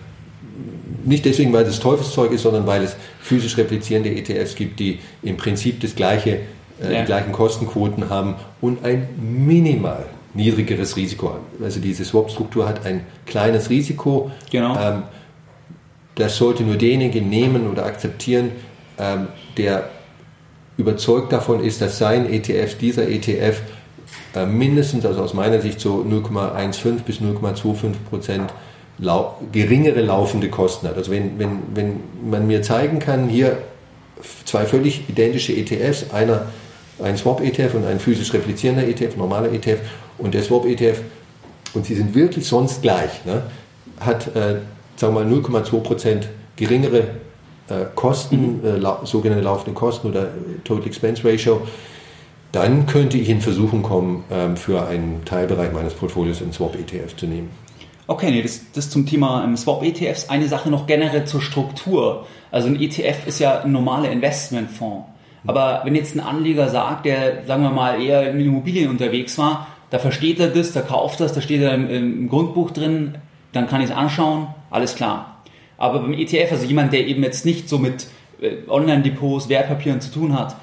nicht 1.04 1.24
deswegen, 1.24 1.52
weil 1.52 1.64
es 1.64 1.80
Teufelszeug 1.80 2.32
ist, 2.32 2.42
sondern 2.42 2.66
weil 2.66 2.82
es 2.82 2.96
physisch 3.20 3.56
replizierende 3.56 4.10
ETFs 4.10 4.54
gibt, 4.54 4.80
die 4.80 5.00
im 5.22 5.36
Prinzip 5.36 5.80
das 5.80 5.94
gleiche, 5.94 6.40
äh, 6.82 6.92
Ja. 6.92 7.00
die 7.00 7.06
gleichen 7.06 7.32
Kostenquoten 7.32 8.10
haben 8.10 8.34
und 8.60 8.84
ein 8.84 9.08
minimal 9.18 10.06
niedrigeres 10.34 10.96
Risiko 10.96 11.30
haben. 11.30 11.44
Also 11.62 11.80
diese 11.80 12.04
Swap-Struktur 12.04 12.68
hat 12.68 12.84
ein 12.84 13.04
kleines 13.26 13.70
Risiko. 13.70 14.30
Genau. 14.50 14.76
Ähm, 14.78 15.02
das 16.16 16.36
sollte 16.36 16.62
nur 16.62 16.76
derjenige 16.76 17.20
nehmen 17.22 17.68
oder 17.70 17.86
akzeptieren, 17.86 18.50
ähm, 18.98 19.28
der 19.56 19.90
überzeugt 20.76 21.32
davon 21.32 21.62
ist, 21.62 21.80
dass 21.80 21.98
sein 21.98 22.30
ETF, 22.32 22.76
dieser 22.78 23.08
ETF, 23.08 23.60
äh, 24.34 24.46
mindestens, 24.46 25.06
also 25.06 25.22
aus 25.22 25.34
meiner 25.34 25.60
Sicht 25.60 25.80
so 25.80 26.02
0,15 26.02 27.04
bis 27.04 27.20
0,25 27.20 27.92
Prozent 28.10 28.52
lau 28.98 29.38
geringere 29.52 30.00
laufende 30.00 30.48
Kosten 30.48 30.88
hat. 30.88 30.96
Also 30.96 31.10
wenn, 31.10 31.38
wenn, 31.38 31.58
wenn 31.74 32.00
man 32.28 32.46
mir 32.46 32.62
zeigen 32.62 32.98
kann, 32.98 33.28
hier 33.28 33.58
zwei 34.44 34.64
völlig 34.64 35.08
identische 35.08 35.52
ETFs, 35.52 36.10
einer 36.12 36.46
ein 37.02 37.16
Swap-ETF 37.16 37.74
und 37.74 37.86
ein 37.86 37.98
physisch 37.98 38.32
replizierender 38.32 38.86
ETF, 38.86 39.16
normaler 39.16 39.52
ETF 39.52 39.80
und 40.18 40.34
der 40.34 40.42
Swap-ETF, 40.42 41.00
und 41.74 41.84
sie 41.86 41.94
sind 41.94 42.14
wirklich 42.14 42.46
sonst 42.46 42.82
gleich, 42.82 43.24
ne, 43.24 43.42
hat, 43.98 44.28
äh, 44.36 44.60
sagen 44.96 45.14
wir 45.14 45.24
mal, 45.24 45.26
0,2 45.26 45.80
Prozent 45.80 46.28
geringere 46.56 47.00
äh, 47.68 47.86
Kosten, 47.94 48.60
äh, 48.64 48.76
lau 48.76 49.04
sogenannte 49.04 49.42
laufende 49.42 49.72
Kosten 49.72 50.08
oder 50.08 50.22
äh, 50.22 50.28
Total 50.62 50.86
Expense 50.86 51.24
Ratio, 51.24 51.62
dann 52.52 52.86
könnte 52.86 53.18
ich 53.18 53.28
in 53.28 53.40
Versuchung 53.40 53.82
kommen, 53.82 54.24
ähm, 54.30 54.56
für 54.56 54.86
einen 54.86 55.24
Teilbereich 55.24 55.72
meines 55.72 55.94
Portfolios 55.94 56.40
einen 56.42 56.52
Swap-ETF 56.52 57.16
zu 57.16 57.26
nehmen. 57.26 57.50
Okay, 58.06 58.30
nee, 58.30 58.42
das, 58.42 58.60
das 58.72 58.90
zum 58.90 59.06
Thema 59.06 59.44
ähm, 59.44 59.56
Swap-ETFs. 59.56 60.28
Eine 60.28 60.48
Sache 60.48 60.68
noch 60.68 60.86
generell 60.86 61.24
zur 61.24 61.40
Struktur. 61.40 62.26
Also 62.50 62.68
ein 62.68 62.80
ETF 62.80 63.26
ist 63.26 63.38
ja 63.38 63.62
ein 63.62 63.72
normaler 63.72 64.10
Investmentfonds. 64.10 65.06
Aber 65.46 65.82
wenn 65.84 65.94
jetzt 65.94 66.14
ein 66.14 66.20
Anleger 66.20 66.68
sagt, 66.68 67.06
der, 67.06 67.44
sagen 67.46 67.62
wir 67.62 67.70
mal, 67.70 68.00
eher 68.00 68.30
in 68.30 68.40
Immobilien 68.40 68.90
unterwegs 68.90 69.36
war, 69.38 69.66
da 69.90 69.98
versteht 69.98 70.40
er 70.40 70.48
das, 70.48 70.72
da 70.72 70.80
kauft 70.80 71.20
das, 71.20 71.32
da 71.32 71.40
steht 71.40 71.62
er 71.62 71.74
im, 71.74 71.88
im 71.88 72.28
Grundbuch 72.28 72.70
drin, 72.70 73.16
dann 73.52 73.68
kann 73.68 73.80
ich 73.80 73.90
es 73.90 73.96
anschauen, 73.96 74.48
alles 74.70 74.96
klar. 74.96 75.42
Aber 75.76 76.00
beim 76.00 76.14
ETF, 76.14 76.52
also 76.52 76.66
jemand, 76.66 76.92
der 76.92 77.06
eben 77.06 77.22
jetzt 77.22 77.44
nicht 77.44 77.68
so 77.68 77.78
mit 77.78 78.06
äh, 78.40 78.68
Online-Depots, 78.68 79.48
Wertpapieren 79.48 80.00
zu 80.00 80.10
tun 80.10 80.38
hat, 80.38 80.56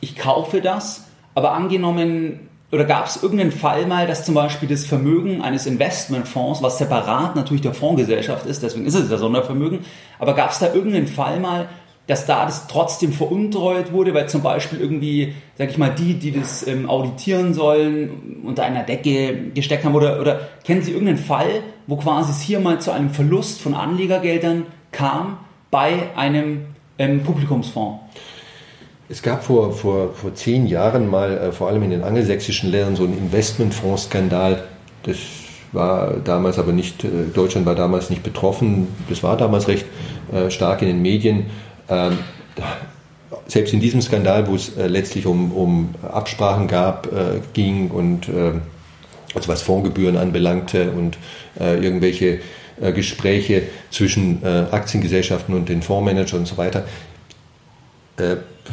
ich 0.00 0.16
kaufe 0.16 0.60
das, 0.60 1.08
aber 1.34 1.52
angenommen, 1.52 2.47
oder 2.70 2.84
gab 2.84 3.06
es 3.06 3.22
irgendeinen 3.22 3.52
Fall 3.52 3.86
mal, 3.86 4.06
dass 4.06 4.24
zum 4.24 4.34
Beispiel 4.34 4.68
das 4.68 4.84
Vermögen 4.84 5.40
eines 5.40 5.66
Investmentfonds, 5.66 6.62
was 6.62 6.78
separat 6.78 7.34
natürlich 7.34 7.62
der 7.62 7.74
Fondsgesellschaft 7.74 8.46
ist, 8.46 8.62
deswegen 8.62 8.84
ist 8.86 8.94
es 8.94 9.10
ja 9.10 9.16
Sondervermögen, 9.16 9.80
aber 10.18 10.34
gab 10.34 10.50
es 10.50 10.58
da 10.58 10.72
irgendeinen 10.74 11.06
Fall 11.06 11.40
mal, 11.40 11.68
dass 12.08 12.24
da 12.24 12.46
das 12.46 12.66
trotzdem 12.66 13.12
veruntreut 13.12 13.92
wurde, 13.92 14.14
weil 14.14 14.28
zum 14.28 14.42
Beispiel 14.42 14.80
irgendwie, 14.80 15.34
sag 15.56 15.68
ich 15.68 15.76
mal, 15.76 15.90
die, 15.90 16.14
die 16.14 16.32
das 16.32 16.66
ähm, 16.66 16.88
auditieren 16.88 17.52
sollen, 17.52 18.40
unter 18.44 18.64
einer 18.64 18.82
Decke 18.82 19.50
gesteckt 19.54 19.84
haben 19.84 19.94
oder, 19.94 20.18
oder 20.18 20.48
kennen 20.64 20.82
Sie 20.82 20.92
irgendeinen 20.92 21.18
Fall, 21.18 21.62
wo 21.86 21.96
quasi 21.96 22.30
es 22.30 22.40
hier 22.40 22.60
mal 22.60 22.80
zu 22.80 22.92
einem 22.92 23.10
Verlust 23.10 23.60
von 23.60 23.74
Anlegergeldern 23.74 24.66
kam 24.90 25.36
bei 25.70 26.08
einem 26.16 26.66
ähm, 26.98 27.22
Publikumsfonds? 27.22 28.00
Es 29.10 29.22
gab 29.22 29.42
vor, 29.42 29.72
vor, 29.72 30.12
vor 30.12 30.34
zehn 30.34 30.66
Jahren 30.66 31.08
mal, 31.08 31.38
äh, 31.38 31.52
vor 31.52 31.68
allem 31.68 31.82
in 31.82 31.90
den 31.90 32.02
angelsächsischen 32.02 32.70
Ländern, 32.70 32.96
so 32.96 33.04
einen 33.04 33.16
Investmentfondsskandal. 33.16 34.64
Das 35.02 35.16
war 35.72 36.14
damals 36.24 36.58
aber 36.58 36.72
nicht, 36.72 37.04
äh, 37.04 37.08
Deutschland 37.32 37.64
war 37.64 37.74
damals 37.74 38.10
nicht 38.10 38.22
betroffen. 38.22 38.88
Das 39.08 39.22
war 39.22 39.36
damals 39.38 39.66
recht 39.66 39.86
äh, 40.32 40.50
stark 40.50 40.82
in 40.82 40.88
den 40.88 41.00
Medien. 41.00 41.46
Ähm, 41.88 42.18
selbst 43.46 43.72
in 43.72 43.80
diesem 43.80 44.02
Skandal, 44.02 44.46
wo 44.46 44.54
es 44.54 44.76
äh, 44.76 44.88
letztlich 44.88 45.24
um, 45.24 45.52
um 45.52 45.94
Absprachen 46.02 46.68
gab, 46.68 47.06
äh, 47.06 47.40
ging 47.54 47.90
und 47.90 48.28
äh, 48.28 48.52
also 49.34 49.48
was 49.48 49.62
Fondsgebühren 49.62 50.18
anbelangte 50.18 50.90
und 50.90 51.16
äh, 51.58 51.82
irgendwelche 51.82 52.40
Gespräche 52.94 53.62
zwischen 53.90 54.44
Aktiengesellschaften 54.44 55.52
und 55.52 55.68
den 55.68 55.82
Fondsmanagern 55.82 56.38
und 56.38 56.46
so 56.46 56.56
weiter. 56.58 56.84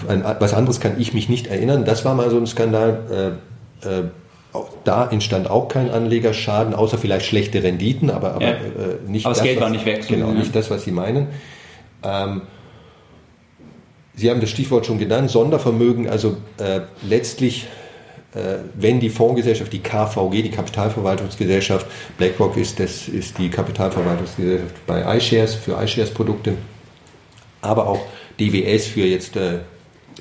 An 0.08 0.24
was 0.40 0.54
anderes 0.54 0.80
kann 0.80 1.00
ich 1.00 1.14
mich 1.14 1.30
nicht 1.30 1.48
erinnern. 1.48 1.86
Das 1.86 2.06
war 2.06 2.14
mal 2.16 2.30
so 2.30 2.38
ein 2.38 2.48
Skandal. 2.48 3.38
Äh, 3.84 3.88
äh, 3.88 4.04
da 4.86 5.10
entstand 5.10 5.50
auch 5.50 5.68
kein 5.68 5.90
Anlegerschaden, 5.92 6.74
außer 6.74 6.98
vielleicht 6.98 7.26
schlechte 7.26 7.62
Renditen, 7.62 8.10
aber, 8.10 8.36
aber 8.36 8.46
Ja. 8.46 8.52
äh, 8.52 8.58
nicht 9.08 9.26
Aber 9.26 9.36
das 9.36 9.44
Geld 9.44 9.58
was, 9.58 9.64
war 9.64 9.70
nicht 9.70 9.86
weg, 9.86 10.08
Genau, 10.08 10.28
ja. 10.30 10.34
nicht 10.34 10.56
das, 10.56 10.70
was 10.72 10.84
Sie 10.86 10.92
meinen. 10.92 11.28
Ähm, 12.04 12.44
Sie 14.14 14.30
haben 14.30 14.40
das 14.40 14.50
Stichwort 14.50 14.86
schon 14.86 14.98
genannt, 14.98 15.30
Sondervermögen, 15.30 16.08
also 16.10 16.38
äh, 16.58 16.82
letztlich, 17.08 17.68
äh, 18.34 18.60
wenn 18.76 19.02
die 19.02 19.10
Fondsgesellschaft, 19.10 19.74
die 19.74 19.80
KVG, 19.80 20.42
die 20.42 20.52
Kapitalverwaltungsgesellschaft, 20.52 21.86
BlackRock 22.18 22.56
ist, 22.56 22.80
das 22.80 23.10
ist 23.10 23.38
die 23.38 23.50
Kapitalverwaltungsgesellschaft 23.50 24.74
bei 24.88 25.18
iShares, 25.18 25.56
für 25.56 25.74
iShares-Produkte, 25.84 26.54
aber 27.62 27.88
auch 27.88 28.00
DWS 28.40 28.88
für 28.88 29.06
jetzt 29.06 29.36
äh, 29.36 29.60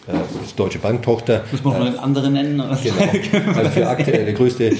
das 0.06 0.54
Deutsche 0.54 0.78
Bank-Tochter. 0.78 1.44
Muss 1.50 1.64
man 1.64 1.78
noch 1.78 1.86
einen 1.86 1.98
anderen 1.98 2.32
nennen? 2.34 2.62
Genau. 2.82 3.54
Also 3.56 3.70
für 3.70 3.88
aktuell 3.88 4.24
der 4.24 4.34
größte 4.34 4.66
äh, 4.66 4.74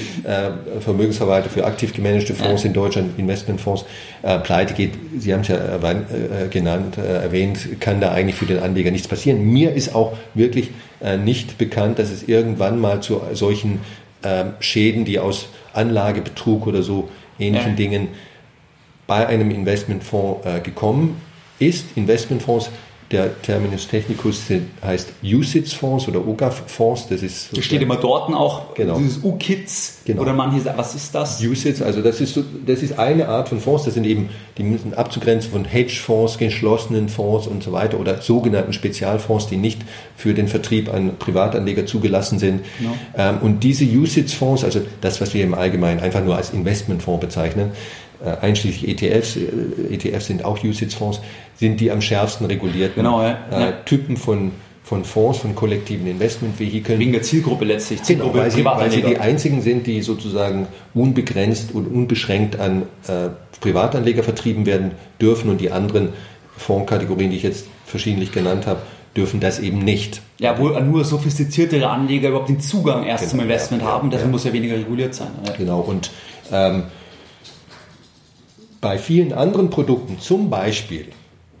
Vermögensverwalter 0.81 1.49
für 1.49 1.65
aktiv 1.65 1.93
gemanagte 1.93 2.35
Fonds 2.35 2.63
in 2.63 2.73
Deutschland, 2.73 3.17
Investmentfonds, 3.17 3.85
äh, 4.21 4.37
pleite 4.39 4.73
geht, 4.73 4.93
Sie 5.17 5.33
haben 5.33 5.41
es 5.41 5.47
ja 5.47 5.55
erwähnt, 5.55 6.05
äh, 6.11 6.47
genannt, 6.49 6.97
äh, 6.97 7.23
erwähnt, 7.23 7.79
kann 7.79 8.01
da 8.01 8.11
eigentlich 8.11 8.35
für 8.35 8.45
den 8.45 8.59
Anleger 8.59 8.91
nichts 8.91 9.07
passieren. 9.07 9.41
Mir 9.51 9.73
ist 9.73 9.95
auch 9.95 10.15
wirklich 10.33 10.69
äh, 11.01 11.17
nicht 11.17 11.57
bekannt, 11.57 11.97
dass 11.99 12.11
es 12.11 12.23
irgendwann 12.27 12.79
mal 12.79 13.01
zu 13.01 13.21
solchen 13.33 13.79
ähm, 14.23 14.53
Schäden, 14.59 15.05
die 15.05 15.19
aus 15.19 15.49
Anlagebetrug 15.73 16.67
oder 16.67 16.83
so 16.83 17.09
ähnlichen 17.39 17.71
Ja. 17.71 17.75
Dingen 17.75 18.07
bei 19.07 19.27
einem 19.27 19.51
Investmentfonds 19.51 20.45
äh, 20.45 20.59
gekommen 20.61 21.21
ist. 21.59 21.85
Investmentfonds, 21.95 22.69
der 23.15 23.41
Terminus 23.41 23.87
technicus 23.87 24.43
heißt 24.83 25.13
USITS-Fonds 25.23 26.07
oder 26.09 26.27
OGAF-Fonds. 26.27 27.07
Das 27.07 27.23
ist 27.23 27.55
Da 27.55 27.61
steht 27.61 27.81
immer 27.81 27.95
dort 27.95 28.33
auch 28.33 28.73
Genau. 28.75 28.97
dieses 28.97 29.23
U-Kids 29.23 29.99
Genau. 30.05 30.21
oder 30.21 30.33
manche 30.33 30.59
sagen, 30.61 30.77
was 30.77 30.93
ist 30.95 31.15
das? 31.15 31.41
USITS, 31.41 31.81
also 31.81 32.01
das 32.01 32.19
ist, 32.19 32.33
so, 32.33 32.43
das 32.65 32.83
ist 32.83 32.99
eine 32.99 33.29
Art 33.29 33.47
von 33.49 33.59
Fonds, 33.59 33.85
das 33.85 33.93
sind 33.93 34.05
eben, 34.05 34.29
die 34.57 34.63
müssen 34.63 34.93
abzugrenzen 34.93 35.51
von 35.51 35.63
Hedgefonds, 35.65 36.37
geschlossenen 36.37 37.07
Fonds 37.07 37.47
und 37.47 37.63
so 37.63 37.71
weiter 37.71 37.99
oder 37.99 38.21
sogenannten 38.21 38.73
Spezialfonds, 38.73 39.47
die 39.47 39.57
nicht 39.57 39.81
für 40.17 40.33
den 40.33 40.47
Vertrieb 40.47 40.93
an 40.93 41.17
Privatanleger 41.17 41.85
zugelassen 41.85 42.37
sind. 42.39 42.61
Genau. 42.79 42.95
Ähm, 43.17 43.37
und 43.41 43.63
diese 43.63 43.85
USITS-Fonds, 43.85 44.63
also 44.65 44.81
das, 45.01 45.21
was 45.21 45.33
wir 45.33 45.43
im 45.43 45.53
Allgemeinen 45.53 46.01
einfach 46.01 46.23
nur 46.23 46.35
als 46.35 46.49
Investmentfonds 46.51 47.21
bezeichnen, 47.21 47.71
einschließlich 48.41 48.87
ETFs, 48.87 49.37
äh, 49.37 49.93
ETFs 49.93 50.27
sind 50.27 50.45
auch 50.45 50.63
USITS-Fonds, 50.63 51.21
sind 51.55 51.79
die 51.79 51.91
am 51.91 52.01
schärfsten 52.01 52.45
regulierten 52.47 52.95
Genau, 52.95 53.21
ja. 53.21 53.37
äh, 53.51 53.61
Ja. 53.61 53.71
Typen 53.85 54.17
von, 54.17 54.51
von 54.83 55.03
Fonds, 55.03 55.39
von 55.39 55.55
kollektiven 55.55 56.07
Investmentvehikeln. 56.07 56.99
Wegen 56.99 57.13
der 57.13 57.21
Zielgruppe 57.21 57.65
letztlich. 57.65 57.99
Genau, 57.99 58.07
Zielgruppe 58.07 58.39
weil 58.39 58.51
sie, 58.51 58.65
weil 58.65 58.91
sie 58.91 59.01
die 59.01 59.17
einzigen 59.17 59.61
sind, 59.61 59.87
die 59.87 60.01
sozusagen 60.01 60.67
unbegrenzt 60.93 61.73
und 61.73 61.87
unbeschränkt 61.87 62.59
an 62.59 62.83
äh, 63.07 63.29
Privatanleger 63.61 64.23
vertrieben 64.23 64.65
werden 64.65 64.91
dürfen 65.19 65.49
und 65.49 65.61
die 65.61 65.71
anderen 65.71 66.09
Fondskategorien, 66.57 67.31
die 67.31 67.37
ich 67.37 67.43
jetzt 67.43 67.65
verschiedentlich 67.85 68.31
genannt 68.31 68.67
habe, 68.67 68.81
dürfen 69.15 69.39
das 69.39 69.59
eben 69.59 69.79
nicht. 69.79 70.21
Ja, 70.39 70.59
wo 70.59 70.67
nur 70.67 71.03
sophistiziertere 71.05 71.89
Anleger 71.89 72.29
überhaupt 72.29 72.49
den 72.49 72.59
Zugang 72.59 73.05
erst 73.05 73.23
Genau, 73.23 73.31
zum 73.31 73.39
Investment 73.41 73.83
ja, 73.83 73.89
haben, 73.89 74.09
deswegen 74.09 74.29
ja. 74.29 74.31
muss 74.31 74.43
ja 74.43 74.53
weniger 74.53 74.75
reguliert 74.75 75.15
sein. 75.15 75.29
Ja. 75.45 75.53
Genau. 75.53 75.79
Und 75.79 76.11
ähm, 76.51 76.83
bei 78.85 78.99
vielen 78.99 79.33
anderen 79.33 79.71
Produkten, 79.71 80.19
zum 80.19 80.51
Beispiel 80.51 81.07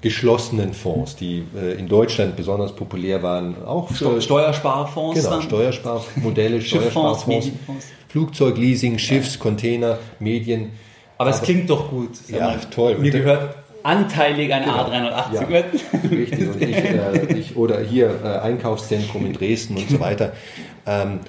geschlossenen 0.01 0.75
Fonds, 0.75 1.15
die 1.15 1.43
äh, 1.59 1.73
in 1.73 1.87
Deutschland 1.87 2.35
besonders 2.35 2.75
populär 2.75 3.23
waren, 3.23 3.55
auch 3.65 3.89
für 3.89 4.21
Steuersparfonds 4.21 5.19
Genau, 5.19 5.31
dann. 5.31 5.41
Steuersparmodelle, 5.41 6.61
Steuersparfonds, 6.61 7.25
Medienfonds. 7.25 7.87
Flugzeugleasing, 8.09 8.99
Schiffs, 8.99 9.39
Container, 9.39 9.97
Medien. 10.19 10.73
Aber 11.17 11.31
es 11.31 11.41
klingt 11.41 11.67
doch 11.67 11.89
gut. 11.89 12.11
Ja, 12.27 12.41
mal, 12.49 12.59
toll. 12.69 12.99
Mir 12.99 13.09
gehört 13.09 13.55
anteilig 13.81 14.53
ein 14.53 14.65
Genau. 14.65 14.85
A380 14.85 15.33
Ja. 15.33 15.41
Richtig, 15.41 15.81
ich, 16.59 16.75
äh, 16.77 17.33
ich, 17.39 17.55
oder 17.57 17.79
hier 17.79 18.19
äh, 18.23 18.37
Einkaufszentrum 18.37 19.25
in 19.25 19.33
Dresden 19.33 19.77
und 19.77 19.89
so 19.89 19.99
weiter. 19.99 20.33
Ähm, 20.85 21.21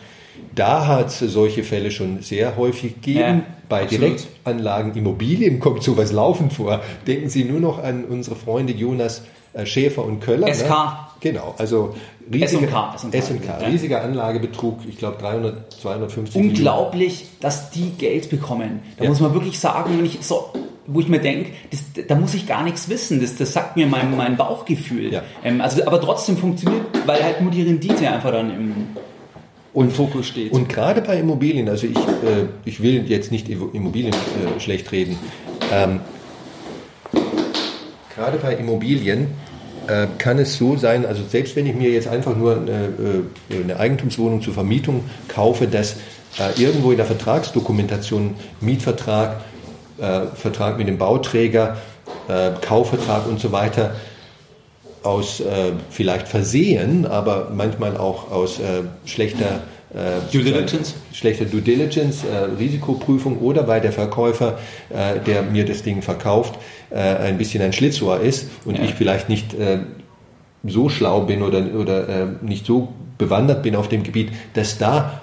da 0.54 0.86
hat 0.86 1.08
es 1.08 1.18
solche 1.18 1.62
Fälle 1.64 1.90
schon 1.90 2.22
sehr 2.22 2.56
häufig 2.56 2.94
gegeben. 2.96 3.18
Ja, 3.20 3.40
Bei 3.68 3.82
absolut. 3.82 4.02
Direktanlagen, 4.18 4.94
Immobilien 4.94 5.60
kommt 5.60 5.82
sowas 5.82 6.12
laufend 6.12 6.52
vor. 6.52 6.80
Denken 7.06 7.28
Sie 7.28 7.44
nur 7.44 7.60
noch 7.60 7.82
an 7.82 8.04
unsere 8.04 8.36
Freunde 8.36 8.72
Jonas 8.72 9.22
äh, 9.52 9.66
Schäfer 9.66 10.04
und 10.04 10.20
Köller. 10.20 10.52
SK. 10.52 10.68
Ne? 10.68 10.76
Genau, 11.20 11.54
also 11.58 11.94
riesige, 12.32 12.66
S&K, 12.66 12.94
S&K, 13.10 13.56
riesiger 13.66 14.02
Anlagebetrug, 14.02 14.80
ich 14.86 14.98
glaube 14.98 15.16
300, 15.18 15.72
250 15.72 16.36
Unglaublich, 16.40 17.26
dass 17.40 17.70
die 17.70 17.90
Geld 17.90 18.28
bekommen. 18.28 18.80
Da 18.98 19.04
Ja. 19.04 19.10
muss 19.10 19.20
man 19.20 19.32
wirklich 19.32 19.58
sagen, 19.58 19.96
wenn 19.98 20.04
ich 20.04 20.18
so, 20.20 20.52
wo 20.86 21.00
ich 21.00 21.08
mir 21.08 21.20
denke, 21.20 21.50
da 22.06 22.14
muss 22.16 22.34
ich 22.34 22.46
gar 22.46 22.62
nichts 22.64 22.88
wissen. 22.90 23.20
Das, 23.20 23.34
das 23.36 23.52
sagt 23.54 23.76
mir 23.76 23.86
mein, 23.86 24.14
mein 24.16 24.36
Bauchgefühl. 24.36 25.12
Ja. 25.12 25.22
Ähm, 25.42 25.60
also, 25.60 25.84
aber 25.86 26.00
trotzdem 26.00 26.36
funktioniert, 26.36 26.82
weil 27.06 27.22
halt 27.24 27.40
nur 27.40 27.50
die 27.50 27.62
Rendite 27.62 28.08
einfach 28.10 28.30
dann 28.32 28.50
im, 28.50 28.74
im 29.82 29.90
Fokus 29.90 30.26
steht. 30.28 30.52
Und 30.52 30.68
gerade 30.68 31.02
bei 31.02 31.18
Immobilien, 31.18 31.68
also 31.68 31.86
ich, 31.86 31.96
äh, 31.96 32.46
ich 32.64 32.82
will 32.82 33.04
jetzt 33.08 33.30
nicht 33.30 33.48
Immobilien 33.48 34.12
äh, 34.12 34.60
schlecht 34.60 34.90
reden, 34.92 35.18
ähm, 35.72 36.00
gerade 38.14 38.38
bei 38.38 38.54
Immobilien 38.54 39.28
äh, 39.86 40.06
kann 40.18 40.38
es 40.38 40.56
so 40.56 40.76
sein, 40.76 41.04
also 41.04 41.22
selbst 41.28 41.54
wenn 41.56 41.66
ich 41.66 41.74
mir 41.74 41.90
jetzt 41.90 42.08
einfach 42.08 42.36
nur 42.36 42.56
eine, 42.56 43.24
äh, 43.50 43.62
eine 43.62 43.78
Eigentumswohnung 43.78 44.42
zur 44.42 44.54
Vermietung 44.54 45.04
kaufe, 45.28 45.66
dass 45.66 45.96
äh, 46.38 46.60
irgendwo 46.60 46.90
in 46.90 46.96
der 46.96 47.06
Vertragsdokumentation 47.06 48.34
Mietvertrag, 48.60 49.42
äh, 49.98 50.26
Vertrag 50.34 50.78
mit 50.78 50.88
dem 50.88 50.98
Bauträger, 50.98 51.76
Kaufvertrag 52.60 53.28
und 53.28 53.38
so 53.38 53.52
weiter 53.52 53.94
aus 55.06 55.40
äh, 55.40 55.72
vielleicht 55.90 56.28
Versehen, 56.28 57.06
aber 57.06 57.50
manchmal 57.54 57.96
auch 57.96 58.30
aus 58.30 58.58
äh, 58.58 58.82
schlechter 59.06 59.62
äh, 59.94 60.32
Due 60.32 60.42
Diligence? 60.42 60.94
schlechter 61.12 61.44
Due 61.46 61.62
Diligence, 61.62 62.24
äh, 62.24 62.58
Risikoprüfung 62.58 63.38
oder 63.38 63.66
weil 63.68 63.80
der 63.80 63.92
Verkäufer, 63.92 64.58
äh, 64.90 65.20
der 65.24 65.42
mir 65.42 65.64
das 65.64 65.82
Ding 65.82 66.02
verkauft, 66.02 66.58
ein 66.88 67.36
bisschen 67.36 67.62
ein 67.62 67.72
Schlitzohr 67.72 68.20
ist 68.20 68.46
und 68.64 68.78
Ja. 68.78 68.84
ich 68.84 68.94
vielleicht 68.94 69.28
nicht 69.28 69.56
so 70.64 70.88
schlau 70.88 71.22
bin 71.22 71.42
oder, 71.42 71.74
oder 71.74 72.28
nicht 72.42 72.64
so 72.64 72.88
bewandert 73.18 73.64
bin 73.64 73.74
auf 73.74 73.88
dem 73.88 74.04
Gebiet, 74.04 74.28
dass 74.54 74.78
da 74.78 75.20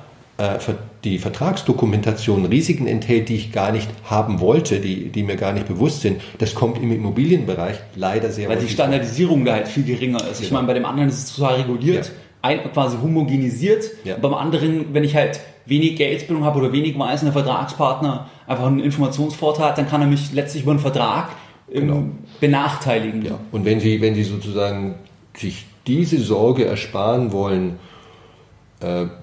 die 1.03 1.19
Vertragsdokumentation 1.19 2.45
Risiken 2.45 2.87
enthält, 2.87 3.29
die 3.29 3.35
ich 3.35 3.51
gar 3.51 3.71
nicht 3.71 3.87
haben 4.05 4.39
wollte, 4.39 4.79
die, 4.79 5.09
die 5.09 5.23
mir 5.23 5.35
gar 5.35 5.53
nicht 5.53 5.67
bewusst 5.67 6.01
sind. 6.01 6.21
Das 6.39 6.55
kommt 6.55 6.81
im 6.81 6.91
Immobilienbereich 6.91 7.77
leider 7.95 8.31
sehr 8.31 8.49
weil 8.49 8.55
die 8.55 8.63
häufig. 8.63 8.73
Standardisierung 8.73 9.45
da 9.45 9.53
halt 9.53 9.67
viel 9.67 9.83
geringer 9.83 10.27
ist. 10.29 10.41
Ich 10.41 10.51
meine, 10.51 10.65
bei 10.67 10.73
dem 10.73 10.85
anderen 10.85 11.09
ist 11.09 11.23
es 11.29 11.35
total 11.35 11.55
reguliert, 11.55 12.05
Ja. 12.07 12.11
ein, 12.41 12.59
quasi 12.73 12.97
homogenisiert. 13.01 13.85
Ja. 14.03 14.17
Beim 14.17 14.33
anderen, 14.33 14.93
wenn 14.93 15.03
ich 15.03 15.15
halt 15.15 15.39
wenig 15.65 15.95
Geldbildung 15.95 16.43
habe 16.43 16.59
oder 16.59 16.73
wenig 16.73 16.97
weiß 16.97 17.21
und 17.21 17.25
der 17.27 17.33
Vertragspartner 17.33 18.27
einfach 18.47 18.65
einen 18.65 18.79
Informationsvorteil 18.79 19.67
hat, 19.67 19.77
dann 19.77 19.87
kann 19.87 20.01
er 20.01 20.07
mich 20.07 20.33
letztlich 20.33 20.63
über 20.63 20.71
einen 20.71 20.79
Vertrag 20.81 21.29
ähm, 21.71 21.81
Genau. 21.87 22.03
benachteiligen. 22.41 23.23
Ja. 23.25 23.39
Und 23.51 23.65
wenn 23.65 23.79
Sie, 23.79 24.01
wenn 24.01 24.15
Sie 24.15 24.23
sozusagen 24.23 24.95
sich 25.37 25.65
diese 25.87 26.17
Sorge 26.19 26.65
ersparen 26.65 27.31
wollen, 27.31 27.69
äh, 27.69 27.73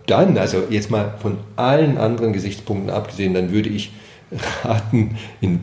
dann, 0.07 0.39
also 0.39 0.65
jetzt 0.71 0.91
mal 0.91 1.15
von 1.21 1.39
allen 1.57 1.99
anderen 1.99 2.33
Gesichtspunkten 2.33 2.91
abgesehen, 2.91 3.35
dann 3.35 3.53
würde 3.53 3.69
ich 3.69 3.93
raten, 4.65 5.17
in 5.41 5.61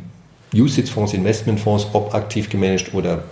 USITS-Fonds, 0.56 1.14
Investmentfonds, 1.14 1.88
ob 1.94 2.14
aktiv 2.14 2.50
gemanagt 2.50 2.94
oder 2.94 3.24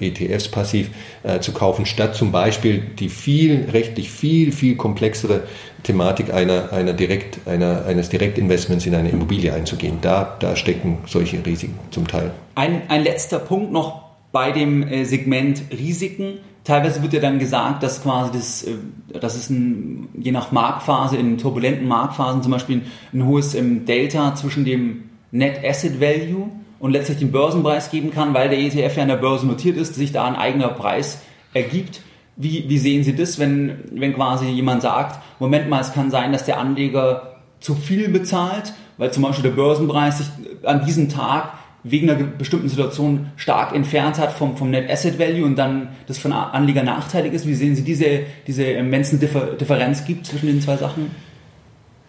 äh, 0.00 0.06
ETFs 0.06 0.48
passiv 0.48 0.90
äh, 1.22 1.40
zu 1.40 1.52
kaufen, 1.52 1.86
statt 1.86 2.14
zum 2.14 2.30
Beispiel 2.30 2.82
die 2.98 3.08
viel, 3.08 3.68
rechtlich 3.72 4.10
viel, 4.10 4.52
viel 4.52 4.76
komplexere 4.76 5.44
Thematik 5.82 6.32
einer, 6.32 6.72
einer 6.72 6.92
Direkt, 6.92 7.46
einer, 7.46 7.86
eines 7.86 8.10
Direktinvestments 8.10 8.84
in 8.84 8.94
eine 8.94 9.08
Immobilie 9.08 9.52
einzugehen. 9.52 9.98
Da, 10.02 10.36
da 10.40 10.56
stecken 10.56 10.98
solche 11.06 11.44
Risiken 11.44 11.78
zum 11.90 12.06
Teil. 12.06 12.32
Ein, 12.54 12.82
ein 12.88 13.02
letzter 13.02 13.38
Punkt 13.38 13.72
noch 13.72 14.02
bei 14.32 14.52
dem 14.52 14.86
äh, 14.86 15.04
Segment 15.04 15.62
Risiken. 15.70 16.40
Teilweise 16.68 17.00
wird 17.00 17.14
ja 17.14 17.20
dann 17.20 17.38
gesagt, 17.38 17.82
dass 17.82 18.02
quasi 18.02 18.30
das, 18.30 18.62
äh, 18.64 18.74
dass 19.18 19.36
es 19.36 19.48
ein, 19.48 20.10
je 20.12 20.32
nach 20.32 20.52
Marktphase, 20.52 21.16
in 21.16 21.38
turbulenten 21.38 21.88
Marktphasen 21.88 22.42
zum 22.42 22.52
Beispiel 22.52 22.82
ein 23.14 23.24
hohes 23.24 23.54
ähm, 23.54 23.86
Delta 23.86 24.34
zwischen 24.34 24.66
dem 24.66 25.04
Net 25.30 25.64
Asset 25.64 25.98
Value 25.98 26.50
und 26.78 26.92
letztlich 26.92 27.20
den 27.20 27.32
Börsenpreis 27.32 27.90
geben 27.90 28.10
kann, 28.10 28.34
weil 28.34 28.50
der 28.50 28.58
ETF 28.58 28.96
ja 28.96 29.02
an 29.02 29.08
der 29.08 29.16
Börse 29.16 29.46
notiert 29.46 29.78
ist, 29.78 29.94
sich 29.94 30.12
da 30.12 30.26
ein 30.26 30.36
eigener 30.36 30.68
Preis 30.68 31.22
ergibt. 31.54 32.02
Wie, 32.36 32.68
wie 32.68 32.78
sehen 32.78 33.02
Sie 33.02 33.16
das, 33.16 33.38
wenn, 33.38 33.84
wenn 33.90 34.12
quasi 34.12 34.48
jemand 34.48 34.82
sagt, 34.82 35.22
Moment 35.40 35.70
mal, 35.70 35.80
es 35.80 35.94
kann 35.94 36.10
sein, 36.10 36.32
dass 36.32 36.44
der 36.44 36.58
Anleger 36.58 37.36
zu 37.60 37.76
viel 37.76 38.10
bezahlt, 38.10 38.74
weil 38.98 39.10
zum 39.10 39.22
Beispiel 39.22 39.44
der 39.44 39.56
Börsenpreis 39.56 40.18
sich 40.18 40.28
an 40.64 40.84
diesem 40.84 41.08
Tag 41.08 41.50
wegen 41.84 42.10
einer 42.10 42.24
bestimmten 42.24 42.68
Situation 42.68 43.30
stark 43.36 43.74
entfernt 43.74 44.18
hat 44.18 44.32
vom, 44.32 44.56
vom 44.56 44.70
Net 44.70 44.90
Asset 44.90 45.18
Value 45.18 45.44
und 45.44 45.56
dann 45.56 45.88
das 46.06 46.24
einen 46.24 46.34
Anleger 46.34 46.82
nachteilig 46.82 47.32
ist. 47.32 47.46
Wie 47.46 47.54
sehen 47.54 47.76
Sie 47.76 47.82
diese, 47.82 48.20
diese 48.46 48.64
immensen 48.64 49.20
Differ 49.20 49.54
Differenz 49.54 50.04
gibt 50.04 50.26
zwischen 50.26 50.46
den 50.46 50.60
zwei 50.60 50.76
Sachen? 50.76 51.10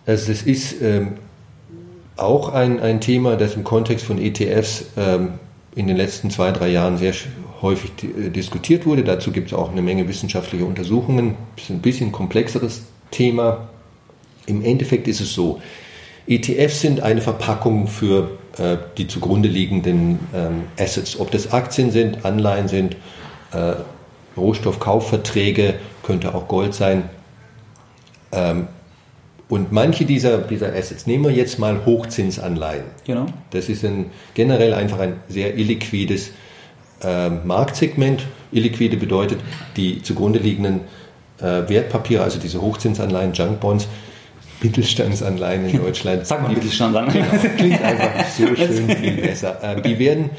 Also 0.05 0.31
es 0.31 0.41
ist 0.43 0.81
ähm, 0.81 1.13
auch 2.17 2.49
ein, 2.49 2.79
ein 2.79 2.99
Thema, 2.99 3.35
das 3.35 3.55
im 3.55 3.63
Kontext 3.63 4.05
von 4.05 4.17
ETFs 4.19 4.87
ähm, 4.97 5.33
in 5.75 5.87
den 5.87 5.97
letzten 5.97 6.31
zwei, 6.31 6.51
drei 6.51 6.69
Jahren 6.69 6.97
sehr 6.97 7.13
häufig 7.61 7.91
äh, 8.03 8.29
diskutiert 8.29 8.85
wurde. 8.85 9.03
Dazu 9.03 9.31
gibt 9.31 9.47
es 9.47 9.53
auch 9.53 9.71
eine 9.71 9.81
Menge 9.81 10.07
wissenschaftlicher 10.07 10.65
Untersuchungen. 10.65 11.35
Das 11.55 11.65
ist 11.65 11.69
ein 11.69 11.81
bisschen 11.81 12.11
komplexeres 12.11 12.83
Thema. 13.11 13.69
Im 14.45 14.63
Endeffekt 14.63 15.07
ist 15.07 15.21
es 15.21 15.33
so, 15.33 15.61
ETFs 16.29 16.81
sind 16.81 17.01
eine 17.01 17.21
Verpackung 17.21 17.87
für 17.87 18.29
äh, 18.57 18.77
die 18.97 19.07
zugrunde 19.07 19.49
liegenden 19.49 20.19
ähm, 20.33 20.63
Assets. 20.79 21.19
Ob 21.19 21.31
das 21.31 21.51
Aktien 21.51 21.91
sind, 21.91 22.23
Anleihen 22.23 22.67
sind, 22.67 22.95
äh, 23.51 23.73
Rohstoffkaufverträge, 24.37 25.75
könnte 26.03 26.35
auch 26.35 26.47
Gold 26.47 26.75
sein. 26.75 27.09
Ähm, 28.31 28.67
und 29.47 29.71
manche 29.71 30.05
dieser, 30.05 30.37
dieser 30.37 30.75
Assets, 30.75 31.07
nehmen 31.07 31.23
wir 31.23 31.31
jetzt 31.31 31.57
mal 31.57 31.83
Hochzinsanleihen. 31.83 32.83
Genau. 33.07 33.25
Das 33.49 33.67
ist 33.67 33.83
ein, 33.83 34.11
generell 34.35 34.75
einfach 34.75 34.99
ein 34.99 35.15
sehr 35.27 35.57
illiquides 35.57 36.29
äh, 37.01 37.29
Marktsegment. 37.29 38.27
Illiquide 38.51 38.97
bedeutet, 38.97 39.39
die 39.75 40.03
zugrunde 40.03 40.37
liegenden 40.37 40.81
äh, 41.39 41.67
Wertpapiere, 41.67 42.21
also 42.21 42.37
diese 42.37 42.61
Hochzinsanleihen, 42.61 43.33
Junkbonds, 43.33 43.87
Mittelstandsanleihen 44.61 45.69
in 45.69 45.77
Deutschland. 45.81 46.25
Sag 46.27 46.41
mal 46.41 46.49
die- 46.49 46.55
Mittelstand 46.55 46.95
an. 46.95 47.07
Klingt 47.57 47.81
einfach 47.81 48.25
so 48.37 48.47
schön 48.55 48.89
viel 48.89 49.13
besser. 49.13 49.59
Ähm, 49.63 49.83
die 49.83 49.97
werden 49.99 50.29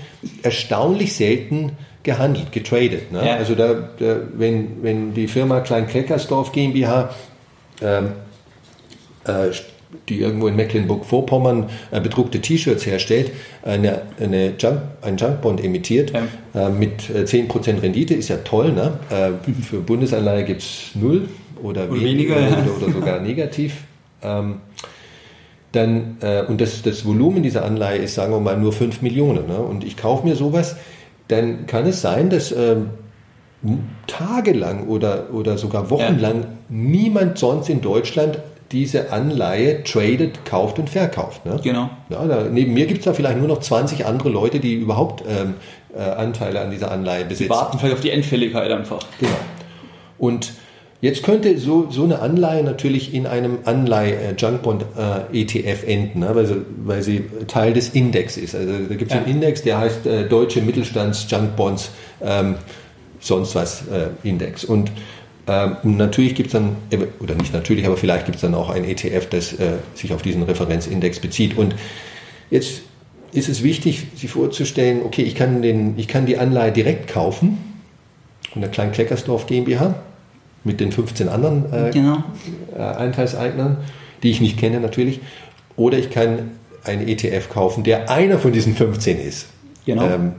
erstaunlich 0.42 1.14
selten 1.14 1.72
gehandelt, 2.02 2.52
getradet. 2.52 3.12
Ne? 3.12 3.24
Ja. 3.26 3.36
Also 3.36 3.54
da, 3.54 3.74
da, 3.98 4.16
wenn, 4.34 4.82
wenn 4.82 5.14
die 5.14 5.28
Firma 5.28 5.60
Klein-Kleckersdorf 5.60 6.52
GmbH, 6.52 7.10
ähm, 7.82 8.12
äh, 9.24 9.50
die 10.08 10.20
irgendwo 10.20 10.46
in 10.46 10.54
Mecklenburg-Vorpommern 10.56 11.68
äh, 11.90 12.00
bedruckte 12.00 12.40
T-Shirts 12.40 12.86
herstellt, 12.86 13.32
eine, 13.62 14.02
eine 14.20 14.52
Junk, 14.58 14.80
ein 15.02 15.16
Junkbond 15.16 15.62
emittiert 15.64 16.12
Ja. 16.54 16.68
äh, 16.68 16.70
mit 16.70 17.10
äh, 17.10 17.22
10% 17.24 17.82
Rendite, 17.82 18.14
ist 18.14 18.28
ja 18.28 18.36
toll. 18.38 18.72
Ne? 18.72 18.92
Äh, 19.10 19.30
für 19.62 19.80
Bundesanleihe 19.80 20.44
gibt 20.44 20.62
es 20.62 20.90
null 20.94 21.28
oder, 21.62 21.84
Oder 21.90 21.92
we- 21.92 22.00
weniger, 22.04 22.38
ja. 22.40 22.48
oder, 22.48 22.76
oder 22.84 22.92
sogar 22.92 23.20
negativ. 23.22 23.74
Ähm, 24.22 24.60
dann, 25.72 26.16
äh, 26.20 26.42
und 26.42 26.60
das, 26.60 26.82
das 26.82 27.04
Volumen 27.04 27.42
dieser 27.42 27.64
Anleihe 27.64 27.98
ist, 27.98 28.14
sagen 28.14 28.32
wir 28.32 28.40
mal, 28.40 28.56
nur 28.56 28.72
5 28.72 29.02
Millionen. 29.02 29.46
Ne? 29.46 29.58
Und 29.58 29.84
ich 29.84 29.96
kaufe 29.96 30.26
mir 30.26 30.34
sowas, 30.34 30.76
dann 31.28 31.66
kann 31.66 31.86
es 31.86 32.00
sein, 32.00 32.28
dass 32.28 32.50
ähm, 32.50 32.90
tagelang 34.06 34.88
oder, 34.88 35.32
oder 35.32 35.58
sogar 35.58 35.90
wochenlang 35.90 36.46
niemand 36.68 37.38
sonst 37.38 37.68
in 37.68 37.80
Deutschland 37.80 38.40
diese 38.72 39.12
Anleihe 39.12 39.82
tradet, 39.82 40.44
kauft 40.44 40.78
und 40.78 40.88
verkauft. 40.88 41.44
Ne? 41.44 41.58
Genau. 41.62 41.90
Ja, 42.08 42.24
da, 42.26 42.44
neben 42.44 42.72
mir 42.72 42.86
gibt 42.86 43.00
es 43.00 43.04
da 43.04 43.12
vielleicht 43.12 43.38
nur 43.38 43.48
noch 43.48 43.58
20 43.58 44.06
andere 44.06 44.28
Leute, 44.28 44.60
die 44.60 44.74
überhaupt 44.74 45.24
ähm, 45.28 45.54
äh, 45.94 46.00
Anteile 46.00 46.60
an 46.60 46.70
dieser 46.70 46.90
Anleihe 46.90 47.24
besitzen. 47.24 47.50
warten 47.50 47.78
vielleicht 47.78 47.94
auf 47.96 48.00
die 48.00 48.10
Endfälligkeit 48.10 48.70
einfach. 48.70 49.00
Genau. 49.18 49.32
Und 50.18 50.52
jetzt 51.00 51.22
könnte 51.22 51.58
so, 51.58 51.90
so 51.90 52.04
eine 52.04 52.20
Anleihe 52.20 52.62
natürlich 52.62 53.14
in 53.14 53.26
einem 53.26 53.58
Anleihe-Junkbond-ETF 53.64 55.84
enden, 55.86 56.20
ne? 56.20 56.30
weil, 56.34 56.46
sie, 56.46 56.56
weil 56.84 57.02
sie 57.02 57.24
Teil 57.46 57.72
des 57.72 57.90
Index 57.90 58.36
ist. 58.36 58.54
Also 58.54 58.72
da 58.88 58.94
gibt 58.94 59.10
es 59.10 59.16
Ja. 59.16 59.22
einen 59.22 59.34
Index, 59.34 59.62
der 59.62 59.78
heißt 59.78 60.06
äh, 60.06 60.28
Deutsche 60.28 60.60
Mittelstands-Junkbonds, 60.60 61.90
ähm, 62.22 62.56
sonst 63.20 63.54
was 63.54 63.82
äh, 63.88 64.08
Index. 64.28 64.64
Und 64.64 64.90
ähm, 65.46 65.76
natürlich 65.82 66.34
gibt 66.34 66.48
es 66.48 66.52
dann, 66.52 66.76
oder 67.20 67.34
nicht 67.34 67.54
natürlich, 67.54 67.86
aber 67.86 67.96
vielleicht 67.96 68.26
gibt 68.26 68.36
es 68.36 68.42
dann 68.42 68.54
auch 68.54 68.70
ein 68.70 68.84
ETF, 68.84 69.28
das 69.30 69.54
äh, 69.54 69.72
sich 69.94 70.12
auf 70.12 70.22
diesen 70.22 70.42
Referenzindex 70.42 71.20
bezieht. 71.20 71.56
Und 71.56 71.74
jetzt 72.50 72.82
ist 73.32 73.48
es 73.48 73.62
wichtig, 73.62 74.06
sich 74.16 74.30
vorzustellen, 74.30 75.00
okay, 75.04 75.22
ich 75.22 75.34
kann, 75.34 75.62
den, 75.62 75.94
ich 75.96 76.08
kann 76.08 76.26
die 76.26 76.36
Anleihe 76.36 76.72
direkt 76.72 77.08
kaufen 77.08 77.58
von 78.52 78.60
der 78.60 78.70
kleinen 78.70 78.92
Kleckersdorf 78.92 79.46
GmbH 79.46 79.94
mit 80.64 80.80
den 80.80 80.92
15 80.92 81.28
anderen 81.28 81.72
äh, 81.72 81.90
genau. 81.92 82.22
äh, 82.76 82.80
Anteilseignern, 82.80 83.78
die 84.22 84.30
ich 84.30 84.40
nicht 84.40 84.58
kenne 84.58 84.80
natürlich. 84.80 85.20
Oder 85.76 85.98
ich 85.98 86.10
kann 86.10 86.50
einen 86.84 87.06
ETF 87.06 87.48
kaufen, 87.50 87.84
der 87.84 88.10
einer 88.10 88.38
von 88.38 88.52
diesen 88.52 88.74
15 88.74 89.18
ist. 89.18 89.46
Genau. 89.86 90.06
Ähm, 90.06 90.32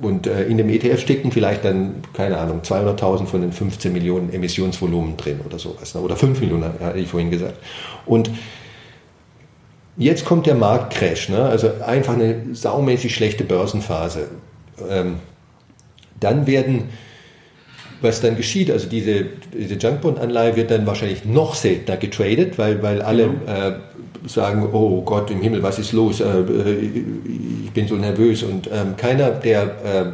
und 0.00 0.26
äh, 0.26 0.44
in 0.44 0.58
dem 0.58 0.68
ETF 0.68 1.00
stecken 1.00 1.30
vielleicht 1.30 1.64
dann, 1.64 2.02
keine 2.12 2.38
Ahnung, 2.38 2.60
200.000 2.62 3.26
von 3.26 3.40
den 3.40 3.52
15 3.52 3.92
Millionen 3.92 4.32
Emissionsvolumen 4.32 5.16
drin 5.16 5.40
oder 5.44 5.58
sowas. 5.58 5.94
Ne? 5.94 6.00
Oder 6.00 6.16
5 6.16 6.40
Millionen, 6.40 6.64
hatte 6.80 6.98
ich 6.98 7.08
vorhin 7.08 7.30
gesagt. 7.30 7.56
Und 8.04 8.30
jetzt 9.96 10.24
kommt 10.24 10.46
der 10.46 10.56
Marktcrash, 10.56 11.28
ne? 11.28 11.44
also 11.44 11.70
einfach 11.86 12.14
eine 12.14 12.54
saumäßig 12.54 13.14
schlechte 13.14 13.44
Börsenphase. 13.44 14.28
Ähm, 14.88 15.16
dann 16.18 16.46
werden 16.46 16.88
was 18.04 18.20
dann 18.20 18.36
geschieht, 18.36 18.70
also 18.70 18.88
diese, 18.88 19.26
diese 19.52 19.74
Junkbond-Anleihe 19.74 20.54
wird 20.54 20.70
dann 20.70 20.86
wahrscheinlich 20.86 21.24
noch 21.24 21.54
seltener 21.54 21.96
getradet, 21.96 22.58
weil, 22.58 22.82
weil 22.82 23.02
alle 23.02 23.28
mhm. 23.28 23.40
äh, 23.46 24.28
sagen, 24.28 24.68
oh 24.72 25.02
Gott 25.02 25.30
im 25.30 25.40
Himmel, 25.40 25.62
was 25.62 25.78
ist 25.78 25.92
los? 25.92 26.20
Äh, 26.20 26.26
ich 27.64 27.72
bin 27.72 27.88
so 27.88 27.96
nervös 27.96 28.42
und 28.42 28.68
ähm, 28.68 28.96
keiner, 28.96 29.30
der 29.30 29.62
äh, 29.62 30.04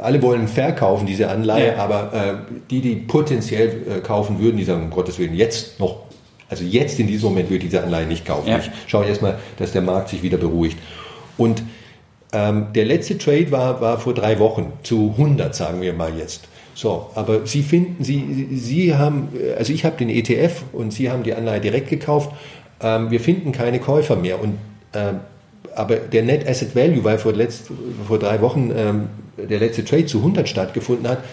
alle 0.00 0.20
wollen 0.22 0.48
verkaufen 0.48 1.06
diese 1.06 1.28
Anleihe, 1.28 1.68
ja. 1.68 1.76
aber 1.76 2.12
äh, 2.12 2.34
die, 2.70 2.80
die 2.80 2.96
potenziell 2.96 3.68
äh, 3.88 4.00
kaufen 4.00 4.40
würden, 4.40 4.56
die 4.56 4.64
sagen, 4.64 4.84
um 4.84 4.90
Gottes 4.90 5.18
Willen, 5.18 5.34
jetzt 5.34 5.80
noch, 5.80 6.00
also 6.48 6.64
jetzt 6.64 6.98
in 6.98 7.06
diesem 7.06 7.30
Moment 7.30 7.50
würde 7.50 7.64
ich 7.64 7.70
diese 7.70 7.82
Anleihe 7.82 8.06
nicht 8.06 8.24
kaufen. 8.24 8.48
Ja. 8.48 8.58
Ich 8.58 8.70
schaue 8.86 9.06
erstmal, 9.06 9.38
dass 9.58 9.72
der 9.72 9.82
Markt 9.82 10.10
sich 10.10 10.22
wieder 10.22 10.38
beruhigt. 10.38 10.78
Und 11.36 11.62
ähm, 12.32 12.68
der 12.74 12.84
letzte 12.84 13.18
Trade 13.18 13.50
war, 13.50 13.80
war 13.80 13.98
vor 13.98 14.14
drei 14.14 14.38
Wochen 14.38 14.72
zu 14.82 15.14
100, 15.16 15.54
sagen 15.54 15.80
wir 15.80 15.92
mal 15.92 16.16
jetzt. 16.16 16.48
So, 16.76 17.10
aber 17.14 17.46
Sie 17.46 17.62
finden, 17.62 18.04
Sie, 18.04 18.48
Sie 18.52 18.94
haben, 18.94 19.28
also 19.56 19.72
ich 19.72 19.86
habe 19.86 19.96
den 19.96 20.10
ETF 20.10 20.62
und 20.74 20.92
Sie 20.92 21.10
haben 21.10 21.22
die 21.22 21.32
Anleihe 21.32 21.58
direkt 21.58 21.88
gekauft. 21.88 22.32
Ähm, 22.82 23.10
wir 23.10 23.18
finden 23.18 23.50
keine 23.50 23.80
Käufer 23.80 24.14
mehr. 24.14 24.42
Und, 24.42 24.58
ähm, 24.92 25.20
aber 25.74 25.96
der 25.96 26.22
Net 26.22 26.46
Asset 26.46 26.76
Value, 26.76 27.02
weil 27.02 27.16
vor, 27.16 27.32
letzt, 27.32 27.70
vor 28.06 28.18
drei 28.18 28.42
Wochen 28.42 28.70
ähm, 28.76 29.08
der 29.38 29.58
letzte 29.58 29.86
Trade 29.86 30.04
zu 30.04 30.18
100 30.18 30.50
stattgefunden 30.50 31.08
hat, 31.08 31.24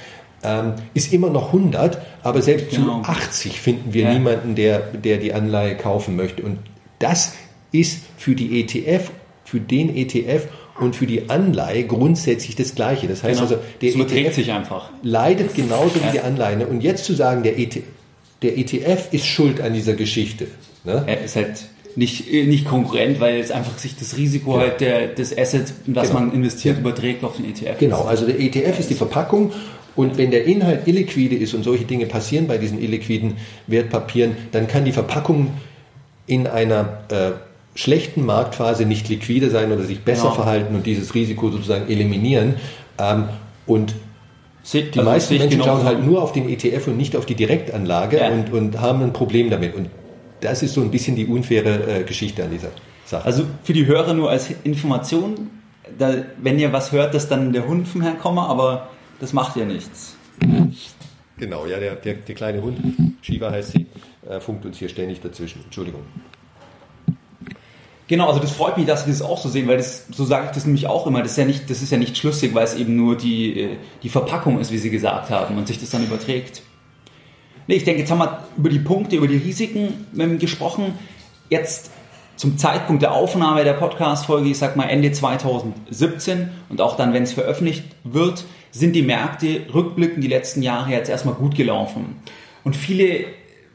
ähm, 0.44 0.76
ist 0.94 1.12
immer 1.12 1.30
noch 1.30 1.48
100, 1.48 1.98
aber 2.22 2.42
selbst 2.42 2.70
genau. 2.70 3.02
zu 3.02 3.10
80 3.10 3.60
finden 3.60 3.94
wir 3.94 4.04
ja. 4.04 4.14
niemanden, 4.14 4.56
der, 4.56 4.80
der 4.80 5.18
die 5.18 5.34
Anleihe 5.34 5.76
kaufen 5.76 6.16
möchte. 6.16 6.44
Und 6.44 6.60
das 7.00 7.34
ist 7.74 8.04
für 8.16 8.34
die 8.34 8.62
ETF, 8.62 9.12
für 9.44 9.60
den 9.60 9.94
ETF 9.94 10.48
und 10.80 10.96
für 10.96 11.06
die 11.06 11.30
Anleihe 11.30 11.86
grundsätzlich 11.86 12.56
das 12.56 12.76
Gleiche. 12.76 13.08
Das 13.08 13.24
heißt 13.24 13.40
genau. 13.40 13.54
also, 13.54 13.64
der 13.82 13.96
ETF 13.96 14.36
sich 14.36 14.52
einfach. 14.52 14.90
leidet 15.04 15.54
genauso 15.56 16.00
ja. 16.00 16.08
wie 16.08 16.12
die 16.14 16.22
Anleihe. 16.22 16.66
Und 16.68 16.82
jetzt 16.82 17.06
zu 17.06 17.14
sagen, 17.14 17.44
der, 17.44 17.60
ETF, 17.60 17.84
der 18.42 18.58
ETF 18.58 19.14
ist 19.14 19.26
schuld 19.26 19.62
an 19.62 19.74
dieser 19.74 19.94
Geschichte. 19.94 20.48
Ne? 20.84 21.04
Er 21.06 21.24
ist 21.24 21.36
halt 21.36 21.66
nicht, 21.96 22.32
nicht 22.32 22.66
konkurrent, 22.66 23.20
weil 23.20 23.40
es 23.40 23.52
einfach 23.52 23.78
sich 23.78 23.96
das 23.96 24.18
Risiko 24.18 24.56
ja. 24.56 24.62
halt 24.62 24.82
der, 24.82 25.08
des 25.08 25.38
Assets, 25.38 25.74
was 25.86 26.08
genau. 26.08 26.22
man 26.22 26.34
investiert, 26.34 26.76
ja. 26.76 26.82
überträgt 26.82 27.24
auf 27.24 27.38
den 27.38 27.46
ETF. 27.46 27.78
Genau, 27.78 28.04
also 28.04 28.26
der 28.26 28.40
ETF 28.40 28.80
ist 28.80 28.90
die 28.90 28.96
Verpackung 28.96 29.52
und 29.96 30.18
wenn 30.18 30.32
der 30.32 30.46
Inhalt 30.46 30.88
illiquide 30.88 31.36
ist 31.36 31.54
und 31.54 31.64
solche 31.64 31.86
Dinge 31.86 32.08
passieren 32.08 32.48
bei 32.48 32.58
diesen 32.58 32.82
illiquiden 32.82 33.36
Wertpapieren, 33.68 34.36
dann 34.52 34.68
kann 34.68 34.86
die 34.86 34.92
Verpackung 34.92 35.52
in 36.26 36.48
einer 36.48 37.04
äh, 37.10 37.32
schlechten 37.76 38.26
Marktphase 38.26 38.86
nicht 38.86 39.10
liquide 39.10 39.50
sein 39.50 39.72
oder 39.72 39.84
sich 39.84 40.02
besser 40.02 40.24
genau. 40.24 40.36
verhalten 40.36 40.76
und 40.76 40.86
dieses 40.86 41.16
Risiko 41.16 41.50
sozusagen 41.50 41.90
eliminieren. 41.90 42.56
Ähm, 43.00 43.26
und 43.66 43.96
die 44.72 44.84
also 44.92 45.04
meisten 45.04 45.38
Menschen 45.38 45.60
genau 45.60 45.66
schauen 45.66 45.84
halt 45.84 46.06
nur 46.06 46.22
auf 46.22 46.32
den 46.32 46.48
ETF 46.48 46.88
und 46.88 46.98
nicht 46.98 47.16
auf 47.16 47.26
die 47.26 47.36
Direktanlage 47.36 48.18
ja. 48.18 48.30
und, 48.30 48.54
und 48.54 48.80
haben 48.80 49.02
ein 49.02 49.12
Problem 49.12 49.50
damit. 49.50 49.76
Und 49.76 49.90
das 50.42 50.64
ist 50.64 50.74
so 50.74 50.82
ein 50.82 50.92
bisschen 50.92 51.16
die 51.16 51.26
unfaire 51.26 52.02
äh, 52.02 52.04
Geschichte 52.04 52.44
an 52.44 52.52
dieser 52.52 52.70
Sache. 53.06 53.26
Also 53.26 53.46
für 53.64 53.74
die 53.74 53.86
Hörer 53.86 54.14
nur 54.14 54.30
als 54.30 54.52
Information, 54.64 55.50
da, 55.98 56.14
wenn 56.42 56.60
ihr 56.60 56.72
was 56.72 56.92
hört, 56.92 57.14
dass 57.14 57.28
dann 57.28 57.52
der 57.52 57.68
Hund 57.68 57.88
vom 57.88 58.02
Herrn 58.02 58.20
komme, 58.20 58.42
aber 58.42 58.90
das 59.20 59.34
macht 59.34 59.56
ja 59.58 59.66
nichts. 59.66 60.16
Genau, 61.38 61.66
ja, 61.66 61.80
der, 61.80 61.96
der, 61.96 62.14
der 62.16 62.36
kleine 62.36 62.62
Hund, 62.62 62.80
Shiva 63.22 63.52
heißt 63.52 63.74
sie, 63.74 63.88
äh, 64.30 64.40
funkt 64.40 64.66
uns 64.66 64.78
hier 64.78 64.90
ständig 64.90 65.22
dazwischen. 65.22 65.62
Entschuldigung. 65.66 66.02
Genau, 68.08 68.28
also 68.28 68.40
das 68.40 68.52
freut 68.52 68.78
mich, 68.78 68.86
dass 68.86 69.06
Sie 69.06 69.12
das 69.12 69.22
auch 69.22 69.38
so 69.38 69.48
sehen, 69.48 69.68
weil 69.68 69.78
das, 69.78 70.08
so 70.12 70.26
sage 70.26 70.48
ich 70.48 70.52
das 70.52 70.66
nämlich 70.66 70.88
auch 70.88 71.08
immer, 71.08 71.22
das 71.22 71.32
ist 71.32 71.38
ja 71.38 71.46
nicht, 71.46 71.70
das 71.70 71.82
ist 71.82 71.92
ja 71.92 71.98
nicht 71.98 72.18
schlüssig, 72.18 72.54
weil 72.54 72.66
es 72.66 72.76
eben 72.76 72.96
nur 72.96 73.18
die, 73.18 73.60
äh, 73.60 73.78
die 74.04 74.10
Verpackung 74.10 74.60
ist, 74.60 74.72
wie 74.72 74.78
Sie 74.78 74.90
gesagt 74.90 75.30
haben, 75.30 75.58
und 75.58 75.68
sich 75.68 75.80
das 75.80 75.90
dann 75.90 76.04
überträgt. 76.04 76.64
Nee, 77.68 77.76
ich 77.76 77.86
denke, 77.86 78.02
jetzt 78.02 78.12
haben 78.12 78.20
wir 78.20 78.46
über 78.58 78.70
die 78.70 78.80
Punkte, 78.80 79.16
über 79.16 79.28
die 79.28 79.38
Risiken 79.38 80.06
ähm, 80.20 80.38
gesprochen. 80.38 80.96
Jetzt 81.50 81.92
zum 82.36 82.58
Zeitpunkt 82.58 83.02
der 83.02 83.14
Aufnahme 83.14 83.64
der 83.64 83.74
Podcast-Folge, 83.74 84.50
ich 84.50 84.58
sag 84.58 84.76
mal 84.76 84.90
Ende 84.90 85.12
2017 85.12 86.50
und 86.68 86.82
auch 86.82 86.98
dann, 86.98 87.14
wenn 87.14 87.24
es 87.24 87.32
veröffentlicht 87.32 87.86
wird, 88.04 88.44
sind 88.72 88.94
die 88.94 89.02
Märkte 89.04 89.62
rückblickend 89.74 90.24
die 90.24 90.28
letzten 90.28 90.62
Jahre 90.62 90.92
jetzt 90.92 91.10
erstmal 91.10 91.36
gut 91.36 91.56
gelaufen. 91.56 92.18
Und 92.64 92.76
viele 92.76 93.26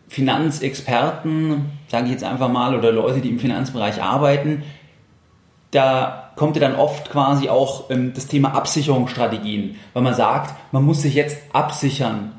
Finanzexperten, 0.09 1.67
sage 1.89 2.07
ich 2.07 2.13
jetzt 2.13 2.25
einfach 2.25 2.49
mal, 2.49 2.77
oder 2.77 2.93
Leute, 2.93 3.21
die 3.21 3.29
im 3.29 3.39
Finanzbereich 3.39 4.03
arbeiten, 4.03 4.63
da 5.71 6.33
kommt 6.37 6.57
ja 6.57 6.61
dann 6.61 6.77
oft 6.77 7.11
quasi 7.11 7.49
auch 7.49 7.91
ähm, 7.91 8.13
das 8.15 8.27
Thema 8.27 8.55
Absicherungsstrategien, 8.55 9.77
weil 9.93 10.03
man 10.03 10.15
sagt, 10.15 10.55
man 10.73 10.85
muss 10.85 11.03
sich 11.03 11.15
jetzt 11.15 11.39
absichern. 11.53 12.33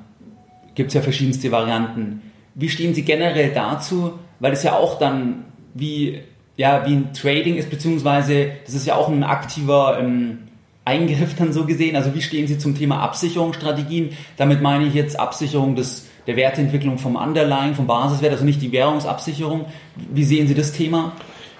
Gibt 0.73 0.89
es 0.89 0.93
ja 0.95 1.01
verschiedenste 1.01 1.51
Varianten. 1.51 2.21
Wie 2.55 2.69
stehen 2.69 2.93
Sie 2.93 3.03
generell 3.03 3.51
dazu? 3.53 4.13
Weil 4.39 4.51
das 4.51 4.63
ja 4.63 4.75
auch 4.75 4.97
dann 4.97 5.45
wie, 5.73 6.21
ja, 6.55 6.85
wie 6.85 6.93
ein 6.93 7.13
Trading 7.13 7.55
ist, 7.55 7.69
beziehungsweise 7.69 8.51
das 8.65 8.73
ist 8.73 8.87
ja 8.87 8.95
auch 8.95 9.09
ein 9.09 9.23
aktiver 9.23 9.97
ähm, 9.99 10.39
Eingriff 10.85 11.35
dann 11.35 11.53
so 11.53 11.65
gesehen. 11.65 11.95
Also 11.95 12.15
wie 12.15 12.21
stehen 12.21 12.47
Sie 12.47 12.57
zum 12.57 12.75
Thema 12.75 13.01
Absicherungsstrategien? 13.01 14.11
Damit 14.37 14.61
meine 14.61 14.85
ich 14.85 14.93
jetzt 14.93 15.19
Absicherung 15.19 15.75
des 15.75 16.08
der 16.27 16.35
Wertentwicklung 16.35 16.97
vom 16.97 17.15
Underlying, 17.15 17.75
vom 17.75 17.87
Basiswert, 17.87 18.31
also 18.31 18.45
nicht 18.45 18.61
die 18.61 18.71
Währungsabsicherung. 18.71 19.65
Wie 19.95 20.23
sehen 20.23 20.47
Sie 20.47 20.55
das 20.55 20.71
Thema? 20.71 21.13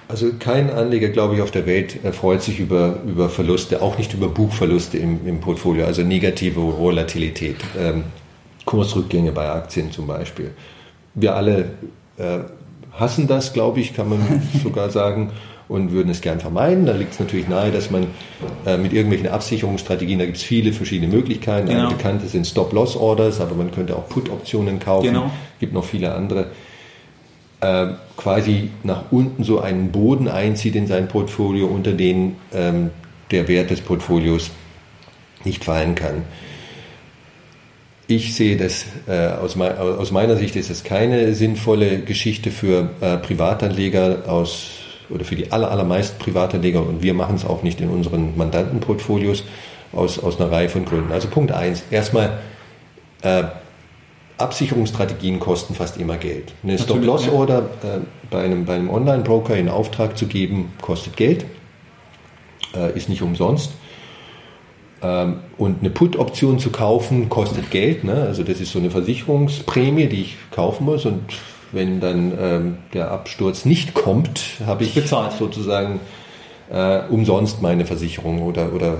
Also 0.07 0.31
kein 0.39 0.71
Anleger, 0.71 1.09
glaube 1.09 1.35
ich, 1.35 1.41
auf 1.41 1.51
der 1.51 1.67
Welt 1.67 1.99
freut 2.13 2.41
sich 2.41 2.59
über, 2.59 2.97
über 3.05 3.29
Verluste, 3.29 3.81
auch 3.81 3.97
nicht 3.99 4.13
über 4.15 4.27
Buchverluste 4.27 4.97
im, 4.97 5.27
im 5.27 5.39
Portfolio, 5.39 5.85
also 5.85 6.01
negative 6.01 6.59
Volatilität, 6.59 7.57
ähm, 7.77 8.05
Kursrückgänge 8.65 9.31
bei 9.31 9.47
Aktien 9.49 9.91
zum 9.91 10.07
Beispiel. 10.07 10.49
Wir 11.13 11.35
alle 11.35 11.73
äh, 12.17 12.39
hassen 12.93 13.27
das, 13.27 13.53
glaube 13.53 13.81
ich, 13.81 13.93
kann 13.93 14.09
man 14.09 14.41
sogar 14.63 14.89
sagen 14.89 15.31
und 15.69 15.91
würden 15.91 16.09
es 16.09 16.19
gern 16.19 16.39
vermeiden. 16.41 16.85
Da 16.85 16.93
liegt 16.93 17.13
es 17.13 17.19
natürlich 17.19 17.47
nahe, 17.47 17.71
dass 17.71 17.91
man 17.91 18.07
äh, 18.65 18.77
mit 18.77 18.91
irgendwelchen 18.91 19.29
Absicherungsstrategien, 19.29 20.19
da 20.19 20.25
gibt 20.25 20.37
es 20.37 20.43
viele 20.43 20.73
verschiedene 20.73 21.15
Möglichkeiten. 21.15 21.67
Genau. 21.67 21.87
Eine 21.87 21.95
bekannte 21.95 22.27
sind 22.27 22.45
Stop-Loss-Orders, 22.45 23.39
aber 23.39 23.55
man 23.55 23.71
könnte 23.71 23.95
auch 23.95 24.09
Put-Optionen 24.09 24.79
kaufen. 24.79 25.05
Genau. 25.07 25.31
gibt 25.59 25.73
noch 25.73 25.85
viele 25.85 26.13
andere. 26.13 26.47
Äh, 27.61 27.87
quasi 28.17 28.71
nach 28.83 29.03
unten 29.11 29.43
so 29.43 29.59
einen 29.59 29.91
Boden 29.91 30.27
einzieht 30.27 30.75
in 30.75 30.87
sein 30.87 31.07
Portfolio, 31.07 31.67
unter 31.67 31.93
den 31.93 32.35
ähm, 32.51 32.89
der 33.31 33.47
Wert 33.47 33.69
des 33.69 33.81
Portfolios 33.81 34.49
nicht 35.45 35.63
fallen 35.63 35.93
kann. 35.93 36.23
Ich 38.07 38.33
sehe 38.33 38.57
das, 38.57 38.85
äh, 39.07 39.27
aus, 39.27 39.55
mein, 39.55 39.77
aus, 39.77 40.09
meiner 40.09 40.35
Sicht 40.35 40.55
ist 40.55 40.71
es 40.71 40.83
keine 40.83 41.35
sinnvolle 41.35 41.99
Geschichte 41.99 42.49
für 42.49 42.89
äh, 43.01 43.17
Privatanleger 43.17 44.23
aus 44.27 44.78
oder 45.09 45.25
für 45.25 45.35
die 45.35 45.51
aller, 45.51 45.71
allermeisten 45.71 46.19
Privatanleger 46.19 46.85
und 46.85 47.01
wir 47.01 47.13
machen 47.13 47.35
es 47.35 47.45
auch 47.45 47.63
nicht 47.63 47.81
in 47.81 47.89
unseren 47.89 48.37
Mandantenportfolios 48.37 49.43
aus, 49.93 50.19
aus 50.19 50.39
einer 50.39 50.51
Reihe 50.51 50.69
von 50.69 50.85
Gründen. 50.85 51.11
Also 51.11 51.27
Punkt 51.27 51.51
eins: 51.51 51.83
erstmal 51.91 52.39
äh, 53.21 53.43
Absicherungsstrategien 54.37 55.39
kosten 55.39 55.75
fast 55.75 55.97
immer 55.97 56.17
Geld. 56.17 56.53
Eine 56.63 56.77
Stop-Loss-Order 56.77 57.59
äh, 57.83 57.99
bei 58.29 58.43
einem, 58.43 58.65
bei 58.65 58.75
einem 58.75 58.89
Online-Broker 58.89 59.55
in 59.55 59.69
Auftrag 59.69 60.17
zu 60.17 60.27
geben, 60.27 60.71
kostet 60.81 61.17
Geld, 61.17 61.45
äh, 62.75 62.95
ist 62.95 63.09
nicht 63.09 63.21
umsonst. 63.21 63.71
Ähm, 65.01 65.39
und 65.57 65.79
eine 65.79 65.89
Put-Option 65.89 66.59
zu 66.59 66.69
kaufen, 66.69 67.29
kostet 67.29 67.69
Geld. 67.71 68.03
Ne? 68.03 68.13
Also 68.13 68.43
das 68.43 68.61
ist 68.61 68.71
so 68.71 68.79
eine 68.79 68.89
Versicherungsprämie, 68.89 70.07
die 70.07 70.21
ich 70.21 70.37
kaufen 70.51 70.85
muss 70.85 71.05
und 71.05 71.21
wenn 71.71 71.99
dann 71.99 72.33
ähm, 72.39 72.77
der 72.93 73.11
Absturz 73.11 73.65
nicht 73.65 73.93
kommt, 73.93 74.41
habe 74.65 74.83
ich 74.83 74.93
bezahlt. 74.93 75.33
sozusagen 75.33 75.99
äh, 76.71 77.01
umsonst 77.09 77.61
meine 77.61 77.85
Versicherung 77.85 78.41
oder, 78.41 78.73
oder 78.73 78.97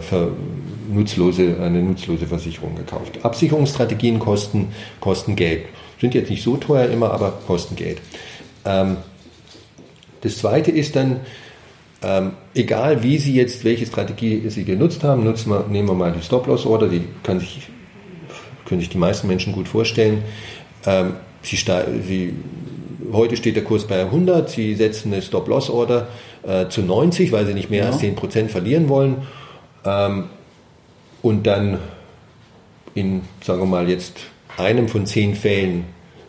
nutzlose, 0.92 1.58
eine 1.62 1.82
nutzlose 1.82 2.28
Versicherung 2.28 2.76
gekauft. 2.76 3.20
Absicherungsstrategien 3.24 4.20
kosten, 4.20 4.70
kosten 5.00 5.36
Geld. 5.36 5.66
Sind 6.00 6.14
jetzt 6.14 6.30
nicht 6.30 6.44
so 6.44 6.58
teuer 6.58 6.90
immer, 6.90 7.12
aber 7.12 7.34
kosten 7.46 7.76
Geld. 7.76 8.00
Ähm, 8.66 8.98
das 10.22 10.38
zweite 10.38 10.72
ist 10.72 10.96
dann, 10.96 11.22
Ähm, 12.02 12.32
egal 12.56 13.04
wie 13.04 13.18
Sie 13.18 13.34
jetzt, 13.34 13.66
welche 13.66 13.86
Strategie 13.86 14.50
Sie 14.50 14.64
genutzt 14.64 15.04
haben, 15.04 15.26
nutzen 15.26 15.50
wir, 15.52 15.66
nehmen 15.70 15.90
wir 15.90 15.96
mal 15.96 16.14
die 16.14 16.22
Stop-Loss-Order, 16.22 16.88
die 16.88 17.04
kann 17.24 17.42
sich, 17.42 17.68
können 18.66 18.80
sich 18.80 18.90
die 18.90 18.98
meisten 18.98 19.28
Menschen 19.28 19.52
gut 19.52 19.68
vorstellen. 19.68 20.24
Ähm, 20.86 21.16
Sie, 21.42 21.56
Sie, 21.56 22.34
heute 23.12 23.38
steht 23.38 23.56
der 23.56 23.64
Kurs 23.64 23.86
bei 23.86 24.02
100, 24.02 24.50
Sie 24.50 24.76
setzen 24.76 25.14
eine 25.14 25.22
Stop-Loss-Order 25.22 26.08
äh, 26.44 26.68
zu 26.68 26.82
90, 26.82 27.32
weil 27.32 27.46
Sie 27.46 27.54
nicht 27.54 27.70
mehr 27.70 27.86
ja. 27.86 27.92
als 27.92 28.02
10% 28.02 28.50
verlieren 28.50 28.90
wollen. 28.90 29.28
Ähm, 29.86 30.26
und 31.22 31.48
dann 31.48 31.80
in, 32.96 33.22
sagen 33.44 33.60
wir 33.62 33.66
mal, 33.66 33.90
jetzt 33.90 34.18
einem 34.58 34.88
von 34.88 35.06
zehn 35.06 35.36
Fällen 35.36 35.86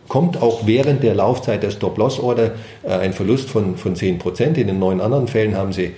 kommt 0.07 0.41
auch 0.41 0.67
während 0.67 1.03
der 1.03 1.15
Laufzeit 1.15 1.63
der 1.63 1.71
Stop-Loss-Order 1.71 2.51
äh, 2.83 2.89
ein 2.89 3.13
Verlust 3.13 3.49
von, 3.49 3.77
von 3.77 3.95
10 3.95 4.19
Prozent. 4.19 4.57
In 4.57 4.67
den 4.67 4.79
neun 4.79 4.99
anderen 4.99 5.27
Fällen 5.27 5.55
haben 5.55 5.71
sie 5.71 5.93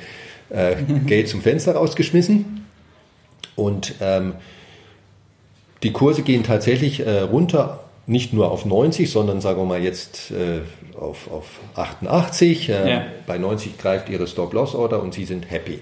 äh, 0.50 0.76
Geld 1.06 1.30
zum 1.30 1.42
Fenster 1.42 1.74
rausgeschmissen. 1.74 2.66
Und 3.56 3.96
ähm, 4.02 4.34
die 5.82 5.92
Kurse 5.92 6.22
gehen 6.22 6.44
tatsächlich 6.44 7.06
äh, 7.06 7.22
runter, 7.22 7.83
nicht 8.06 8.34
nur 8.34 8.52
auf 8.52 8.66
90, 8.66 9.10
sondern 9.10 9.42
sagen 9.42 9.60
wir 9.62 9.66
mal 9.66 9.82
jetzt 9.82 10.32
äh, 10.32 10.62
auf, 11.00 11.32
auf 11.32 11.60
88. 11.76 12.70
Äh, 12.70 12.90
ja. 12.90 13.06
Bei 13.26 13.38
90 13.38 13.78
greift 13.78 14.10
ihre 14.10 14.28
Stop-Loss-Order 14.28 15.02
und 15.02 15.14
sie 15.14 15.26
sind 15.26 15.50
happy. 15.50 15.80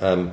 Ähm, 0.00 0.30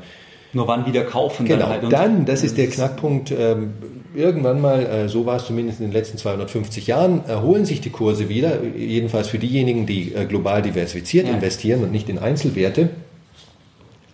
nur 0.53 0.69
wann 0.69 0.85
wieder 0.85 1.03
kaufen. 1.03 1.45
Genau, 1.45 1.65
dann, 1.65 1.69
halt 1.69 1.91
dann 1.91 2.25
das 2.25 2.41
ist 2.41 2.57
der 2.57 2.67
Knackpunkt, 2.67 3.29
ähm, 3.29 3.73
irgendwann 4.15 4.61
mal, 4.61 4.85
äh, 4.85 5.09
so 5.09 5.25
war 5.25 5.35
es 5.35 5.45
zumindest 5.45 5.81
in 5.81 5.87
den 5.87 5.91
letzten 5.91 6.17
250 6.17 6.87
Jahren, 6.87 7.25
erholen 7.25 7.65
sich 7.65 7.81
die 7.81 7.89
Kurse 7.89 8.29
wieder, 8.29 8.63
jedenfalls 8.63 9.27
für 9.27 9.37
diejenigen, 9.37 9.85
die 9.85 10.13
äh, 10.13 10.23
global 10.25 10.61
diversifiziert 10.61 11.27
ja. 11.27 11.33
investieren 11.33 11.83
und 11.83 11.91
nicht 11.91 12.07
in 12.07 12.19
Einzelwerte. 12.19 12.89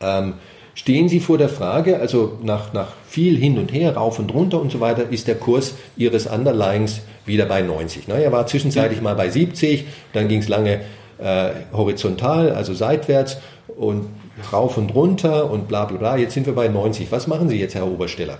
Ähm, 0.02 0.34
stehen 0.76 1.10
Sie 1.10 1.20
vor 1.20 1.38
der 1.38 1.50
Frage, 1.50 2.00
also 2.00 2.38
nach, 2.44 2.74
nach 2.74 2.94
viel 3.08 3.38
hin 3.38 3.58
und 3.58 3.74
her, 3.74 3.96
rauf 3.96 4.20
und 4.20 4.34
runter 4.34 4.62
und 4.62 4.72
so 4.72 4.80
weiter, 4.80 5.10
ist 5.10 5.28
der 5.28 5.36
Kurs 5.36 5.76
Ihres 5.98 6.28
Underlyings 6.28 7.02
wieder 7.26 7.46
bei 7.46 7.62
90. 7.62 8.04
Na, 8.08 8.16
er 8.16 8.32
war 8.32 8.48
zwischenzeitlich 8.48 8.98
ja. 8.98 9.04
mal 9.04 9.16
bei 9.16 9.30
70, 9.30 9.86
dann 10.14 10.28
ging 10.28 10.40
es 10.40 10.48
lange 10.48 10.82
äh, 11.18 11.50
horizontal, 11.74 12.52
also 12.52 12.74
seitwärts 12.74 13.38
und 13.68 14.08
rauf 14.52 14.78
und 14.78 14.94
runter 14.96 15.52
und 15.52 15.68
bla 15.68 15.86
bla 15.86 15.98
bla. 15.98 16.18
Jetzt 16.18 16.34
sind 16.34 16.46
wir 16.46 16.54
bei 16.54 16.68
90. 16.68 17.12
Was 17.12 17.28
machen 17.28 17.50
Sie 17.50 17.60
jetzt, 17.60 17.76
Herr 17.76 17.88
Obersteller? 17.88 18.40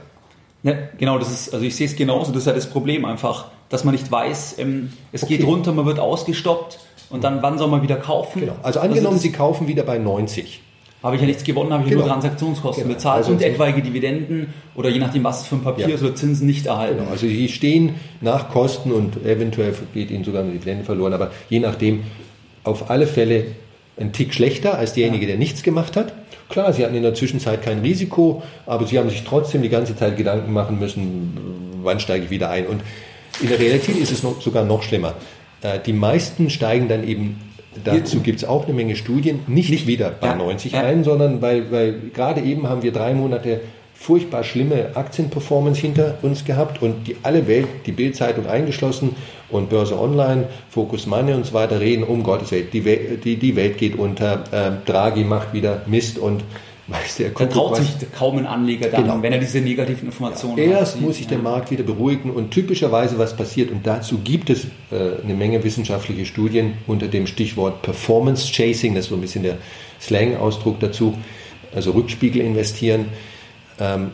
Ja, 0.64 0.74
genau, 0.98 1.18
das 1.18 1.32
ist, 1.32 1.54
also 1.54 1.66
ich 1.66 1.76
sehe 1.76 1.88
es 1.88 1.96
genauso, 1.96 2.32
das 2.32 2.44
ist 2.44 2.48
ja 2.48 2.54
das 2.54 2.70
Problem 2.70 3.04
einfach, 3.04 3.48
dass 3.70 3.84
man 3.84 3.96
nicht 3.96 4.12
weiß, 4.12 4.56
ähm, 4.60 4.94
es 5.12 5.24
okay. 5.24 5.38
geht 5.38 5.46
runter, 5.48 5.72
man 5.72 5.86
wird 5.88 6.00
ausgestoppt 6.00 6.80
und 7.10 7.24
dann 7.24 7.42
wann 7.42 7.58
soll 7.58 7.68
man 7.68 7.82
wieder 7.82 7.96
kaufen? 7.96 8.42
Genau. 8.42 8.56
Also 8.62 8.80
angenommen, 8.80 9.16
also 9.16 9.20
Sie 9.20 9.32
kaufen 9.32 9.68
wieder 9.68 9.84
bei 9.84 9.98
90. 9.98 10.62
Habe 11.04 11.16
ich 11.16 11.22
ja 11.22 11.28
nichts 11.28 11.44
gewonnen, 11.44 11.74
habe 11.74 11.84
ich 11.84 11.90
genau. 11.90 12.02
nur 12.02 12.12
Transaktionskosten 12.12 12.84
genau. 12.84 12.96
bezahlt 12.96 13.18
also 13.18 13.32
und 13.32 13.42
etwaige 13.42 13.82
Dividenden 13.82 14.54
oder 14.76 14.90
je 14.90 15.00
nachdem, 15.00 15.24
was 15.24 15.42
es 15.42 15.48
für 15.48 15.56
ein 15.56 15.64
Papier 15.64 15.90
ja. 15.90 15.96
ist, 15.96 16.04
oder 16.04 16.14
Zinsen 16.14 16.46
nicht 16.46 16.68
erhalten. 16.68 17.00
Genau. 17.00 17.10
Also 17.10 17.26
Sie 17.28 17.50
stehen 17.50 17.96
nach 18.22 18.50
Kosten 18.50 18.92
und 18.92 19.26
eventuell 19.26 19.74
geht 19.94 20.12
Ihnen 20.12 20.24
sogar 20.24 20.44
eine 20.44 20.52
Dividende 20.52 20.84
verloren, 20.84 21.14
aber 21.14 21.32
je 21.50 21.60
nachdem 21.60 22.04
auf 22.64 22.92
alle 22.92 23.08
Fälle 23.08 23.46
ein 24.00 24.14
Tick 24.14 24.34
schlechter 24.34 24.78
als 24.78 24.94
derjenige, 24.94 25.26
der 25.26 25.38
nichts 25.38 25.64
gemacht 25.64 25.96
hat. 25.96 26.14
Klar, 26.50 26.74
sie 26.74 26.84
hatten 26.84 26.96
in 26.96 27.04
der 27.04 27.14
Zwischenzeit 27.14 27.62
kein 27.62 27.80
Risiko, 27.80 28.44
aber 28.66 28.86
sie 28.86 29.00
haben 29.00 29.10
sich 29.10 29.24
trotzdem 29.24 29.62
die 29.62 29.70
ganze 29.70 29.96
Zeit 29.96 30.18
Gedanken 30.18 30.52
machen 30.52 30.80
müssen, 30.80 31.38
wann 31.82 32.00
steige 32.00 32.26
ich 32.26 32.30
wieder 32.30 32.50
ein. 32.50 32.68
Und 32.68 32.82
in 33.42 33.48
der 33.48 33.58
Realität 33.58 33.98
ist 33.98 34.12
es 34.12 34.22
noch, 34.22 34.42
sogar 34.42 34.66
noch 34.66 34.84
schlimmer. 34.84 35.16
Äh, 35.62 35.80
die 35.86 35.94
meisten 35.94 36.50
steigen 36.50 36.90
dann 36.90 37.08
eben, 37.08 37.40
dazu 37.84 38.20
gibt 38.20 38.40
es 38.40 38.46
auch 38.46 38.66
eine 38.66 38.74
Menge 38.74 38.96
Studien, 38.96 39.40
nicht, 39.48 39.70
nicht 39.70 39.88
wieder 39.88 40.10
bei 40.10 40.28
ja, 40.28 40.36
90 40.36 40.74
ja. 40.74 40.82
ein, 40.82 41.04
sondern 41.04 41.42
weil, 41.42 41.72
weil 41.72 41.96
gerade 42.14 42.42
eben 42.42 42.68
haben 42.68 42.84
wir 42.84 42.92
drei 42.92 43.14
Monate 43.14 43.62
furchtbar 43.94 44.44
schlimme 44.44 44.96
Aktienperformance 44.96 45.80
hinter 45.80 46.18
uns 46.24 46.44
gehabt 46.44 46.82
und 46.82 47.08
die 47.08 47.18
alle 47.22 47.48
Welt, 47.48 47.68
die 47.86 47.92
Bildzeitung 47.92 48.48
eingeschlossen 48.48 49.16
und 49.50 49.70
Börse 49.70 50.00
Online, 50.00 50.46
Focus 50.72 51.06
Money 51.06 51.34
und 51.34 51.46
so 51.46 51.54
weiter 51.54 51.80
reden, 51.80 52.04
um 52.04 52.24
Gottes 52.24 52.52
Willen, 52.52 52.68
die, 52.74 52.84
Welt, 52.84 53.24
die, 53.24 53.38
die 53.38 53.56
Welt 53.56 53.78
geht 53.78 53.96
unter, 53.96 54.44
äh, 54.52 54.72
Draghi 54.90 55.24
macht 55.24 55.54
wieder 55.54 55.84
Mist 55.86 56.18
und 56.18 56.44
weiß 56.88 57.18
der 57.18 57.30
Dann 57.30 57.50
traut 57.50 57.78
sich 57.78 57.88
kaum 58.18 58.38
ein 58.38 58.46
Anleger 58.46 58.90
dann, 58.90 59.04
genau. 59.04 59.22
wenn 59.22 59.32
er 59.32 59.40
diese 59.40 59.62
negativen 59.62 60.08
Informationen 60.08 60.58
ja, 60.58 60.64
Erst 60.64 60.96
hat. 60.96 61.02
muss 61.02 61.18
sich 61.18 61.28
der 61.28 61.38
Markt 61.38 61.72
wieder 61.72 61.84
beruhigen 61.84 62.32
und 62.32 62.52
typischerweise 62.52 63.18
was 63.18 63.36
passiert 63.36 63.72
und 63.72 63.86
dazu 63.88 64.20
gibt 64.24 64.50
es 64.50 64.66
äh, 64.66 65.22
eine 65.24 65.34
Menge 65.34 65.64
wissenschaftliche 65.64 66.26
Studien 66.26 66.74
unter 66.88 67.08
dem 67.08 67.28
Stichwort 67.28 67.82
Performance 67.82 68.52
Chasing, 68.52 68.96
das 68.96 69.06
ist 69.06 69.10
so 69.10 69.16
ein 69.16 69.22
bisschen 69.22 69.44
der 69.44 69.58
Slang-Ausdruck 70.02 70.80
dazu, 70.80 71.14
also 71.74 71.92
Rückspiegel 71.92 72.42
investieren 72.42 73.06
ähm, 73.82 74.12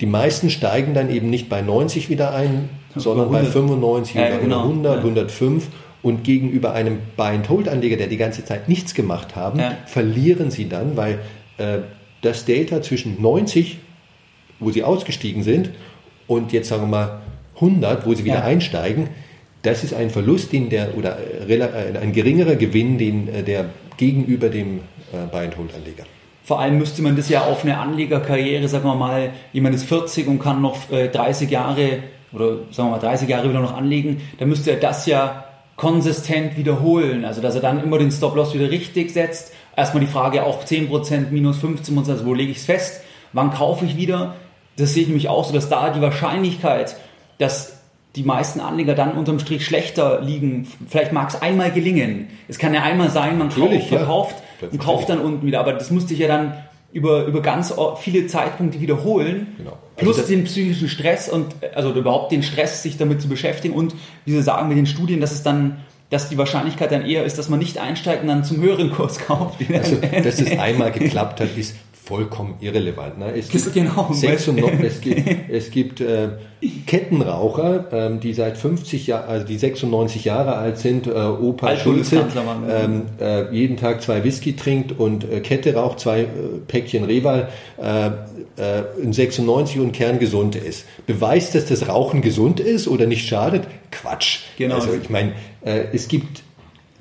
die 0.00 0.06
meisten 0.06 0.50
steigen 0.50 0.94
dann 0.94 1.10
eben 1.10 1.30
nicht 1.30 1.48
bei 1.48 1.62
90 1.62 2.10
wieder 2.10 2.34
ein, 2.34 2.70
sondern 2.96 3.30
bei 3.30 3.44
95 3.44 4.16
ja, 4.16 4.26
oder 4.26 4.38
genau. 4.38 4.62
100, 4.62 4.94
ja. 4.94 4.98
105 5.00 5.68
und 6.02 6.24
gegenüber 6.24 6.72
einem 6.72 6.98
Buy-and-Hold-Anleger, 7.16 7.96
der 7.96 8.08
die 8.08 8.16
ganze 8.16 8.44
Zeit 8.44 8.68
nichts 8.68 8.94
gemacht 8.94 9.36
haben, 9.36 9.60
ja. 9.60 9.76
verlieren 9.86 10.50
sie 10.50 10.68
dann, 10.68 10.96
weil 10.96 11.20
äh, 11.58 11.78
das 12.22 12.44
Delta 12.44 12.82
zwischen 12.82 13.20
90, 13.20 13.78
wo 14.58 14.70
sie 14.70 14.82
ausgestiegen 14.82 15.42
sind, 15.42 15.70
und 16.26 16.52
jetzt 16.52 16.68
sagen 16.68 16.82
wir 16.84 16.88
mal 16.88 17.20
100, 17.56 18.06
wo 18.06 18.14
sie 18.14 18.24
wieder 18.24 18.36
ja. 18.36 18.44
einsteigen, 18.44 19.08
das 19.62 19.84
ist 19.84 19.94
ein 19.94 20.10
Verlust, 20.10 20.52
den 20.52 20.70
der 20.70 20.96
oder 20.96 21.18
äh, 21.18 21.54
äh, 21.54 21.98
ein 22.00 22.12
geringerer 22.12 22.56
Gewinn, 22.56 22.98
den 22.98 23.28
äh, 23.28 23.42
der 23.42 23.66
gegenüber 23.96 24.48
dem 24.48 24.80
Buy-and-Hold-Anleger. 25.30 26.04
Vor 26.42 26.58
allem 26.58 26.78
müsste 26.78 27.02
man 27.02 27.14
das 27.14 27.28
ja 27.28 27.42
auf 27.42 27.62
eine 27.62 27.78
Anlegerkarriere, 27.78 28.66
sagen 28.66 28.84
wir 28.84 28.94
mal, 28.94 29.30
jemand 29.52 29.74
ist 29.74 29.84
40 29.84 30.26
und 30.26 30.38
kann 30.38 30.60
noch 30.62 30.88
30 30.90 31.48
äh, 31.48 31.52
Jahre 31.52 31.98
oder 32.32 32.58
sagen 32.70 32.88
wir 32.88 32.92
mal 32.92 32.98
30 32.98 33.28
Jahre 33.28 33.48
wieder 33.48 33.60
noch 33.60 33.76
anlegen, 33.76 34.22
dann 34.38 34.48
müsste 34.48 34.70
er 34.70 34.78
das 34.78 35.06
ja 35.06 35.44
konsistent 35.76 36.56
wiederholen. 36.56 37.24
Also 37.24 37.40
dass 37.40 37.54
er 37.54 37.60
dann 37.60 37.82
immer 37.82 37.98
den 37.98 38.10
Stop-Loss 38.10 38.54
wieder 38.54 38.70
richtig 38.70 39.10
setzt. 39.10 39.52
Erstmal 39.76 40.04
die 40.04 40.10
Frage 40.10 40.44
auch 40.44 40.64
10%, 40.64 41.30
minus 41.30 41.58
15%, 41.62 42.10
also 42.10 42.26
wo 42.26 42.34
lege 42.34 42.50
ich 42.50 42.58
es 42.58 42.64
fest? 42.64 43.02
Wann 43.32 43.52
kaufe 43.52 43.84
ich 43.84 43.96
wieder? 43.96 44.36
Das 44.76 44.94
sehe 44.94 45.02
ich 45.02 45.08
nämlich 45.08 45.28
auch 45.28 45.44
so, 45.44 45.52
dass 45.52 45.68
da 45.68 45.90
die 45.90 46.00
Wahrscheinlichkeit, 46.00 46.96
dass 47.38 47.78
die 48.16 48.24
meisten 48.24 48.60
Anleger 48.60 48.94
dann 48.94 49.12
unterm 49.12 49.38
Strich 49.38 49.64
schlechter 49.64 50.20
liegen. 50.20 50.68
Vielleicht 50.88 51.12
mag 51.12 51.30
es 51.30 51.40
einmal 51.40 51.70
gelingen. 51.70 52.28
Es 52.48 52.58
kann 52.58 52.74
ja 52.74 52.82
einmal 52.82 53.10
sein, 53.10 53.38
man 53.38 53.48
kauft, 53.48 53.88
verkauft 53.88 54.36
ja. 54.60 54.68
und 54.68 54.78
kauft 54.78 55.08
dann 55.08 55.20
unten 55.20 55.46
wieder. 55.46 55.60
Aber 55.60 55.72
das 55.72 55.90
musste 55.90 56.12
ich 56.12 56.20
ja 56.20 56.28
dann 56.28 56.54
über, 56.92 57.24
über 57.24 57.40
ganz 57.40 57.74
viele 58.00 58.26
Zeitpunkte 58.26 58.80
wiederholen. 58.80 59.54
Genau. 59.56 59.78
Also 59.96 60.12
plus 60.12 60.26
den 60.26 60.44
psychischen 60.44 60.88
Stress 60.88 61.28
und 61.28 61.54
also 61.74 61.92
überhaupt 61.92 62.32
den 62.32 62.42
Stress, 62.42 62.82
sich 62.82 62.98
damit 62.98 63.22
zu 63.22 63.28
beschäftigen 63.28 63.74
und 63.74 63.94
wie 64.24 64.32
Sie 64.32 64.42
sagen 64.42 64.68
mit 64.68 64.76
den 64.76 64.86
Studien, 64.86 65.20
dass 65.20 65.32
es 65.32 65.42
dann 65.42 65.78
dass 66.12 66.28
die 66.28 66.36
Wahrscheinlichkeit 66.36 66.92
dann 66.92 67.06
eher 67.06 67.24
ist, 67.24 67.38
dass 67.38 67.48
man 67.48 67.58
nicht 67.58 67.78
einsteigt 67.78 68.20
und 68.20 68.28
dann 68.28 68.44
zum 68.44 68.60
höheren 68.60 68.92
Kurs 68.92 69.18
kauft. 69.18 69.60
Also, 69.72 69.96
dass 69.96 70.38
es 70.38 70.50
einmal 70.58 70.92
geklappt 70.92 71.40
hat, 71.40 71.56
ist 71.56 71.74
vollkommen 72.04 72.56
irrelevant. 72.60 73.18
Ne? 73.18 73.32
Es 73.36 73.48
gibt, 73.48 73.72
genau, 73.74 74.10
es 74.10 75.00
gibt, 75.00 75.30
es 75.48 75.70
gibt 75.70 76.00
äh, 76.00 76.30
Kettenraucher, 76.86 77.86
ähm, 77.92 78.20
die 78.20 78.34
seit 78.34 78.58
50 78.58 79.06
Jahren, 79.06 79.28
also 79.28 79.46
die 79.46 79.56
96 79.56 80.24
Jahre 80.24 80.56
alt 80.56 80.78
sind, 80.78 81.06
äh, 81.06 81.10
Opa 81.10 81.68
Alt 81.68 81.80
Schulze, 81.80 82.26
ähm, 82.68 83.02
äh, 83.20 83.54
jeden 83.54 83.76
Tag 83.76 84.02
zwei 84.02 84.24
Whisky 84.24 84.56
trinkt 84.56 84.98
und 84.98 85.30
äh, 85.30 85.40
Kette 85.40 85.74
raucht, 85.74 86.00
zwei 86.00 86.22
äh, 86.22 86.26
Päckchen 86.66 87.04
Reval, 87.04 87.48
äh, 87.80 88.06
äh, 88.56 88.82
96 89.12 89.78
und 89.78 89.92
kerngesund 89.92 90.56
ist. 90.56 90.86
Beweist 91.06 91.54
das, 91.54 91.66
dass 91.66 91.88
Rauchen 91.88 92.20
gesund 92.20 92.58
ist 92.58 92.88
oder 92.88 93.06
nicht 93.06 93.28
schadet? 93.28 93.68
Quatsch. 93.92 94.40
Genau. 94.58 94.74
Also 94.74 94.88
ich 95.00 95.08
meine, 95.08 95.34
äh, 95.64 95.84
es 95.92 96.08
gibt 96.08 96.42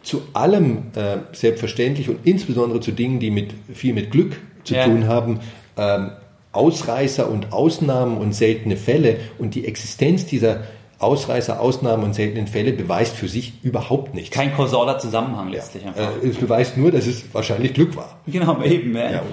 zu 0.04 0.22
allem 0.34 0.92
äh, 0.96 1.18
selbstverständlich 1.34 2.10
und 2.10 2.20
insbesondere 2.24 2.80
zu 2.80 2.92
Dingen, 2.92 3.20
die 3.20 3.32
mit 3.32 3.54
viel 3.74 3.94
mit 3.94 4.12
Glück 4.12 4.38
zu 4.64 4.76
ja. 4.76 4.86
tun 4.86 5.08
haben, 5.08 5.40
ähm, 5.78 6.12
Ausreißer 6.52 7.30
und 7.30 7.54
Ausnahmen 7.54 8.18
und 8.18 8.34
seltene 8.34 8.76
Fälle 8.76 9.18
und 9.38 9.56
die 9.56 9.66
Existenz 9.66 10.26
dieser 10.26 10.64
Ausreißer, 11.00 11.60
Ausnahmen 11.60 12.04
und 12.04 12.14
seltenen 12.14 12.46
Fälle 12.48 12.74
beweist 12.74 13.16
für 13.16 13.28
sich 13.28 13.54
überhaupt 13.64 14.14
nichts. 14.14 14.36
Kein 14.36 14.54
kausaler 14.54 15.00
Zusammenhang 15.00 15.50
letztlich. 15.50 15.84
Ja. 15.84 15.92
Äh, 15.92 16.28
es 16.28 16.38
beweist 16.38 16.78
nur, 16.78 16.92
dass 16.92 17.08
es 17.08 17.34
wahrscheinlich 17.34 17.74
Glück 17.74 17.96
war. 17.96 18.20
Genau, 18.28 18.62
eben. 18.62 18.96
Ja. 18.96 19.12
ja. 19.12 19.24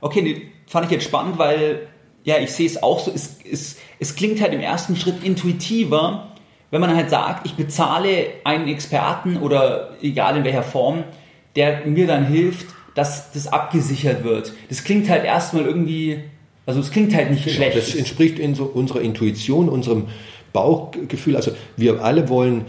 Okay, 0.00 0.50
fand 0.66 0.86
ich 0.86 0.92
jetzt 0.92 1.04
spannend, 1.04 1.38
weil 1.38 1.88
ja, 2.22 2.38
ich 2.38 2.52
sehe 2.52 2.66
es 2.66 2.82
auch 2.82 3.00
so, 3.00 3.10
es, 3.12 3.38
es, 3.50 3.76
es 3.98 4.14
klingt 4.14 4.40
halt 4.40 4.52
im 4.52 4.60
ersten 4.60 4.94
Schritt 4.96 5.24
intuitiver, 5.24 6.28
wenn 6.70 6.80
man 6.80 6.94
halt 6.94 7.10
sagt, 7.10 7.46
ich 7.46 7.54
bezahle 7.54 8.26
einen 8.44 8.68
Experten 8.68 9.38
oder 9.38 9.96
egal 10.02 10.36
in 10.36 10.44
welcher 10.44 10.62
Form, 10.62 11.04
der 11.56 11.86
mir 11.86 12.06
dann 12.06 12.26
hilft, 12.26 12.66
dass 12.94 13.32
das 13.32 13.46
abgesichert 13.46 14.24
wird. 14.24 14.52
Das 14.68 14.84
klingt 14.84 15.08
halt 15.08 15.24
erstmal 15.24 15.64
irgendwie, 15.64 16.18
also 16.66 16.80
es 16.80 16.90
klingt 16.90 17.14
halt 17.14 17.30
nicht 17.30 17.44
genau, 17.44 17.56
schlecht. 17.56 17.76
Das 17.76 17.94
entspricht 17.94 18.38
in 18.38 18.54
so 18.54 18.64
unserer 18.64 19.00
Intuition, 19.00 19.68
unserem 19.68 20.06
Bauchgefühl. 20.52 21.36
Also 21.36 21.52
wir 21.76 22.02
alle 22.02 22.28
wollen 22.28 22.64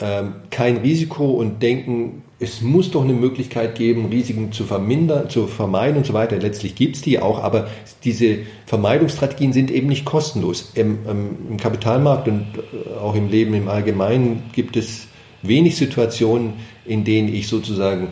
ähm, 0.00 0.34
kein 0.50 0.78
Risiko 0.78 1.30
und 1.30 1.62
denken 1.62 2.22
es 2.42 2.60
muss 2.60 2.90
doch 2.90 3.04
eine 3.04 3.12
Möglichkeit 3.12 3.76
geben, 3.76 4.06
Risiken 4.06 4.50
zu 4.50 4.64
vermindern, 4.64 5.30
zu 5.30 5.46
vermeiden 5.46 5.98
und 5.98 6.06
so 6.06 6.12
weiter. 6.12 6.36
Letztlich 6.38 6.74
gibt 6.74 6.96
es 6.96 7.02
die 7.02 7.20
auch, 7.20 7.38
aber 7.40 7.68
diese 8.02 8.38
Vermeidungsstrategien 8.66 9.52
sind 9.52 9.70
eben 9.70 9.86
nicht 9.86 10.04
kostenlos. 10.04 10.72
Im, 10.74 10.98
Im, 11.08 11.56
Kapitalmarkt 11.56 12.26
und 12.26 12.46
äh, 12.56 12.98
auch 12.98 13.14
im 13.14 13.28
Leben 13.28 13.54
im 13.54 13.68
Allgemeinen 13.68 14.42
gibt 14.52 14.76
es 14.76 15.06
wenig 15.42 15.76
Situationen, 15.76 16.54
in 16.84 17.04
denen 17.04 17.32
ich 17.32 17.46
sozusagen 17.46 18.08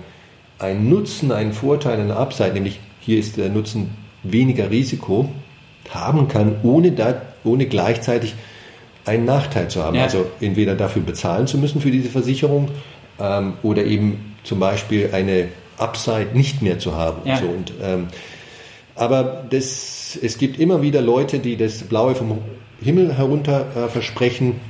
einen 0.61 0.89
Nutzen, 0.89 1.33
einen 1.33 1.53
Vorteil, 1.53 1.99
eine 1.99 2.17
Upside, 2.17 2.53
nämlich 2.53 2.81
hier 3.01 3.19
ist 3.19 3.37
der 3.37 3.49
Nutzen 3.49 3.91
weniger 4.23 4.71
Risiko, 4.71 5.29
haben 5.91 6.29
kann, 6.29 6.57
ohne, 6.63 6.93
da, 6.93 7.23
ohne 7.45 7.67
gleichzeitig 7.67 8.35
einen 9.05 9.25
Nachteil 9.25 9.69
zu 9.69 9.83
haben. 9.83 9.97
Ja. 9.97 10.05
Also 10.05 10.27
entweder 10.41 10.75
dafür 10.75 11.03
bezahlen 11.03 11.47
zu 11.47 11.59
müssen 11.59 11.81
für 11.81 11.91
diese 11.91 12.11
Versicherung 12.11 12.69
ähm, 13.19 13.55
oder 13.63 13.85
eben 13.85 14.35
zum 14.45 14.61
Beispiel 14.61 15.11
eine 15.13 15.49
Upside 15.79 16.29
nicht 16.35 16.63
mehr 16.63 16.79
zu 16.79 16.95
haben. 16.95 17.27
Ja. 17.27 17.39
So, 17.39 17.47
und, 17.47 17.73
ähm, 17.83 18.09
aber 18.95 19.45
das, 19.49 20.19
es 20.21 20.37
gibt 20.39 20.61
immer 20.61 20.83
wieder 20.83 21.01
Leute, 21.01 21.39
die 21.39 21.57
das 21.57 21.83
Blaue 21.83 22.15
vom 22.15 22.39
Himmel 22.83 23.17
herunter 23.17 23.67
äh, 23.75 23.89
versprechen. 23.89 24.61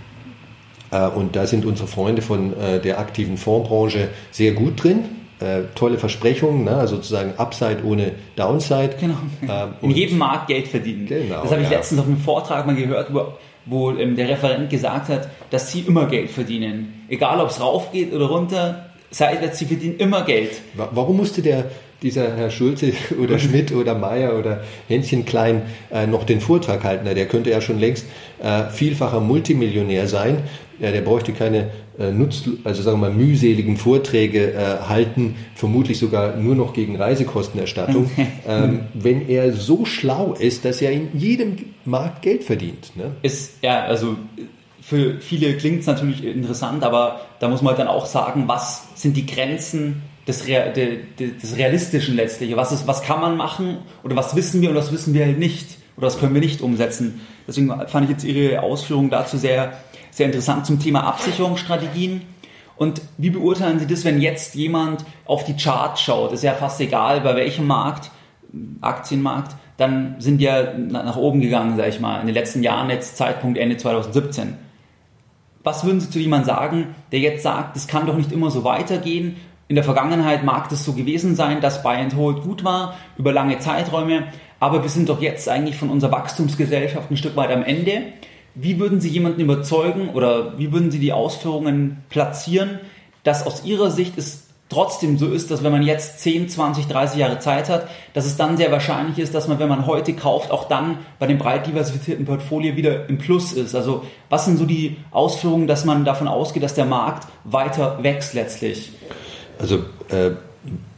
Äh, 0.92 1.08
und 1.08 1.34
da 1.34 1.46
sind 1.46 1.64
unsere 1.64 1.88
Freunde 1.88 2.22
von 2.22 2.56
äh, 2.58 2.80
der 2.80 3.00
aktiven 3.00 3.36
Fondsbranche 3.36 4.08
sehr 4.30 4.52
gut 4.52 4.82
drin. 4.82 5.19
Äh, 5.40 5.62
tolle 5.74 5.96
Versprechungen, 5.96 6.64
ne? 6.64 6.76
also 6.76 6.96
sozusagen 6.96 7.32
Upside 7.38 7.78
ohne 7.84 8.12
Downside. 8.36 8.96
Genau. 9.00 9.14
Ähm, 9.42 9.74
In 9.80 9.90
jedem 9.92 10.18
Markt 10.18 10.48
Geld 10.48 10.68
verdienen. 10.68 11.06
Genau, 11.06 11.42
das 11.42 11.52
habe 11.52 11.62
ich 11.62 11.70
ja. 11.70 11.78
letztens 11.78 12.00
auf 12.00 12.06
einem 12.06 12.18
Vortrag 12.18 12.66
mal 12.66 12.76
gehört, 12.76 13.12
wo 13.14 13.26
wo 13.66 13.92
ähm, 13.92 14.16
der 14.16 14.28
Referent 14.28 14.70
gesagt 14.70 15.08
hat, 15.08 15.28
dass 15.50 15.72
sie 15.72 15.80
immer 15.80 16.06
Geld 16.06 16.30
verdienen. 16.30 17.04
Egal 17.08 17.40
ob 17.40 17.50
es 17.50 17.60
rauf 17.60 17.92
geht 17.92 18.12
oder 18.12 18.26
runter, 18.26 18.90
seitwärts, 19.10 19.58
sie 19.58 19.66
verdienen 19.66 19.96
immer 19.98 20.22
Geld. 20.22 20.60
Warum 20.74 21.16
musste 21.16 21.42
der, 21.42 21.70
dieser 22.02 22.36
Herr 22.36 22.50
Schulze 22.50 22.92
oder 23.22 23.38
Schmidt 23.38 23.72
oder 23.72 23.94
Meier 23.94 24.38
oder 24.38 24.62
Hänschen 24.88 25.24
Klein 25.24 25.62
äh, 25.90 26.06
noch 26.06 26.24
den 26.24 26.40
Vortrag 26.40 26.84
halten? 26.84 27.12
Der 27.14 27.26
könnte 27.26 27.50
ja 27.50 27.60
schon 27.60 27.78
längst 27.78 28.06
äh, 28.42 28.64
vielfacher 28.70 29.20
Multimillionär 29.20 30.06
sein. 30.06 30.38
Ja, 30.80 30.90
der 30.90 31.02
bräuchte 31.02 31.32
keine 31.32 31.70
äh, 31.98 32.10
nutz, 32.10 32.44
also 32.64 32.82
sagen 32.82 33.00
wir 33.00 33.08
mal 33.08 33.14
mühseligen 33.14 33.76
Vorträge 33.76 34.52
äh, 34.52 34.88
halten, 34.88 35.36
vermutlich 35.54 35.98
sogar 35.98 36.36
nur 36.36 36.54
noch 36.54 36.72
gegen 36.72 36.96
Reisekostenerstattung, 36.96 38.10
ähm, 38.48 38.80
wenn 38.94 39.28
er 39.28 39.52
so 39.52 39.84
schlau 39.84 40.32
ist, 40.32 40.64
dass 40.64 40.80
er 40.80 40.92
in 40.92 41.08
jedem 41.12 41.56
Markt 41.84 42.22
Geld 42.22 42.44
verdient. 42.44 42.96
Ne? 42.96 43.12
Ist 43.22 43.62
ja 43.62 43.84
also 43.84 44.16
für 44.80 45.20
viele 45.20 45.56
klingt 45.56 45.80
es 45.80 45.86
natürlich 45.86 46.24
interessant, 46.24 46.82
aber 46.82 47.20
da 47.38 47.48
muss 47.48 47.62
man 47.62 47.76
dann 47.76 47.86
auch 47.86 48.06
sagen, 48.06 48.44
was 48.46 48.88
sind 48.94 49.16
die 49.16 49.26
Grenzen 49.26 50.02
des, 50.26 50.46
Real, 50.46 50.72
des 50.72 51.56
Realistischen 51.56 52.16
letztlich? 52.16 52.56
Was, 52.56 52.72
ist, 52.72 52.86
was 52.86 53.02
kann 53.02 53.20
man 53.20 53.36
machen 53.36 53.78
oder 54.02 54.16
was 54.16 54.34
wissen 54.34 54.62
wir 54.62 54.70
und 54.70 54.76
was 54.76 54.92
wissen 54.92 55.14
wir 55.14 55.26
halt 55.26 55.38
nicht 55.38 55.79
oder 56.00 56.08
was 56.08 56.18
können 56.18 56.34
wir 56.34 56.40
nicht 56.40 56.62
umsetzen? 56.62 57.20
Deswegen 57.46 57.68
fand 57.86 58.04
ich 58.04 58.10
jetzt 58.10 58.24
Ihre 58.24 58.62
Ausführungen 58.62 59.10
dazu 59.10 59.36
sehr 59.36 59.74
sehr 60.10 60.26
interessant 60.26 60.66
zum 60.66 60.78
Thema 60.78 61.04
Absicherungsstrategien. 61.04 62.22
Und 62.76 63.02
wie 63.18 63.30
beurteilen 63.30 63.78
Sie 63.78 63.86
das, 63.86 64.04
wenn 64.04 64.20
jetzt 64.20 64.54
jemand 64.54 65.04
auf 65.26 65.44
die 65.44 65.56
Charts 65.56 66.00
schaut? 66.00 66.32
Ist 66.32 66.44
ja 66.44 66.54
fast 66.54 66.80
egal, 66.80 67.20
bei 67.20 67.36
welchem 67.36 67.66
Markt, 67.66 68.10
Aktienmarkt, 68.80 69.54
dann 69.76 70.16
sind 70.18 70.40
ja 70.40 70.74
nach 70.74 71.16
oben 71.16 71.40
gegangen, 71.40 71.76
sage 71.76 71.90
ich 71.90 72.00
mal, 72.00 72.20
in 72.20 72.26
den 72.26 72.34
letzten 72.34 72.62
Jahren, 72.62 72.90
jetzt 72.90 73.16
Zeitpunkt 73.16 73.58
Ende 73.58 73.76
2017. 73.76 74.54
Was 75.62 75.84
würden 75.84 76.00
Sie 76.00 76.10
zu 76.10 76.18
jemandem 76.18 76.46
sagen, 76.46 76.94
der 77.12 77.20
jetzt 77.20 77.42
sagt, 77.42 77.76
das 77.76 77.86
kann 77.86 78.06
doch 78.06 78.16
nicht 78.16 78.32
immer 78.32 78.50
so 78.50 78.64
weitergehen? 78.64 79.36
In 79.68 79.76
der 79.76 79.84
Vergangenheit 79.84 80.42
mag 80.42 80.68
das 80.68 80.84
so 80.84 80.94
gewesen 80.94 81.36
sein, 81.36 81.60
dass 81.60 81.82
Buy 81.82 81.96
and 81.96 82.16
Hold 82.16 82.42
gut 82.42 82.64
war, 82.64 82.96
über 83.16 83.32
lange 83.32 83.58
Zeiträume, 83.58 84.24
aber 84.60 84.82
wir 84.82 84.90
sind 84.90 85.08
doch 85.08 85.20
jetzt 85.20 85.48
eigentlich 85.48 85.76
von 85.76 85.90
unserer 85.90 86.12
Wachstumsgesellschaft 86.12 87.10
ein 87.10 87.16
Stück 87.16 87.34
weit 87.34 87.50
am 87.50 87.64
Ende. 87.64 88.02
Wie 88.54 88.78
würden 88.78 89.00
Sie 89.00 89.08
jemanden 89.08 89.40
überzeugen 89.40 90.10
oder 90.10 90.58
wie 90.58 90.70
würden 90.70 90.90
Sie 90.90 90.98
die 90.98 91.12
Ausführungen 91.12 92.04
platzieren, 92.10 92.78
dass 93.24 93.46
aus 93.46 93.64
Ihrer 93.64 93.90
Sicht 93.90 94.18
es 94.18 94.44
trotzdem 94.68 95.18
so 95.18 95.26
ist, 95.26 95.50
dass 95.50 95.62
wenn 95.64 95.72
man 95.72 95.82
jetzt 95.82 96.20
10, 96.20 96.48
20, 96.48 96.86
30 96.86 97.18
Jahre 97.18 97.38
Zeit 97.40 97.68
hat, 97.68 97.88
dass 98.14 98.24
es 98.24 98.36
dann 98.36 98.56
sehr 98.56 98.70
wahrscheinlich 98.70 99.18
ist, 99.18 99.34
dass 99.34 99.48
man, 99.48 99.58
wenn 99.58 99.68
man 99.68 99.86
heute 99.86 100.12
kauft, 100.12 100.50
auch 100.50 100.68
dann 100.68 100.98
bei 101.18 101.26
dem 101.26 101.38
breit 101.38 101.66
diversifizierten 101.66 102.24
Portfolio 102.24 102.76
wieder 102.76 103.08
im 103.08 103.18
Plus 103.18 103.52
ist. 103.52 103.74
Also 103.74 104.04
was 104.28 104.44
sind 104.44 104.58
so 104.58 104.66
die 104.66 104.96
Ausführungen, 105.10 105.66
dass 105.66 105.84
man 105.84 106.04
davon 106.04 106.28
ausgeht, 106.28 106.62
dass 106.62 106.74
der 106.74 106.86
Markt 106.86 107.26
weiter 107.44 107.98
wächst 108.02 108.34
letztlich? 108.34 108.92
Also 109.58 109.80
äh, 110.08 110.30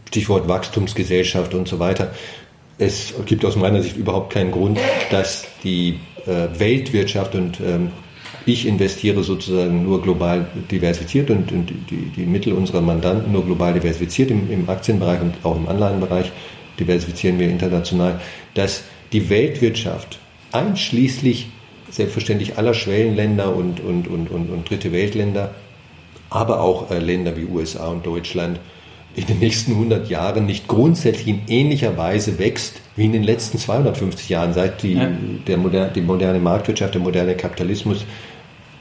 Stichwort 0.08 0.46
Wachstumsgesellschaft 0.48 1.54
und 1.54 1.66
so 1.66 1.78
weiter. 1.78 2.12
Es 2.82 3.14
gibt 3.26 3.44
aus 3.44 3.54
meiner 3.54 3.80
Sicht 3.80 3.96
überhaupt 3.96 4.32
keinen 4.32 4.50
Grund, 4.50 4.76
dass 5.12 5.44
die 5.62 6.00
äh, 6.26 6.58
Weltwirtschaft 6.58 7.36
und 7.36 7.60
ähm, 7.60 7.92
ich 8.44 8.66
investiere 8.66 9.22
sozusagen 9.22 9.84
nur 9.84 10.02
global 10.02 10.48
diversifiziert 10.68 11.30
und, 11.30 11.52
und 11.52 11.72
die, 11.88 12.10
die, 12.16 12.26
Mittel 12.26 12.52
unserer 12.54 12.80
Mandanten 12.80 13.30
nur 13.30 13.44
global 13.44 13.72
diversifiziert 13.74 14.32
im, 14.32 14.50
im, 14.50 14.68
Aktienbereich 14.68 15.20
und 15.20 15.34
auch 15.44 15.56
im 15.56 15.68
Anleihenbereich 15.68 16.32
diversifizieren 16.80 17.38
wir 17.38 17.48
international, 17.48 18.20
dass 18.54 18.82
die 19.12 19.30
Weltwirtschaft 19.30 20.18
einschließlich 20.50 21.50
selbstverständlich 21.88 22.58
aller 22.58 22.74
Schwellenländer 22.74 23.54
und, 23.54 23.78
und, 23.78 24.08
und, 24.08 24.28
und, 24.28 24.50
und 24.50 24.68
dritte 24.68 24.90
Weltländer, 24.90 25.54
aber 26.30 26.60
auch 26.60 26.90
äh, 26.90 26.98
Länder 26.98 27.36
wie 27.36 27.44
USA 27.44 27.86
und 27.86 28.04
Deutschland 28.04 28.58
in 29.14 29.26
den 29.26 29.38
nächsten 29.38 29.72
100 29.72 30.08
Jahren 30.08 30.46
nicht 30.46 30.68
grundsätzlich 30.68 31.28
in 31.28 31.42
ähnlicher 31.48 31.96
Weise 31.96 32.38
wächst 32.38 32.80
wie 32.96 33.04
in 33.04 33.12
den 33.12 33.22
letzten 33.22 33.58
250 33.58 34.28
Jahren, 34.28 34.54
seit 34.54 34.82
die, 34.82 34.94
ja. 34.94 35.10
der 35.46 35.56
moderne, 35.58 35.92
die 35.92 36.00
moderne 36.00 36.38
Marktwirtschaft, 36.38 36.94
der 36.94 37.00
moderne 37.00 37.34
Kapitalismus 37.34 38.04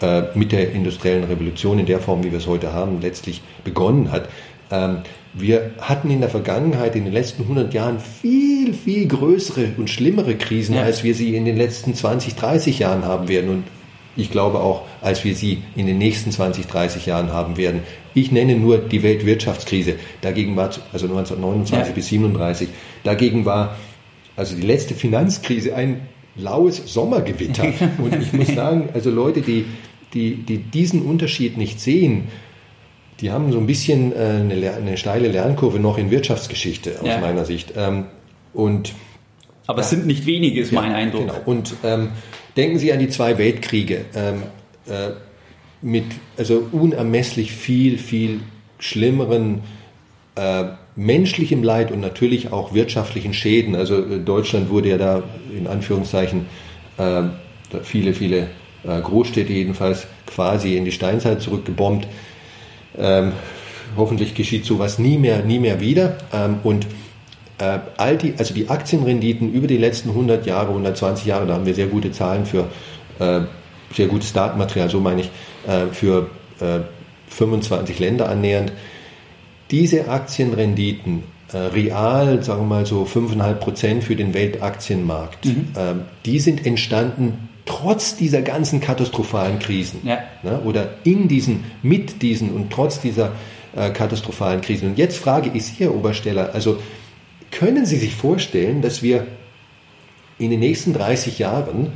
äh, 0.02 0.24
mit 0.34 0.52
der 0.52 0.72
industriellen 0.72 1.26
Revolution 1.26 1.80
in 1.80 1.86
der 1.86 2.00
Form, 2.00 2.24
wie 2.24 2.32
wir 2.32 2.40
es 2.40 2.48
heute 2.48 2.74
haben, 2.74 3.02
letztlich 3.02 3.42
begonnen 3.64 4.12
hat. 4.12 4.30
Ähm, 4.72 5.00
wir 5.34 5.72
hatten 5.80 6.10
in 6.12 6.20
der 6.20 6.30
Vergangenheit, 6.30 6.96
in 6.96 7.06
den 7.06 7.14
letzten 7.14 7.44
100 7.44 7.74
Jahren, 7.74 8.00
viel, 8.00 8.74
viel 8.74 9.08
größere 9.08 9.72
und 9.78 9.90
schlimmere 9.90 10.36
Krisen, 10.36 10.76
ja. 10.76 10.84
als 10.84 11.04
wir 11.04 11.16
sie 11.16 11.36
in 11.36 11.46
den 11.46 11.58
letzten 11.58 11.94
20, 11.94 12.36
30 12.36 12.80
Jahren 12.80 13.06
haben 13.06 13.28
werden. 13.28 13.50
Und 13.50 13.64
ich 14.16 14.32
glaube 14.32 14.60
auch, 14.60 14.84
als 15.02 15.24
wir 15.24 15.36
sie 15.36 15.64
in 15.76 15.88
den 15.88 15.98
nächsten 15.98 16.32
20, 16.32 16.68
30 16.68 17.06
Jahren 17.06 17.32
haben 17.32 17.58
werden. 17.58 17.82
Ich 18.14 18.32
nenne 18.32 18.56
nur 18.56 18.78
die 18.78 19.04
Weltwirtschaftskrise. 19.04 19.96
Dagegen 20.22 20.56
war, 20.56 20.66
also 20.92 21.06
1929 21.06 21.88
ja. 21.88 21.94
bis 21.94 22.08
37, 22.08 22.70
dagegen 23.04 23.46
war 23.46 23.78
also 24.36 24.56
die 24.56 24.64
letzte 24.64 24.96
Finanzkrise 24.96 25.76
ein 25.76 26.02
laues 26.36 26.82
Sommergewitter. 26.94 27.64
Und 27.98 28.22
ich 28.22 28.34
muss 28.34 28.48
sagen, 28.48 28.90
also 28.94 29.10
Leute, 29.10 29.42
die, 29.42 29.66
die, 30.14 30.36
die 30.36 30.58
diesen 30.58 31.04
Unterschied 31.04 31.58
nicht 31.58 31.80
sehen, 31.80 32.28
die 33.22 33.32
haben 33.32 33.52
so 33.52 33.60
ein 33.60 33.68
bisschen 33.68 34.14
äh, 34.14 34.16
eine, 34.16 34.74
eine 34.74 34.98
steile 34.98 35.28
Lernkurve 35.28 35.80
noch 35.80 35.98
in 35.98 36.12
Wirtschaftsgeschichte 36.12 37.00
aus 37.02 37.08
ja. 37.08 37.20
meiner 37.20 37.46
Sicht. 37.46 37.74
Ähm, 37.78 38.06
und 38.54 38.94
aber 39.68 39.82
es 39.82 39.90
sind 39.90 40.06
nicht 40.06 40.26
wenige, 40.26 40.60
ist 40.60 40.72
ja, 40.72 40.82
mein 40.82 40.92
Eindruck. 40.92 41.28
Genau. 41.28 41.42
Und 41.46 41.76
ähm, 41.84 42.10
denken 42.58 42.80
Sie 42.80 42.92
an 42.92 43.00
die 43.00 43.10
zwei 43.10 43.38
Weltkriege 43.38 44.06
ähm, 44.16 44.44
äh, 44.88 45.12
mit 45.82 46.06
also 46.38 46.68
unermesslich 46.72 47.52
viel, 47.52 47.98
viel 47.98 48.42
schlimmeren 48.80 49.62
äh, 50.36 50.66
menschlichem 50.96 51.64
Leid 51.64 51.92
und 51.92 52.00
natürlich 52.00 52.52
auch 52.52 52.74
wirtschaftlichen 52.74 53.34
Schäden. 53.34 53.76
Also 53.76 53.98
äh, 54.00 54.20
Deutschland 54.20 54.70
wurde 54.70 54.90
ja 54.90 54.98
da 54.98 55.24
in 55.56 55.68
Anführungszeichen 55.68 56.46
äh, 56.98 57.24
viele, 57.84 58.14
viele 58.14 58.50
äh, 58.84 59.02
Großstädte 59.02 59.54
jedenfalls 59.54 60.08
quasi 60.26 60.78
in 60.78 60.86
die 60.86 60.92
Steinzeit 60.92 61.42
zurückgebombt. 61.42 62.08
Ähm, 62.98 63.32
hoffentlich 63.96 64.36
geschieht 64.36 64.66
sowas 64.66 65.00
nie 65.00 65.18
mehr, 65.18 65.44
nie 65.44 65.60
mehr 65.60 65.80
wieder. 65.80 66.18
Ähm, 66.34 66.58
und 66.64 66.86
all 67.98 68.18
die, 68.18 68.34
also 68.38 68.54
die 68.54 68.70
Aktienrenditen 68.70 69.52
über 69.52 69.68
die 69.68 69.78
letzten 69.78 70.10
100 70.10 70.46
Jahre, 70.46 70.70
120 70.70 71.26
Jahre, 71.26 71.48
da 71.48 71.54
haben 71.56 71.66
wir 71.66 71.74
sehr 71.74 71.88
gute 71.88 72.12
Zahlen 72.12 72.46
für, 72.46 72.68
äh, 73.20 73.42
sehr 73.94 74.08
gutes 74.08 74.34
Datenmaterial, 74.34 74.90
so 74.90 75.00
meine 75.00 75.22
ich, 75.22 75.32
äh, 75.68 75.88
für 75.92 76.30
25 77.28 77.98
Länder 77.98 78.30
annähernd 78.30 78.72
diese 79.72 80.10
Aktienrenditen 80.10 81.24
äh, 81.54 81.58
real, 81.58 82.44
sagen 82.44 82.62
wir 82.62 82.68
mal 82.68 82.86
so 82.86 83.04
5,5 83.04 83.54
Prozent 83.56 84.04
für 84.04 84.16
den 84.16 84.34
Weltaktienmarkt, 84.34 85.46
mhm. 85.46 85.68
ähm, 85.78 86.02
die 86.26 86.40
sind 86.40 86.66
entstanden 86.66 87.50
trotz 87.66 88.16
dieser 88.16 88.42
ganzen 88.42 88.82
katastrophalen 88.82 89.60
Krisen 89.60 90.02
ja. 90.04 90.20
ne, 90.44 90.60
oder 90.66 90.90
in 91.04 91.28
diesen, 91.28 91.64
mit 91.82 92.22
diesen 92.22 92.52
und 92.52 92.72
trotz 92.72 93.00
dieser 93.00 93.32
äh, 93.76 93.92
katastrophalen 93.92 94.62
Krisen. 94.62 94.90
Und 94.90 94.98
jetzt 94.98 95.18
frage 95.18 95.52
ich 95.54 95.66
Sie, 95.66 95.84
Herr 95.84 95.96
Obersteller, 95.96 96.52
also 96.54 96.80
können 97.52 97.86
Sie 97.86 97.98
sich 97.98 98.16
vorstellen, 98.16 98.82
dass 98.82 99.04
wir 99.04 99.28
in 100.40 100.50
den 100.50 100.60
nächsten 100.60 100.94
30 100.94 101.40
Jahren 101.40 101.94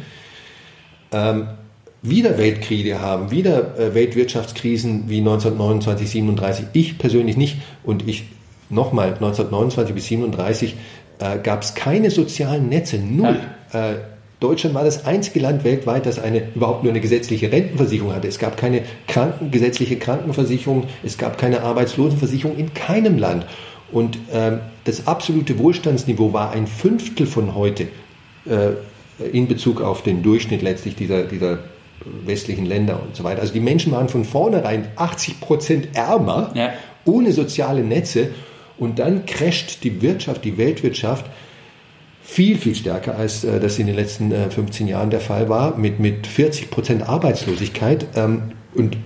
ähm, 1.12 1.48
wieder 2.02 2.38
Weltkriege 2.38 3.02
haben, 3.02 3.32
wieder 3.32 3.78
äh, 3.80 3.96
Weltwirtschaftskrisen 3.96 5.10
wie 5.10 5.20
1929, 5.20 6.10
37. 6.10 6.66
Ich 6.74 6.98
persönlich 6.98 7.38
nicht. 7.38 7.58
Und 7.84 8.08
ich 8.08 8.26
nochmal, 8.70 9.14
1929 9.16 9.96
bis 9.96 10.06
37 10.08 10.76
äh, 11.20 11.40
gab 11.40 11.64
es 11.64 11.74
keine 11.74 12.12
sozialen 12.12 12.70
Netze, 12.70 12.98
null. 12.98 13.40
Ja. 13.74 13.92
Äh, 13.92 13.96
Deutschland 14.42 14.76
war 14.76 14.84
das 14.84 15.06
einzige 15.06 15.40
Land 15.40 15.64
weltweit, 15.64 16.06
das 16.06 16.20
eine, 16.20 16.50
überhaupt 16.54 16.84
nur 16.84 16.92
eine 16.92 17.00
gesetzliche 17.00 17.52
Rentenversicherung 17.52 18.14
hatte. 18.14 18.28
Es 18.28 18.38
gab 18.38 18.58
keine 18.58 18.82
Kranken, 19.08 19.50
gesetzliche 19.50 19.98
Krankenversicherung, 19.98 20.84
es 21.04 21.18
gab 21.18 21.38
keine 21.38 21.62
Arbeitslosenversicherung 21.62 22.58
in 22.58 22.74
keinem 22.74 23.18
Land. 23.18 23.46
Und 23.96 24.18
ähm, 24.34 24.60
das 24.84 25.08
absolute 25.08 25.58
Wohlstandsniveau 25.58 26.34
war 26.34 26.52
ein 26.52 26.68
Fünftel 26.68 27.26
von 27.26 27.56
heute 27.56 27.88
äh, 28.46 28.72
in 29.32 29.48
Bezug 29.48 29.80
auf 29.80 30.04
den 30.04 30.22
Durchschnitt 30.22 30.62
letztlich 30.62 30.98
dieser, 30.98 31.24
dieser 31.24 31.60
westlichen 32.26 32.66
Länder 32.66 33.02
und 33.02 33.16
so 33.16 33.24
weiter. 33.24 33.40
Also 33.40 33.54
die 33.54 33.62
Menschen 33.62 33.94
waren 33.94 34.10
von 34.10 34.26
vornherein 34.26 34.90
80 34.98 35.40
Prozent 35.40 35.88
ärmer, 35.96 36.52
ja. 36.56 36.74
ohne 37.06 37.32
soziale 37.32 37.86
Netze. 37.86 38.32
Und 38.78 39.00
dann 39.00 39.26
crasht 39.26 39.86
die 39.86 40.02
Wirtschaft, 40.02 40.44
die 40.44 40.58
Weltwirtschaft 40.58 41.28
viel, 42.22 42.58
viel 42.58 42.76
stärker, 42.76 43.18
als 43.18 43.46
äh, 43.46 43.62
das 43.62 43.80
in 43.80 43.88
den 43.88 43.96
letzten 43.96 44.34
äh, 44.34 44.50
15 44.50 44.90
Jahren 44.90 45.10
der 45.10 45.22
Fall 45.22 45.48
war, 45.48 45.78
mit, 45.78 46.02
mit 46.02 46.28
40 46.28 46.70
Prozent 46.70 47.08
Arbeitslosigkeit. 47.08 48.08
Ähm, 48.18 48.52
und 48.74 48.98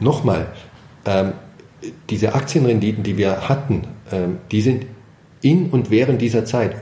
nochmal, 0.00 0.46
ähm, 1.04 1.34
diese 2.10 2.34
Aktienrenditen, 2.34 3.02
die 3.02 3.16
wir 3.16 3.48
hatten, 3.48 3.82
ähm, 4.10 4.38
die 4.50 4.60
sind 4.60 4.86
in 5.40 5.70
und 5.70 5.90
während 5.90 6.20
dieser 6.20 6.44
Zeit 6.44 6.76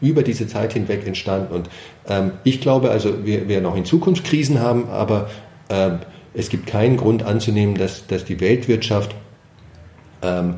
über 0.00 0.22
diese 0.22 0.46
Zeit 0.48 0.72
hinweg 0.72 1.06
entstanden. 1.06 1.54
Und 1.54 1.70
ähm, 2.08 2.32
ich 2.44 2.60
glaube, 2.60 2.90
also 2.90 3.24
wir 3.24 3.48
werden 3.48 3.66
auch 3.66 3.76
in 3.76 3.84
Zukunft 3.84 4.24
Krisen 4.24 4.60
haben, 4.60 4.88
aber 4.88 5.30
ähm, 5.70 6.00
es 6.34 6.48
gibt 6.48 6.66
keinen 6.66 6.96
Grund 6.96 7.22
anzunehmen, 7.22 7.76
dass, 7.76 8.06
dass 8.06 8.24
die 8.24 8.40
Weltwirtschaft 8.40 9.14
ähm, 10.22 10.56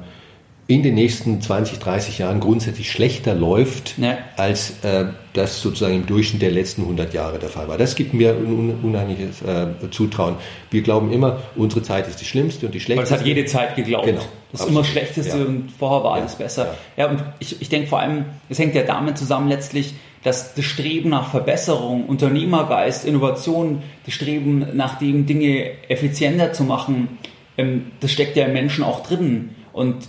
in 0.67 0.83
den 0.83 0.95
nächsten 0.95 1.43
20, 1.43 1.79
30 1.79 2.19
Jahren 2.19 2.41
grundsätzlich 2.41 2.91
schlechter 2.91 3.35
läuft, 3.35 3.99
ja. 3.99 4.17
als 4.37 4.83
äh, 4.83 5.07
das 5.35 5.61
sozusagen 5.61 5.95
im 5.95 6.07
Durchschnitt 6.07 6.41
der 6.41 6.53
letzten 6.53 6.83
100 6.83 7.13
Jahre 7.13 7.39
der 7.39 7.51
Fall 7.51 7.69
war. 7.69 7.77
Das 7.77 7.97
gibt 7.97 8.15
mir 8.15 8.31
ein 8.31 8.79
unheimliches 8.83 9.43
äh, 9.43 9.67
Zutrauen. 9.91 10.37
Wir 10.71 10.81
glauben 10.81 11.13
immer, 11.13 11.43
unsere 11.55 11.83
Zeit 11.83 12.09
ist 12.09 12.21
die 12.21 12.25
schlimmste 12.25 12.67
und 12.67 12.73
die 12.75 12.81
schlechteste. 12.81 13.11
Weil 13.11 13.17
es 13.17 13.21
hat 13.21 13.27
jede 13.27 13.45
Zeit 13.45 13.77
geglaubt. 13.77 14.07
Genau. 14.07 14.23
Das 14.53 14.63
ist 14.63 14.69
immer 14.69 14.85
schlechteste 14.85 15.37
ja. 15.37 15.45
und 15.45 15.71
vorher 15.79 16.03
war 16.03 16.15
alles 16.15 16.37
besser. 16.37 16.75
Ja, 16.97 17.11
und 17.11 17.23
ich, 17.41 17.61
ich 17.61 17.69
denke 17.69 17.89
vor 17.89 18.01
allem, 18.01 18.25
es 18.49 18.59
hängt 18.59 18.75
ja 18.75 18.85
damit 18.85 19.19
zusammen 19.19 19.49
letztlich, 19.49 19.95
dass 20.23 20.55
das 20.55 20.65
Streben 20.65 21.11
nach 21.11 21.31
Verbesserung, 21.31 22.07
Unternehmergeist, 22.07 23.05
Innovation, 23.05 23.83
das 24.07 24.15
Streben 24.15 24.65
nach 24.73 24.99
dem, 24.99 25.27
Dinge 25.27 25.73
effizienter 25.89 26.55
zu 26.55 26.65
machen, 26.65 27.19
ähm, 27.59 27.93
das 28.01 28.13
steckt 28.13 28.37
ja 28.37 28.47
im 28.47 28.55
Menschen 28.55 28.83
auch 28.83 29.07
drin. 29.07 29.51
Und 29.73 30.09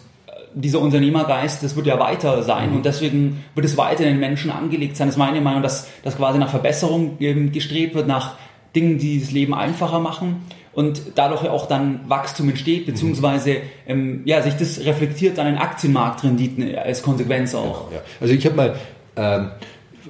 dieser 0.55 0.79
Unternehmergeist, 0.79 1.63
das 1.63 1.75
wird 1.75 1.85
ja 1.85 1.99
weiter 1.99 2.41
sein 2.41 2.71
mhm. 2.71 2.77
und 2.77 2.85
deswegen 2.85 3.43
wird 3.53 3.65
es 3.65 3.77
weiter 3.77 4.03
in 4.03 4.11
den 4.11 4.19
Menschen 4.19 4.49
angelegt 4.49 4.95
sein. 4.95 5.07
Das 5.07 5.15
ist 5.15 5.19
meine 5.19 5.41
Meinung, 5.41 5.61
dass, 5.61 5.87
dass 6.03 6.17
quasi 6.17 6.39
nach 6.39 6.49
Verbesserung 6.49 7.17
gestrebt 7.19 7.93
wird, 7.93 8.07
nach 8.07 8.35
Dingen, 8.75 8.97
die 8.97 9.19
das 9.19 9.31
Leben 9.31 9.53
einfacher 9.53 9.99
machen 9.99 10.43
und 10.73 11.01
dadurch 11.15 11.43
ja 11.43 11.51
auch 11.51 11.67
dann 11.67 12.01
Wachstum 12.07 12.49
entsteht, 12.49 12.85
beziehungsweise 12.85 13.57
ähm, 13.87 14.21
ja, 14.25 14.41
sich 14.41 14.55
das 14.55 14.83
reflektiert 14.85 15.39
an 15.39 15.47
den 15.47 15.57
Aktienmarktrenditen 15.57 16.75
als 16.75 17.01
Konsequenz 17.01 17.55
auch. 17.55 17.89
Genau, 17.89 17.99
ja. 17.99 18.01
Also 18.19 18.33
ich 18.33 18.45
habe 18.45 18.55
mal, 18.55 18.75
ähm, 19.15 19.51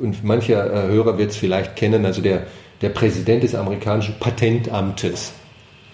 und 0.02 0.24
mancher 0.24 0.66
äh, 0.72 0.88
Hörer 0.88 1.18
wird 1.18 1.32
es 1.32 1.38
vielleicht 1.38 1.76
kennen, 1.76 2.06
also 2.06 2.22
der, 2.22 2.44
der 2.82 2.90
Präsident 2.90 3.44
des 3.44 3.56
amerikanischen 3.56 4.16
Patentamtes. 4.20 5.34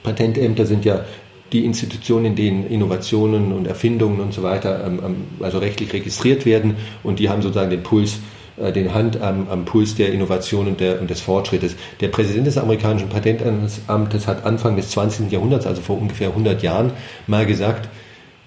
Patentämter 0.04 0.66
sind 0.66 0.86
ja 0.86 1.06
die 1.52 1.66
Institutionen, 1.66 2.26
in 2.26 2.36
denen 2.36 2.68
Innovationen 2.68 3.52
und 3.52 3.68
Erfindungen 3.68 4.20
und 4.20 4.34
so 4.34 4.44
weiter 4.44 4.86
ähm, 4.86 5.00
ähm, 5.04 5.16
also 5.42 5.60
rechtlich 5.60 5.92
registriert 5.94 6.46
werden 6.46 6.76
und 7.04 7.20
die 7.20 7.30
haben 7.30 7.42
sozusagen 7.42 7.70
den 7.70 7.84
Puls, 7.84 8.20
äh, 8.58 8.72
den 8.72 8.94
Hand 8.94 9.22
am, 9.22 9.48
am 9.50 9.66
Puls 9.66 9.96
der 9.96 10.14
Innovation 10.14 10.68
und, 10.68 10.80
der, 10.80 11.02
und 11.02 11.10
des 11.10 11.20
Fortschrittes. 11.20 11.76
Der 12.00 12.08
Präsident 12.08 12.48
des 12.48 12.58
amerikanischen 12.58 13.10
Patentamtes 13.10 14.28
hat 14.28 14.46
Anfang 14.46 14.78
des 14.78 14.92
20. 14.92 15.32
Jahrhunderts, 15.32 15.68
also 15.68 15.82
vor 15.82 16.00
ungefähr 16.00 16.30
100 16.30 16.64
Jahren, 16.64 16.92
mal 17.28 17.46
gesagt, 17.46 17.90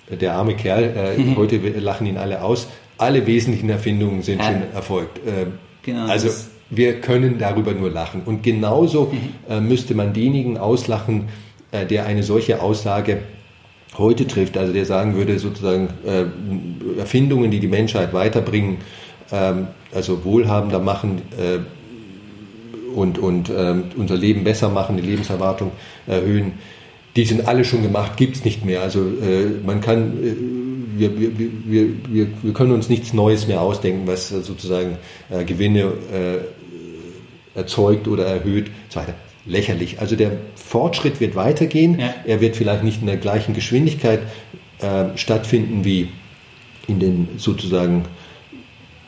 der 0.08 0.34
arme 0.34 0.54
Kerl, 0.54 0.94
äh, 0.96 1.20
mhm. 1.20 1.36
heute 1.36 1.56
lachen 1.56 2.06
ihn 2.06 2.16
alle 2.16 2.42
aus, 2.42 2.68
alle 2.96 3.26
wesentlichen 3.26 3.68
Erfindungen 3.68 4.22
sind 4.22 4.38
ja. 4.38 4.46
schon 4.46 4.62
erfolgt. 4.74 5.18
Äh, 5.18 5.46
genau, 5.82 6.06
also 6.06 6.28
wir 6.70 7.00
können 7.00 7.38
darüber 7.38 7.72
nur 7.72 7.90
lachen. 7.90 8.22
Und 8.24 8.42
genauso 8.42 9.12
mhm. 9.12 9.52
äh, 9.52 9.60
müsste 9.60 9.94
man 9.94 10.12
diejenigen 10.12 10.58
auslachen, 10.58 11.28
äh, 11.74 11.86
der 11.86 12.06
eine 12.06 12.22
solche 12.22 12.62
Aussage 12.62 13.22
heute 13.98 14.26
trifft, 14.26 14.56
also 14.56 14.72
der 14.72 14.84
sagen 14.84 15.14
würde, 15.14 15.38
sozusagen 15.38 15.88
äh, 16.06 16.98
Erfindungen, 16.98 17.50
die 17.50 17.60
die 17.60 17.68
Menschheit 17.68 18.12
weiterbringen, 18.12 18.78
ähm, 19.32 19.68
also 19.92 20.24
wohlhabender 20.24 20.78
machen 20.78 21.22
äh, 21.36 21.58
und, 22.94 23.18
und 23.18 23.50
äh, 23.50 23.74
unser 23.96 24.16
Leben 24.16 24.44
besser 24.44 24.68
machen, 24.68 24.96
die 24.96 25.02
Lebenserwartung 25.02 25.72
erhöhen, 26.06 26.52
die 27.16 27.24
sind 27.24 27.46
alle 27.46 27.64
schon 27.64 27.82
gemacht, 27.82 28.16
gibt 28.16 28.36
es 28.36 28.44
nicht 28.44 28.64
mehr. 28.64 28.82
Also 28.82 29.00
äh, 29.00 29.46
man 29.64 29.80
kann, 29.80 30.12
äh, 30.22 30.98
wir, 30.98 31.18
wir, 31.18 31.38
wir, 31.38 31.88
wir, 32.08 32.26
wir 32.42 32.52
können 32.52 32.70
uns 32.70 32.88
nichts 32.88 33.12
Neues 33.12 33.48
mehr 33.48 33.60
ausdenken, 33.60 34.06
was 34.06 34.28
sozusagen 34.28 34.96
Gewinne 35.44 35.90
erzeugt 37.56 38.06
oder 38.06 38.26
erhöht. 38.26 38.70
Zweiter 38.90 39.14
lächerlich. 39.46 40.00
Also 40.00 40.16
der 40.16 40.32
Fortschritt 40.54 41.20
wird 41.20 41.36
weitergehen. 41.36 41.98
Ja. 41.98 42.14
Er 42.24 42.40
wird 42.40 42.56
vielleicht 42.56 42.84
nicht 42.84 43.00
in 43.00 43.06
der 43.06 43.16
gleichen 43.16 43.54
Geschwindigkeit 43.54 44.20
äh, 44.80 45.16
stattfinden 45.16 45.84
wie 45.84 46.08
in 46.86 47.00
den 47.00 47.28
sozusagen 47.36 48.04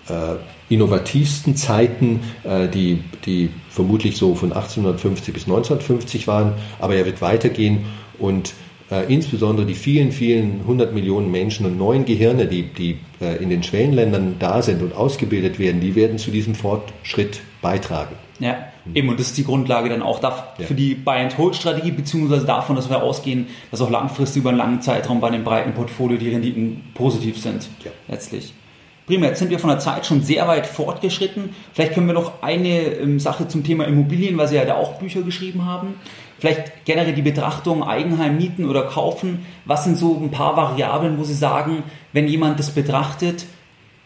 äh, 0.08 0.36
innovativsten 0.68 1.56
Zeiten, 1.56 2.20
äh, 2.44 2.68
die, 2.68 3.02
die 3.24 3.50
vermutlich 3.70 4.16
so 4.16 4.34
von 4.34 4.52
1850 4.52 5.32
bis 5.32 5.44
1950 5.44 6.26
waren. 6.26 6.54
Aber 6.78 6.94
er 6.94 7.06
wird 7.06 7.22
weitergehen 7.22 7.86
und 8.18 8.54
äh, 8.90 9.12
insbesondere 9.12 9.66
die 9.66 9.74
vielen, 9.74 10.12
vielen 10.12 10.66
hundert 10.66 10.94
Millionen 10.94 11.30
Menschen 11.30 11.66
und 11.66 11.76
neuen 11.76 12.04
Gehirne, 12.04 12.46
die, 12.46 12.62
die 12.62 12.98
äh, 13.20 13.42
in 13.42 13.50
den 13.50 13.62
Schwellenländern 13.62 14.36
da 14.38 14.62
sind 14.62 14.82
und 14.82 14.94
ausgebildet 14.94 15.58
werden, 15.58 15.80
die 15.80 15.94
werden 15.94 16.18
zu 16.18 16.30
diesem 16.30 16.54
Fortschritt 16.54 17.40
beitragen. 17.62 18.14
Ja, 18.38 18.68
eben, 18.94 19.08
und 19.08 19.18
das 19.18 19.28
ist 19.28 19.38
die 19.38 19.44
Grundlage 19.44 19.88
dann 19.88 20.02
auch 20.02 20.20
für 20.58 20.74
die 20.74 20.94
Buy-and-Hold-Strategie, 20.94 21.90
beziehungsweise 21.90 22.46
davon, 22.46 22.76
dass 22.76 22.88
wir 22.88 23.02
ausgehen, 23.02 23.46
dass 23.70 23.80
auch 23.80 23.90
langfristig 23.90 24.40
über 24.40 24.50
einen 24.50 24.58
langen 24.58 24.82
Zeitraum 24.82 25.20
bei 25.20 25.30
dem 25.30 25.44
breiten 25.44 25.72
Portfolio 25.72 26.18
die 26.18 26.30
Renditen 26.30 26.84
positiv 26.94 27.40
sind, 27.40 27.68
ja. 27.84 27.90
letztlich. 28.08 28.52
Prima, 29.06 29.26
jetzt 29.26 29.38
sind 29.38 29.50
wir 29.50 29.60
von 29.60 29.70
der 29.70 29.78
Zeit 29.78 30.04
schon 30.04 30.22
sehr 30.22 30.48
weit 30.48 30.66
fortgeschritten. 30.66 31.50
Vielleicht 31.72 31.94
können 31.94 32.08
wir 32.08 32.14
noch 32.14 32.42
eine 32.42 32.80
ähm, 32.80 33.20
Sache 33.20 33.46
zum 33.46 33.62
Thema 33.62 33.84
Immobilien, 33.84 34.36
weil 34.36 34.48
Sie 34.48 34.56
ja 34.56 34.64
da 34.64 34.74
auch 34.74 34.94
Bücher 34.94 35.22
geschrieben 35.22 35.64
haben. 35.64 35.94
Vielleicht 36.38 36.84
generell 36.84 37.14
die 37.14 37.22
Betrachtung 37.22 37.84
Eigenheim 37.84 38.36
mieten 38.36 38.64
oder 38.68 38.82
kaufen. 38.82 39.46
Was 39.64 39.84
sind 39.84 39.96
so 39.96 40.20
ein 40.20 40.32
paar 40.32 40.56
Variablen, 40.56 41.18
wo 41.18 41.24
Sie 41.24 41.34
sagen, 41.34 41.84
wenn 42.12 42.26
jemand 42.26 42.58
das 42.58 42.70
betrachtet 42.70 43.46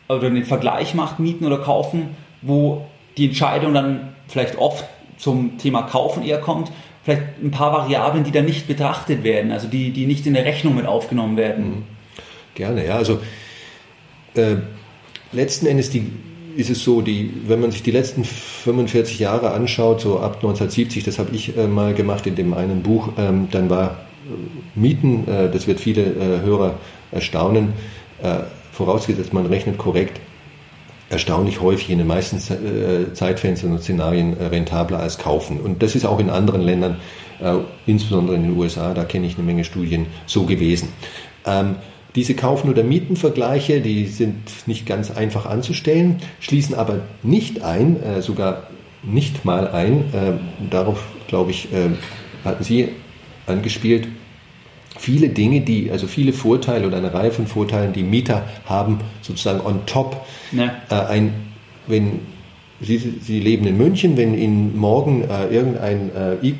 oder 0.08 0.28
den 0.28 0.44
Vergleich 0.44 0.94
macht, 0.94 1.18
mieten 1.18 1.46
oder 1.46 1.58
kaufen, 1.58 2.14
wo 2.42 2.84
die 3.16 3.26
Entscheidung 3.26 3.72
dann 3.72 4.14
vielleicht 4.30 4.56
oft 4.56 4.84
zum 5.18 5.58
Thema 5.58 5.82
Kaufen 5.82 6.22
eher 6.22 6.40
kommt, 6.40 6.72
vielleicht 7.04 7.22
ein 7.42 7.50
paar 7.50 7.72
Variablen, 7.72 8.24
die 8.24 8.30
da 8.30 8.42
nicht 8.42 8.66
betrachtet 8.66 9.22
werden, 9.24 9.52
also 9.52 9.68
die, 9.68 9.90
die 9.90 10.06
nicht 10.06 10.26
in 10.26 10.34
der 10.34 10.44
Rechnung 10.44 10.76
mit 10.76 10.86
aufgenommen 10.86 11.36
werden. 11.36 11.64
Mhm. 11.64 11.82
Gerne, 12.54 12.86
ja. 12.86 12.96
Also 12.96 13.20
äh, 14.34 14.56
letzten 15.32 15.66
Endes 15.66 15.90
die, 15.90 16.10
ist 16.56 16.70
es 16.70 16.82
so, 16.82 17.00
die, 17.00 17.32
wenn 17.46 17.60
man 17.60 17.70
sich 17.70 17.82
die 17.82 17.90
letzten 17.90 18.24
45 18.24 19.18
Jahre 19.18 19.52
anschaut, 19.52 20.00
so 20.00 20.18
ab 20.18 20.36
1970, 20.36 21.04
das 21.04 21.18
habe 21.18 21.34
ich 21.34 21.56
äh, 21.56 21.66
mal 21.66 21.94
gemacht 21.94 22.26
in 22.26 22.34
dem 22.34 22.54
einen 22.54 22.82
Buch, 22.82 23.10
ähm, 23.18 23.48
dann 23.50 23.70
war 23.70 23.90
äh, 24.26 24.78
Mieten, 24.78 25.26
äh, 25.28 25.50
das 25.50 25.66
wird 25.66 25.80
viele 25.80 26.02
äh, 26.02 26.40
Hörer 26.42 26.78
erstaunen, 27.12 27.72
äh, 28.22 28.40
vorausgesetzt 28.72 29.32
man 29.32 29.46
rechnet 29.46 29.78
korrekt, 29.78 30.20
erstaunlich 31.10 31.60
häufig 31.60 31.90
in 31.90 31.98
den 31.98 32.06
meisten 32.06 32.36
äh, 32.36 33.12
Zeitfenstern 33.12 33.72
und 33.72 33.82
Szenarien 33.82 34.38
äh, 34.38 34.46
rentabler 34.46 35.00
als 35.00 35.18
kaufen. 35.18 35.60
Und 35.60 35.82
das 35.82 35.94
ist 35.94 36.06
auch 36.06 36.20
in 36.20 36.30
anderen 36.30 36.62
Ländern, 36.62 36.96
äh, 37.40 37.56
insbesondere 37.86 38.36
in 38.36 38.44
den 38.44 38.56
USA, 38.56 38.94
da 38.94 39.04
kenne 39.04 39.26
ich 39.26 39.36
eine 39.36 39.44
Menge 39.44 39.64
Studien, 39.64 40.06
so 40.26 40.44
gewesen. 40.44 40.88
Ähm, 41.44 41.76
diese 42.14 42.34
Kaufen- 42.34 42.70
oder 42.70 42.82
Mietenvergleiche, 42.82 43.80
die 43.80 44.06
sind 44.06 44.66
nicht 44.66 44.86
ganz 44.86 45.10
einfach 45.10 45.46
anzustellen, 45.46 46.16
schließen 46.40 46.74
aber 46.74 47.02
nicht 47.22 47.62
ein, 47.62 48.00
sogar 48.18 48.64
nicht 49.04 49.44
mal 49.44 49.68
ein, 49.68 50.40
darauf 50.70 51.04
glaube 51.28 51.52
ich, 51.52 51.68
hatten 52.44 52.64
Sie 52.64 52.88
angespielt, 53.46 54.08
viele 55.00 55.30
Dinge, 55.30 55.62
die, 55.62 55.90
also 55.90 56.06
viele 56.06 56.34
Vorteile 56.34 56.86
oder 56.86 56.98
eine 56.98 57.12
Reihe 57.14 57.30
von 57.30 57.46
Vorteilen, 57.46 57.94
die 57.94 58.02
Mieter 58.02 58.44
haben, 58.66 59.00
sozusagen 59.22 59.60
on 59.64 59.86
top. 59.86 60.26
Ja. 60.52 60.74
Äh, 60.90 60.94
ein, 61.06 61.32
wenn 61.86 62.20
Sie, 62.82 62.98
Sie 62.98 63.40
leben 63.40 63.66
in 63.66 63.78
München, 63.78 64.16
wenn 64.16 64.36
Ihnen 64.36 64.78
morgen 64.78 65.22
äh, 65.22 65.46
irgendein 65.46 66.10
äh, 66.14 66.48
äh, 66.48 66.54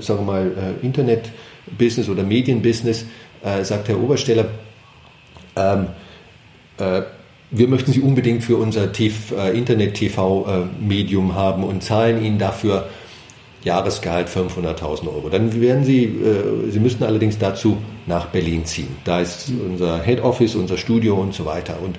sagen 0.00 0.20
wir 0.20 0.32
mal, 0.32 0.76
äh, 0.82 0.84
Internet-Business 0.84 2.08
oder 2.08 2.22
Medienbusiness 2.22 3.06
äh, 3.42 3.64
sagt 3.64 3.88
Herr 3.88 3.98
Obersteller, 3.98 4.46
ähm, 5.56 5.86
äh, 6.78 7.02
wir 7.50 7.66
möchten 7.66 7.92
Sie 7.92 8.00
unbedingt 8.00 8.44
für 8.44 8.56
unser 8.56 8.90
äh, 8.92 9.58
Internet-TV-Medium 9.58 11.34
haben 11.34 11.64
und 11.64 11.82
zahlen 11.82 12.22
Ihnen 12.22 12.38
dafür 12.38 12.88
Jahresgehalt 13.62 14.28
500.000 14.28 15.06
Euro. 15.08 15.28
Dann 15.28 15.60
werden 15.60 15.84
Sie, 15.84 16.04
äh, 16.04 16.70
Sie 16.70 16.80
müssten 16.80 17.04
allerdings 17.04 17.38
dazu 17.38 17.76
nach 18.06 18.26
Berlin 18.26 18.64
ziehen. 18.64 18.96
Da 19.04 19.20
ist 19.20 19.50
unser 19.50 20.02
Head 20.02 20.22
Office, 20.22 20.54
unser 20.54 20.78
Studio 20.78 21.16
und 21.16 21.34
so 21.34 21.44
weiter. 21.44 21.76
Und 21.82 21.98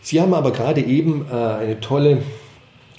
Sie 0.00 0.20
haben 0.20 0.34
aber 0.34 0.52
gerade 0.52 0.80
eben 0.80 1.26
äh, 1.30 1.34
eine 1.34 1.80
tolle 1.80 2.22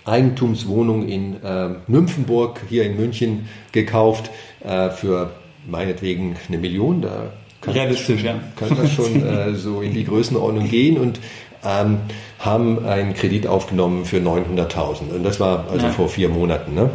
Eigentumswohnung 0.06 1.08
in 1.08 1.42
äh, 1.44 1.70
Nymphenburg 1.88 2.62
hier 2.70 2.84
in 2.84 2.98
München 2.98 3.48
gekauft 3.72 4.30
äh, 4.64 4.90
für 4.90 5.32
meinetwegen 5.68 6.36
eine 6.48 6.58
Million. 6.58 7.02
Da 7.02 7.32
kann 7.62 7.74
Realistisch, 7.74 8.24
ja. 8.24 8.40
kann 8.56 8.76
das 8.76 8.92
schon 8.92 9.26
äh, 9.28 9.56
so 9.56 9.82
in 9.82 9.94
die 9.94 10.04
Größenordnung 10.04 10.70
gehen 10.70 10.98
und 10.98 11.20
ähm, 11.64 12.00
haben 12.40 12.86
einen 12.86 13.14
Kredit 13.14 13.48
aufgenommen 13.48 14.06
für 14.06 14.18
900.000. 14.18 15.14
Und 15.16 15.24
das 15.24 15.40
war 15.40 15.68
also 15.70 15.88
ja. 15.88 15.92
vor 15.92 16.10
vier 16.10 16.30
Monaten. 16.30 16.74
Ne? 16.74 16.90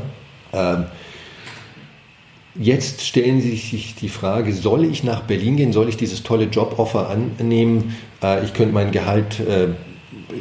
Ähm, 0.55 0.87
jetzt 2.55 3.05
stellen 3.07 3.41
Sie 3.41 3.57
sich 3.57 3.95
die 3.95 4.09
Frage, 4.09 4.53
soll 4.53 4.85
ich 4.85 5.05
nach 5.05 5.23
Berlin 5.23 5.57
gehen? 5.57 5.73
Soll 5.73 5.89
ich 5.89 5.97
dieses 5.97 6.23
tolle 6.23 6.45
Joboffer 6.45 7.11
annehmen? 7.11 7.97
Äh, 8.23 8.45
ich 8.45 8.55
könnte 8.55 8.75
mein 8.75 8.93
Gehalt, 8.93 9.41
äh, 9.41 9.69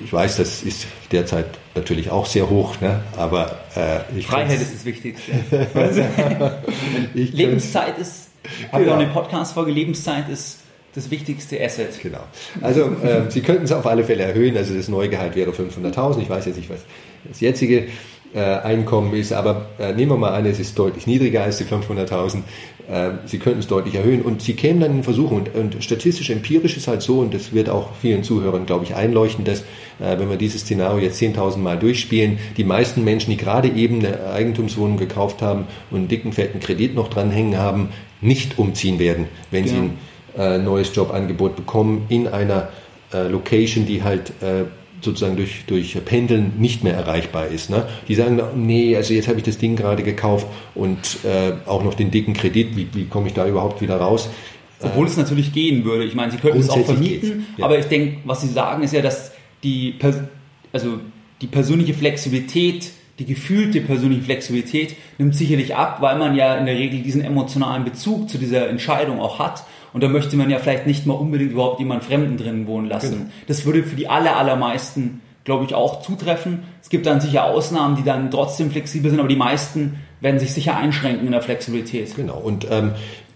ich 0.04 0.14
weiß, 0.14 0.38
das 0.38 0.64
ist 0.64 0.88
derzeit 1.12 1.46
natürlich 1.76 2.12
auch 2.12 2.26
sehr 2.26 2.50
hoch, 2.50 2.80
ne? 2.82 3.02
aber 3.18 3.60
äh, 3.76 4.22
Freiheit 4.22 4.62
ist 4.62 4.74
das 4.74 4.86
Wichtigste. 4.86 5.32
Lebenszeit 7.14 7.98
ist, 7.98 8.30
habe 8.72 8.84
genau. 8.84 8.96
ich 8.96 9.04
auch 9.04 9.06
eine 9.06 9.14
Podcast-Folge, 9.14 9.72
Lebenszeit 9.72 10.30
ist 10.30 10.60
das 10.96 11.10
wichtigste 11.10 11.60
Asset. 11.64 12.00
Genau. 12.02 12.24
Also 12.62 12.84
äh, 13.04 13.30
Sie 13.30 13.42
könnten 13.42 13.64
es 13.64 13.72
auf 13.72 13.86
alle 13.88 14.04
Fälle 14.04 14.24
erhöhen. 14.24 14.56
Also 14.56 14.76
das 14.76 14.88
neue 14.88 15.10
Gehalt 15.10 15.36
wäre 15.36 15.52
500.000. 15.52 16.22
Ich 16.22 16.30
weiß 16.30 16.46
jetzt 16.46 16.58
nicht, 16.58 16.70
was 16.70 16.82
das 17.24 17.40
jetzige 17.40 17.88
äh, 18.34 18.40
Einkommen 18.40 19.14
ist, 19.14 19.32
aber 19.32 19.68
äh, 19.80 19.94
nehmen 19.94 20.12
wir 20.12 20.18
mal 20.18 20.34
an, 20.34 20.46
es 20.46 20.60
ist 20.60 20.78
deutlich 20.78 21.08
niedriger 21.08 21.44
als 21.44 21.58
die 21.58 21.66
500.000. 21.66 22.38
Äh, 22.90 23.12
Sie 23.26 23.38
könnten 23.40 23.60
es 23.60 23.68
deutlich 23.68 23.96
erhöhen 23.96 24.22
und 24.22 24.42
Sie 24.42 24.54
kämen 24.54 24.82
dann 24.82 24.98
in 24.98 25.04
Versuchung. 25.04 25.38
Und, 25.38 25.56
und 25.56 25.84
statistisch, 25.84 26.30
empirisch 26.30 26.76
ist 26.76 26.88
halt 26.88 27.02
so, 27.02 27.20
und 27.20 27.34
das 27.34 27.54
wird 27.54 27.70
auch 27.70 27.90
vielen 28.02 28.24
Zuhörern, 28.24 28.66
glaube 28.66 28.86
ich, 28.86 28.96
einleuchten, 28.96 29.46
dass 29.46 29.62
äh, 30.00 30.18
wenn 30.18 30.30
wir 30.30 30.38
dieses 30.38 30.62
Szenario 30.62 31.00
jetzt 31.00 31.22
10.000 31.22 31.58
Mal 31.58 31.78
durchspielen, 31.78 32.40
die 32.58 32.64
meisten 32.64 33.04
Menschen, 33.04 33.32
die 33.32 33.38
gerade 33.38 33.70
eben 33.70 34.00
eine 34.00 34.32
Eigentumswohnung 34.32 34.98
gekauft 34.98 35.42
haben 35.42 35.68
und 35.92 36.00
einen 36.00 36.08
dicken, 36.08 36.34
fetten 36.34 36.60
Kredit 36.60 36.96
noch 36.96 37.10
dranhängen 37.10 37.58
haben, 37.58 37.90
nicht 38.20 38.58
umziehen 38.58 39.00
werden, 39.00 39.28
wenn 39.52 39.66
ja. 39.66 39.72
sie 39.72 39.78
ein 39.78 39.98
äh, 40.38 40.58
neues 40.58 40.96
Jobangebot 40.96 41.56
bekommen 41.56 42.06
in 42.10 42.28
einer 42.28 42.70
äh, 43.14 43.28
Location, 43.28 43.86
die 43.86 44.04
halt 44.04 44.34
sozusagen 45.04 45.36
durch, 45.36 45.66
durch 45.68 45.98
Pendeln 46.06 46.54
nicht 46.58 46.84
mehr 46.84 46.94
erreichbar 46.94 47.48
ist. 47.48 47.70
Ne? 47.70 47.88
Die 48.08 48.16
sagen, 48.16 48.42
nee, 48.56 48.96
also 48.96 49.14
jetzt 49.14 49.28
habe 49.28 49.38
ich 49.38 49.44
das 49.44 49.58
Ding 49.58 49.76
gerade 49.76 50.04
gekauft 50.04 50.48
und 50.76 50.98
äh, 51.24 51.54
auch 51.66 51.84
noch 51.84 51.94
den 51.94 52.12
dicken 52.12 52.34
Kredit, 52.34 52.76
wie, 52.76 52.88
wie 52.94 53.06
komme 53.06 53.28
ich 53.28 53.34
da 53.34 53.48
überhaupt 53.48 53.82
wieder 53.82 53.98
raus? 53.98 54.30
Obwohl 54.82 55.08
es 55.08 55.18
natürlich 55.18 55.54
gehen 55.54 55.86
würde. 55.86 56.04
Ich 56.04 56.16
meine, 56.16 56.32
Sie 56.32 56.38
könnten 56.38 56.60
es 56.60 56.70
auch 56.70 56.86
vermieten, 56.86 57.46
ja. 57.58 57.66
aber 57.66 57.80
ich 57.80 57.86
denke, 57.86 58.18
was 58.26 58.42
Sie 58.42 58.50
sagen, 58.50 58.84
ist 58.84 58.94
ja, 58.94 59.02
dass 59.02 59.32
die, 59.64 59.96
also 60.72 61.00
die 61.42 61.48
persönliche 61.48 61.94
Flexibilität, 61.94 62.92
die 63.20 63.26
gefühlte 63.26 63.82
persönliche 63.82 64.24
Flexibilität 64.24 64.96
nimmt 65.18 65.36
sicherlich 65.36 65.76
ab, 65.76 66.02
weil 66.02 66.18
man 66.18 66.36
ja 66.36 66.56
in 66.56 66.66
der 66.66 66.76
Regel 66.76 67.02
diesen 67.02 67.24
emotionalen 67.24 67.86
Bezug 67.86 68.30
zu 68.30 68.38
dieser 68.38 68.70
Entscheidung 68.70 69.20
auch 69.20 69.40
hat. 69.40 69.64
Und 69.94 70.02
da 70.02 70.08
möchte 70.08 70.36
man 70.36 70.50
ja 70.50 70.60
vielleicht 70.60 70.88
nicht 70.88 71.06
mal 71.06 71.14
unbedingt 71.14 71.52
überhaupt 71.52 71.80
jemand 71.80 72.04
Fremden 72.04 72.38
drinnen 72.38 72.68
wohnen 72.68 72.88
lassen. 72.88 73.12
Genau. 73.12 73.32
Das 73.48 73.66
würde 73.66 73.84
für 73.84 73.96
die 73.96 74.08
aller, 74.08 74.36
allermeisten, 74.36 75.22
glaube 75.44 75.66
ich, 75.66 75.76
auch 75.76 76.02
zutreffen. 76.02 76.64
Es 76.82 76.90
gibt 76.90 77.06
dann 77.06 77.22
sicher 77.22 77.46
Ausnahmen, 77.46 77.96
die 77.96 78.04
dann 78.04 78.32
trotzdem 78.32 78.72
flexibel 78.72 79.12
sind, 79.12 79.20
aber 79.20 79.30
die 79.30 79.36
meisten 79.36 80.00
werden 80.20 80.40
sich 80.40 80.54
sicher 80.54 80.76
einschränken 80.76 81.26
in 81.26 81.32
der 81.32 81.42
Flexibilität. 81.42 82.16
Genau. 82.16 82.38
Und 82.38 82.68
ähm, 82.72 82.94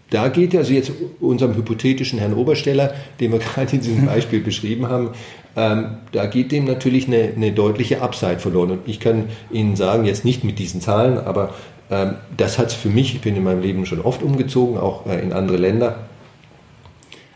da 0.09 0.29
geht 0.29 0.55
also 0.55 0.73
jetzt 0.73 0.91
unserem 1.19 1.55
hypothetischen 1.55 2.17
Herrn 2.17 2.33
Obersteller, 2.33 2.93
den 3.19 3.31
wir 3.31 3.39
gerade 3.55 3.75
in 3.75 3.81
diesem 3.81 4.05
Beispiel 4.05 4.39
beschrieben 4.39 4.87
haben, 4.87 5.11
ähm, 5.57 5.97
da 6.11 6.27
geht 6.27 6.51
dem 6.51 6.65
natürlich 6.65 7.07
eine, 7.07 7.33
eine, 7.35 7.51
deutliche 7.51 8.01
Upside 8.03 8.37
verloren. 8.37 8.71
Und 8.71 8.79
ich 8.85 8.99
kann 8.99 9.25
Ihnen 9.51 9.75
sagen, 9.75 10.05
jetzt 10.05 10.23
nicht 10.23 10.43
mit 10.43 10.59
diesen 10.59 10.81
Zahlen, 10.81 11.17
aber 11.17 11.55
ähm, 11.89 12.15
das 12.37 12.59
hat 12.59 12.67
es 12.67 12.73
für 12.75 12.89
mich, 12.89 13.15
ich 13.15 13.21
bin 13.21 13.35
in 13.35 13.43
meinem 13.43 13.61
Leben 13.61 13.85
schon 13.87 13.99
oft 13.99 14.21
umgezogen, 14.21 14.77
auch 14.77 15.07
äh, 15.07 15.19
in 15.19 15.33
andere 15.33 15.57
Länder, 15.57 16.05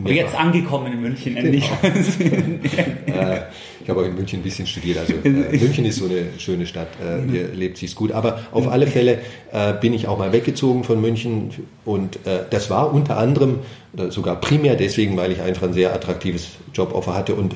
aber 0.03 0.13
jetzt 0.13 0.35
angekommen 0.35 0.93
in 0.93 1.01
München 1.01 1.37
endlich. 1.37 1.69
Genau. 1.81 1.93
äh, 3.07 3.41
ich 3.83 3.89
habe 3.89 4.01
auch 4.01 4.05
in 4.05 4.15
München 4.15 4.39
ein 4.39 4.43
bisschen 4.43 4.67
studiert. 4.67 4.97
Also 4.97 5.13
äh, 5.23 5.29
München 5.29 5.85
ist 5.85 5.97
so 5.97 6.05
eine 6.05 6.27
schöne 6.37 6.65
Stadt. 6.65 6.89
Äh, 7.01 7.29
hier 7.29 7.47
lebt 7.49 7.77
sich's 7.77 7.95
gut. 7.95 8.11
Aber 8.11 8.41
auf 8.51 8.67
alle 8.67 8.87
Fälle 8.87 9.19
äh, 9.51 9.73
bin 9.73 9.93
ich 9.93 10.07
auch 10.07 10.17
mal 10.17 10.31
weggezogen 10.33 10.83
von 10.83 11.01
München 11.01 11.51
und 11.85 12.19
das 12.49 12.69
war 12.69 12.93
unter 12.93 13.17
anderem 13.17 13.59
oder 13.93 14.11
sogar 14.11 14.39
primär 14.39 14.75
deswegen, 14.75 15.17
weil 15.17 15.31
ich 15.31 15.41
einfach 15.41 15.63
ein 15.63 15.73
sehr 15.73 15.93
attraktives 15.93 16.49
Joboffer 16.73 17.15
hatte 17.15 17.35
und 17.35 17.55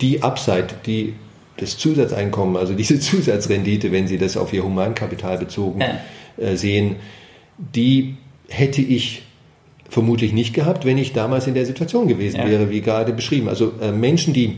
die 0.00 0.22
Upside, 0.22 0.68
die 0.86 1.14
das 1.56 1.76
Zusatzeinkommen, 1.76 2.56
also 2.56 2.74
diese 2.74 3.00
Zusatzrendite, 3.00 3.92
wenn 3.92 4.06
Sie 4.06 4.18
das 4.18 4.36
auf 4.36 4.52
Ihr 4.52 4.62
Humankapital 4.62 5.38
bezogen 5.38 5.82
sehen, 6.54 6.96
die 7.58 8.16
hätte 8.48 8.82
ich 8.82 9.25
vermutlich 9.88 10.32
nicht 10.32 10.54
gehabt, 10.54 10.84
wenn 10.84 10.98
ich 10.98 11.12
damals 11.12 11.46
in 11.46 11.54
der 11.54 11.66
Situation 11.66 12.08
gewesen 12.08 12.38
ja. 12.38 12.48
wäre, 12.48 12.70
wie 12.70 12.80
gerade 12.80 13.12
beschrieben. 13.12 13.48
Also 13.48 13.72
äh, 13.80 13.92
Menschen, 13.92 14.34
die 14.34 14.56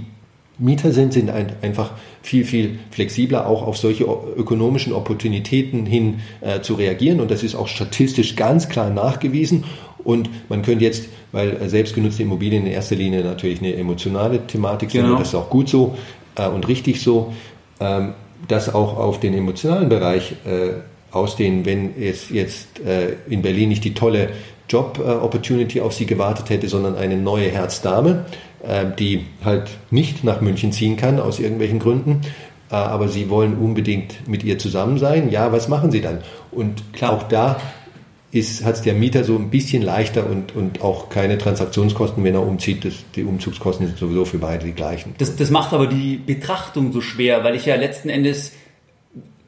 Mieter 0.59 0.93
sind, 0.93 1.13
sind 1.13 1.31
ein, 1.31 1.53
einfach 1.63 1.93
viel, 2.21 2.45
viel 2.45 2.79
flexibler, 2.91 3.47
auch 3.47 3.67
auf 3.67 3.77
solche 3.77 4.05
ökonomischen 4.05 4.93
Opportunitäten 4.93 5.87
hin 5.87 6.21
äh, 6.41 6.61
zu 6.61 6.75
reagieren. 6.75 7.21
Und 7.21 7.31
das 7.31 7.43
ist 7.43 7.55
auch 7.55 7.69
statistisch 7.69 8.35
ganz 8.35 8.69
klar 8.69 8.91
nachgewiesen. 8.91 9.65
Und 10.03 10.31
man 10.49 10.63
könnte 10.63 10.85
jetzt, 10.85 11.09
weil 11.33 11.51
äh, 11.57 11.69
selbstgenutzte 11.69 12.25
Immobilien 12.25 12.67
in 12.67 12.73
erster 12.73 12.97
Linie 12.97 13.23
natürlich 13.23 13.61
eine 13.61 13.75
emotionale 13.75 14.47
Thematik 14.47 14.91
sind, 14.91 15.03
genau. 15.03 15.15
und 15.15 15.21
das 15.21 15.29
ist 15.29 15.35
auch 15.35 15.51
gut 15.51 15.69
so 15.69 15.97
äh, 16.35 16.49
und 16.49 16.67
richtig 16.67 17.03
so, 17.03 17.33
ähm, 17.81 18.15
das 18.49 18.73
auch 18.75 18.97
auf 18.97 19.21
den 19.21 19.35
emotionalen 19.35 19.89
Bereich 19.89 20.33
äh, 20.45 20.71
ausdehnen, 21.11 21.65
wenn 21.67 21.95
es 22.01 22.31
jetzt 22.31 22.81
äh, 22.81 23.17
in 23.29 23.43
Berlin 23.43 23.69
nicht 23.69 23.85
die 23.85 23.95
tolle 23.95 24.31
Job-Opportunity 24.69 25.81
auf 25.81 25.95
sie 25.95 26.07
gewartet 26.07 26.51
hätte, 26.51 26.69
sondern 26.69 26.97
eine 26.97 27.17
neue 27.17 27.49
Herzdame, 27.51 28.27
äh, 28.63 28.87
die 28.99 29.27
halt 29.45 29.71
nicht 29.91 30.25
nach 30.25 30.41
München 30.41 30.73
ziehen 30.73 30.97
kann 30.97 31.21
aus 31.21 31.41
irgendwelchen 31.41 31.79
Gründen. 31.79 32.21
Äh, 32.71 32.75
aber 32.75 33.09
sie 33.09 33.31
wollen 33.31 33.57
unbedingt 33.57 34.29
mit 34.29 34.45
ihr 34.45 34.59
zusammen 34.59 34.99
sein. 34.99 35.31
Ja, 35.31 35.53
was 35.53 35.69
machen 35.69 35.91
sie 35.91 36.01
dann? 36.01 36.19
Und 36.51 36.93
Klar. 36.93 37.13
auch 37.13 37.23
da 37.25 37.61
hat 38.35 38.75
es 38.75 38.83
der 38.83 38.93
Mieter 38.93 39.25
so 39.25 39.37
ein 39.37 39.49
bisschen 39.49 39.83
leichter 39.83 40.29
und, 40.29 40.55
und 40.55 40.83
auch 40.83 41.09
keine 41.09 41.39
Transaktionskosten, 41.39 42.23
wenn 42.25 42.35
er 42.35 42.47
umzieht. 42.47 42.85
Das, 42.85 42.93
die 43.17 43.25
Umzugskosten 43.25 43.87
sind 43.87 43.99
sowieso 43.99 44.27
für 44.27 44.39
beide 44.39 44.67
die 44.67 44.73
gleichen. 44.73 45.15
Das, 45.17 45.35
das 45.35 45.51
macht 45.51 45.73
aber 45.73 45.87
die 45.87 46.17
Betrachtung 46.19 46.93
so 46.93 47.01
schwer, 47.01 47.43
weil 47.43 47.55
ich 47.55 47.65
ja 47.65 47.77
letzten 47.77 48.11
Endes 48.11 48.53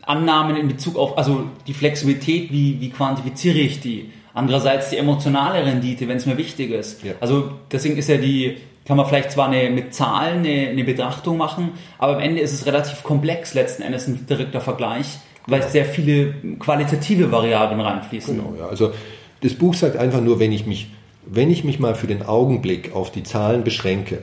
Annahmen 0.01 0.57
in 0.57 0.67
Bezug 0.67 0.97
auf, 0.97 1.19
also 1.19 1.45
die 1.67 1.75
Flexibilität, 1.75 2.51
wie, 2.51 2.81
wie 2.81 2.89
quantifiziere 2.89 3.59
ich 3.59 3.81
die? 3.81 4.11
Andererseits 4.35 4.91
die 4.91 4.97
emotionale 4.97 5.65
Rendite, 5.65 6.07
wenn 6.09 6.17
es 6.17 6.27
mir 6.27 6.37
wichtig 6.37 6.71
ist. 6.71 7.03
Ja. 7.03 7.15
Also 7.21 7.53
deswegen 7.71 7.97
ist 7.97 8.09
ja 8.09 8.17
die, 8.17 8.59
kann 8.85 8.97
man 8.97 9.07
vielleicht 9.07 9.33
zwar 9.33 9.49
eine, 9.49 9.71
mit 9.71 9.95
Zahlen 9.95 10.39
eine, 10.39 10.69
eine, 10.69 10.85
Betrachtung 10.85 11.37
machen, 11.37 11.71
aber 11.99 12.15
am 12.17 12.21
Ende 12.21 12.41
ist 12.41 12.53
es 12.53 12.67
relativ 12.67 13.03
komplex 13.03 13.55
letzten 13.55 13.83
Endes 13.83 14.07
ein 14.07 14.27
direkter 14.27 14.61
Vergleich, 14.61 15.19
weil 15.47 15.63
sehr 15.63 15.85
viele 15.85 16.35
qualitative 16.59 17.33
Variablen 17.33 17.81
reinfließen. 17.81 18.37
Genau, 18.37 18.55
ja. 18.59 18.67
Also 18.67 18.93
das 19.41 19.55
Buch 19.55 19.75
sagt 19.75 19.97
einfach 19.97 20.21
nur, 20.21 20.39
wenn 20.39 20.53
ich 20.53 20.67
mich, 20.67 20.91
wenn 21.27 21.51
ich 21.51 21.65
mich 21.65 21.79
mal 21.79 21.95
für 21.95 22.07
den 22.07 22.23
Augenblick 22.23 22.95
auf 22.95 23.11
die 23.11 23.23
Zahlen 23.23 23.65
beschränke, 23.65 24.23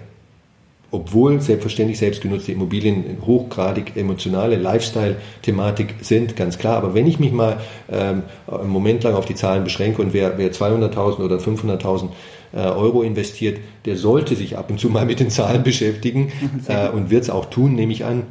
obwohl 0.97 1.39
selbstverständlich 1.41 1.99
selbstgenutzte 1.99 2.51
Immobilien 2.51 3.17
hochgradig 3.25 3.95
emotionale 3.95 4.55
Lifestyle-Thematik 4.55 5.95
sind, 6.01 6.35
ganz 6.35 6.57
klar. 6.57 6.77
Aber 6.77 6.95
wenn 6.95 7.05
ich 7.05 7.19
mich 7.19 7.31
mal 7.31 7.59
ähm, 7.91 8.23
einen 8.47 8.69
Moment 8.69 9.03
lang 9.03 9.13
auf 9.13 9.25
die 9.25 9.35
Zahlen 9.35 9.63
beschränke 9.63 10.01
und 10.01 10.13
wer, 10.13 10.39
wer 10.39 10.51
200.000 10.51 11.19
oder 11.19 11.37
500.000 11.37 12.09
äh, 12.53 12.57
Euro 12.57 13.03
investiert, 13.03 13.59
der 13.85 13.95
sollte 13.95 14.35
sich 14.35 14.57
ab 14.57 14.71
und 14.71 14.79
zu 14.79 14.89
mal 14.89 15.05
mit 15.05 15.19
den 15.19 15.29
Zahlen 15.29 15.61
beschäftigen 15.61 16.31
äh, 16.67 16.89
und 16.89 17.11
wird 17.11 17.23
es 17.23 17.29
auch 17.29 17.45
tun, 17.45 17.75
nehme 17.75 17.93
ich 17.93 18.03
an. 18.03 18.23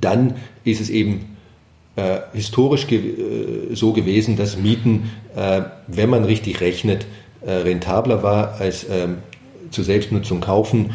Dann 0.00 0.36
ist 0.64 0.80
es 0.80 0.88
eben 0.88 1.36
äh, 1.96 2.20
historisch 2.32 2.86
ge 2.86 3.00
äh, 3.00 3.74
so 3.74 3.92
gewesen, 3.92 4.38
dass 4.38 4.56
Mieten, 4.56 5.10
äh, 5.36 5.60
wenn 5.88 6.08
man 6.08 6.24
richtig 6.24 6.60
rechnet, 6.62 7.06
rentabler 7.42 8.24
war 8.24 8.56
als 8.58 8.86
ähm, 8.90 9.18
zur 9.70 9.84
Selbstnutzung 9.84 10.40
kaufen 10.40 10.94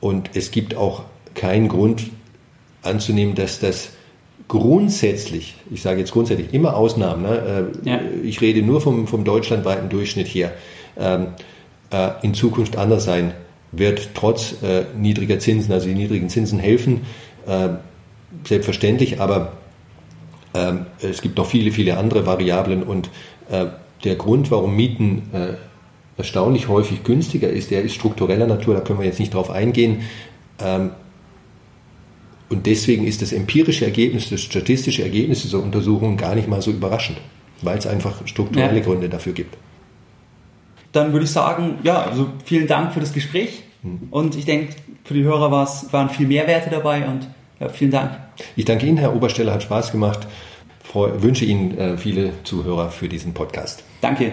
und 0.00 0.30
es 0.34 0.50
gibt 0.50 0.74
auch 0.74 1.02
keinen 1.34 1.68
Grund 1.68 2.10
anzunehmen, 2.82 3.34
dass 3.34 3.60
das 3.60 3.90
grundsätzlich, 4.48 5.54
ich 5.70 5.82
sage 5.82 6.00
jetzt 6.00 6.12
grundsätzlich 6.12 6.52
immer 6.52 6.76
Ausnahmen, 6.76 7.22
ne? 7.22 7.70
äh, 7.84 7.88
ja. 7.88 8.00
ich 8.24 8.40
rede 8.40 8.62
nur 8.62 8.80
vom, 8.80 9.06
vom 9.06 9.24
deutschlandweiten 9.24 9.88
Durchschnitt 9.88 10.26
hier, 10.26 10.52
ähm, 10.98 11.28
äh, 11.90 12.10
in 12.22 12.34
Zukunft 12.34 12.76
anders 12.76 13.04
sein 13.04 13.32
wird, 13.72 14.10
trotz 14.14 14.62
äh, 14.62 14.84
niedriger 14.96 15.38
Zinsen. 15.38 15.72
Also 15.72 15.86
die 15.88 15.94
niedrigen 15.94 16.28
Zinsen 16.28 16.58
helfen, 16.58 17.02
äh, 17.46 17.68
selbstverständlich, 18.44 19.20
aber 19.20 19.52
ähm, 20.54 20.86
es 21.00 21.22
gibt 21.22 21.38
noch 21.38 21.46
viele, 21.46 21.70
viele 21.70 21.96
andere 21.96 22.26
Variablen 22.26 22.82
und 22.82 23.10
äh, 23.50 23.66
der 24.04 24.16
Grund, 24.16 24.50
warum 24.50 24.74
Mieten 24.74 25.30
äh, 25.32 25.54
erstaunlich 26.20 26.68
häufig 26.68 27.02
günstiger 27.02 27.48
ist, 27.48 27.70
der 27.70 27.82
ist 27.82 27.94
struktureller 27.94 28.46
Natur, 28.46 28.74
da 28.74 28.80
können 28.80 28.98
wir 28.98 29.06
jetzt 29.06 29.18
nicht 29.18 29.34
drauf 29.34 29.50
eingehen. 29.50 30.02
Ähm, 30.62 30.90
und 32.50 32.66
deswegen 32.66 33.06
ist 33.06 33.22
das 33.22 33.32
empirische 33.32 33.84
Ergebnis, 33.84 34.28
das 34.28 34.42
statistische 34.42 35.02
Ergebnis 35.02 35.42
dieser 35.42 35.62
Untersuchung 35.62 36.16
gar 36.16 36.34
nicht 36.34 36.48
mal 36.48 36.60
so 36.60 36.70
überraschend, 36.70 37.18
weil 37.62 37.78
es 37.78 37.86
einfach 37.86 38.26
strukturelle 38.26 38.78
ja. 38.78 38.84
Gründe 38.84 39.08
dafür 39.08 39.32
gibt. 39.32 39.56
Dann 40.92 41.12
würde 41.12 41.24
ich 41.24 41.30
sagen, 41.30 41.78
ja, 41.84 42.02
also 42.02 42.26
vielen 42.44 42.66
Dank 42.66 42.92
für 42.92 43.00
das 43.00 43.12
Gespräch. 43.12 43.62
Mhm. 43.82 44.08
Und 44.10 44.36
ich 44.36 44.44
denke, 44.44 44.74
für 45.04 45.14
die 45.14 45.22
Hörer 45.22 45.50
waren 45.50 46.10
viel 46.10 46.26
Mehrwerte 46.26 46.70
dabei 46.70 47.06
und 47.06 47.28
ja, 47.60 47.68
vielen 47.68 47.92
Dank. 47.92 48.18
Ich 48.56 48.64
danke 48.64 48.86
Ihnen, 48.86 48.96
Herr 48.96 49.14
Obersteller, 49.14 49.52
hat 49.52 49.62
Spaß 49.62 49.92
gemacht. 49.92 50.26
Ich 50.84 50.94
wünsche 50.94 51.44
Ihnen 51.44 51.78
äh, 51.78 51.96
viele 51.96 52.32
Zuhörer 52.42 52.90
für 52.90 53.08
diesen 53.08 53.32
Podcast. 53.32 53.84
Danke. 54.00 54.32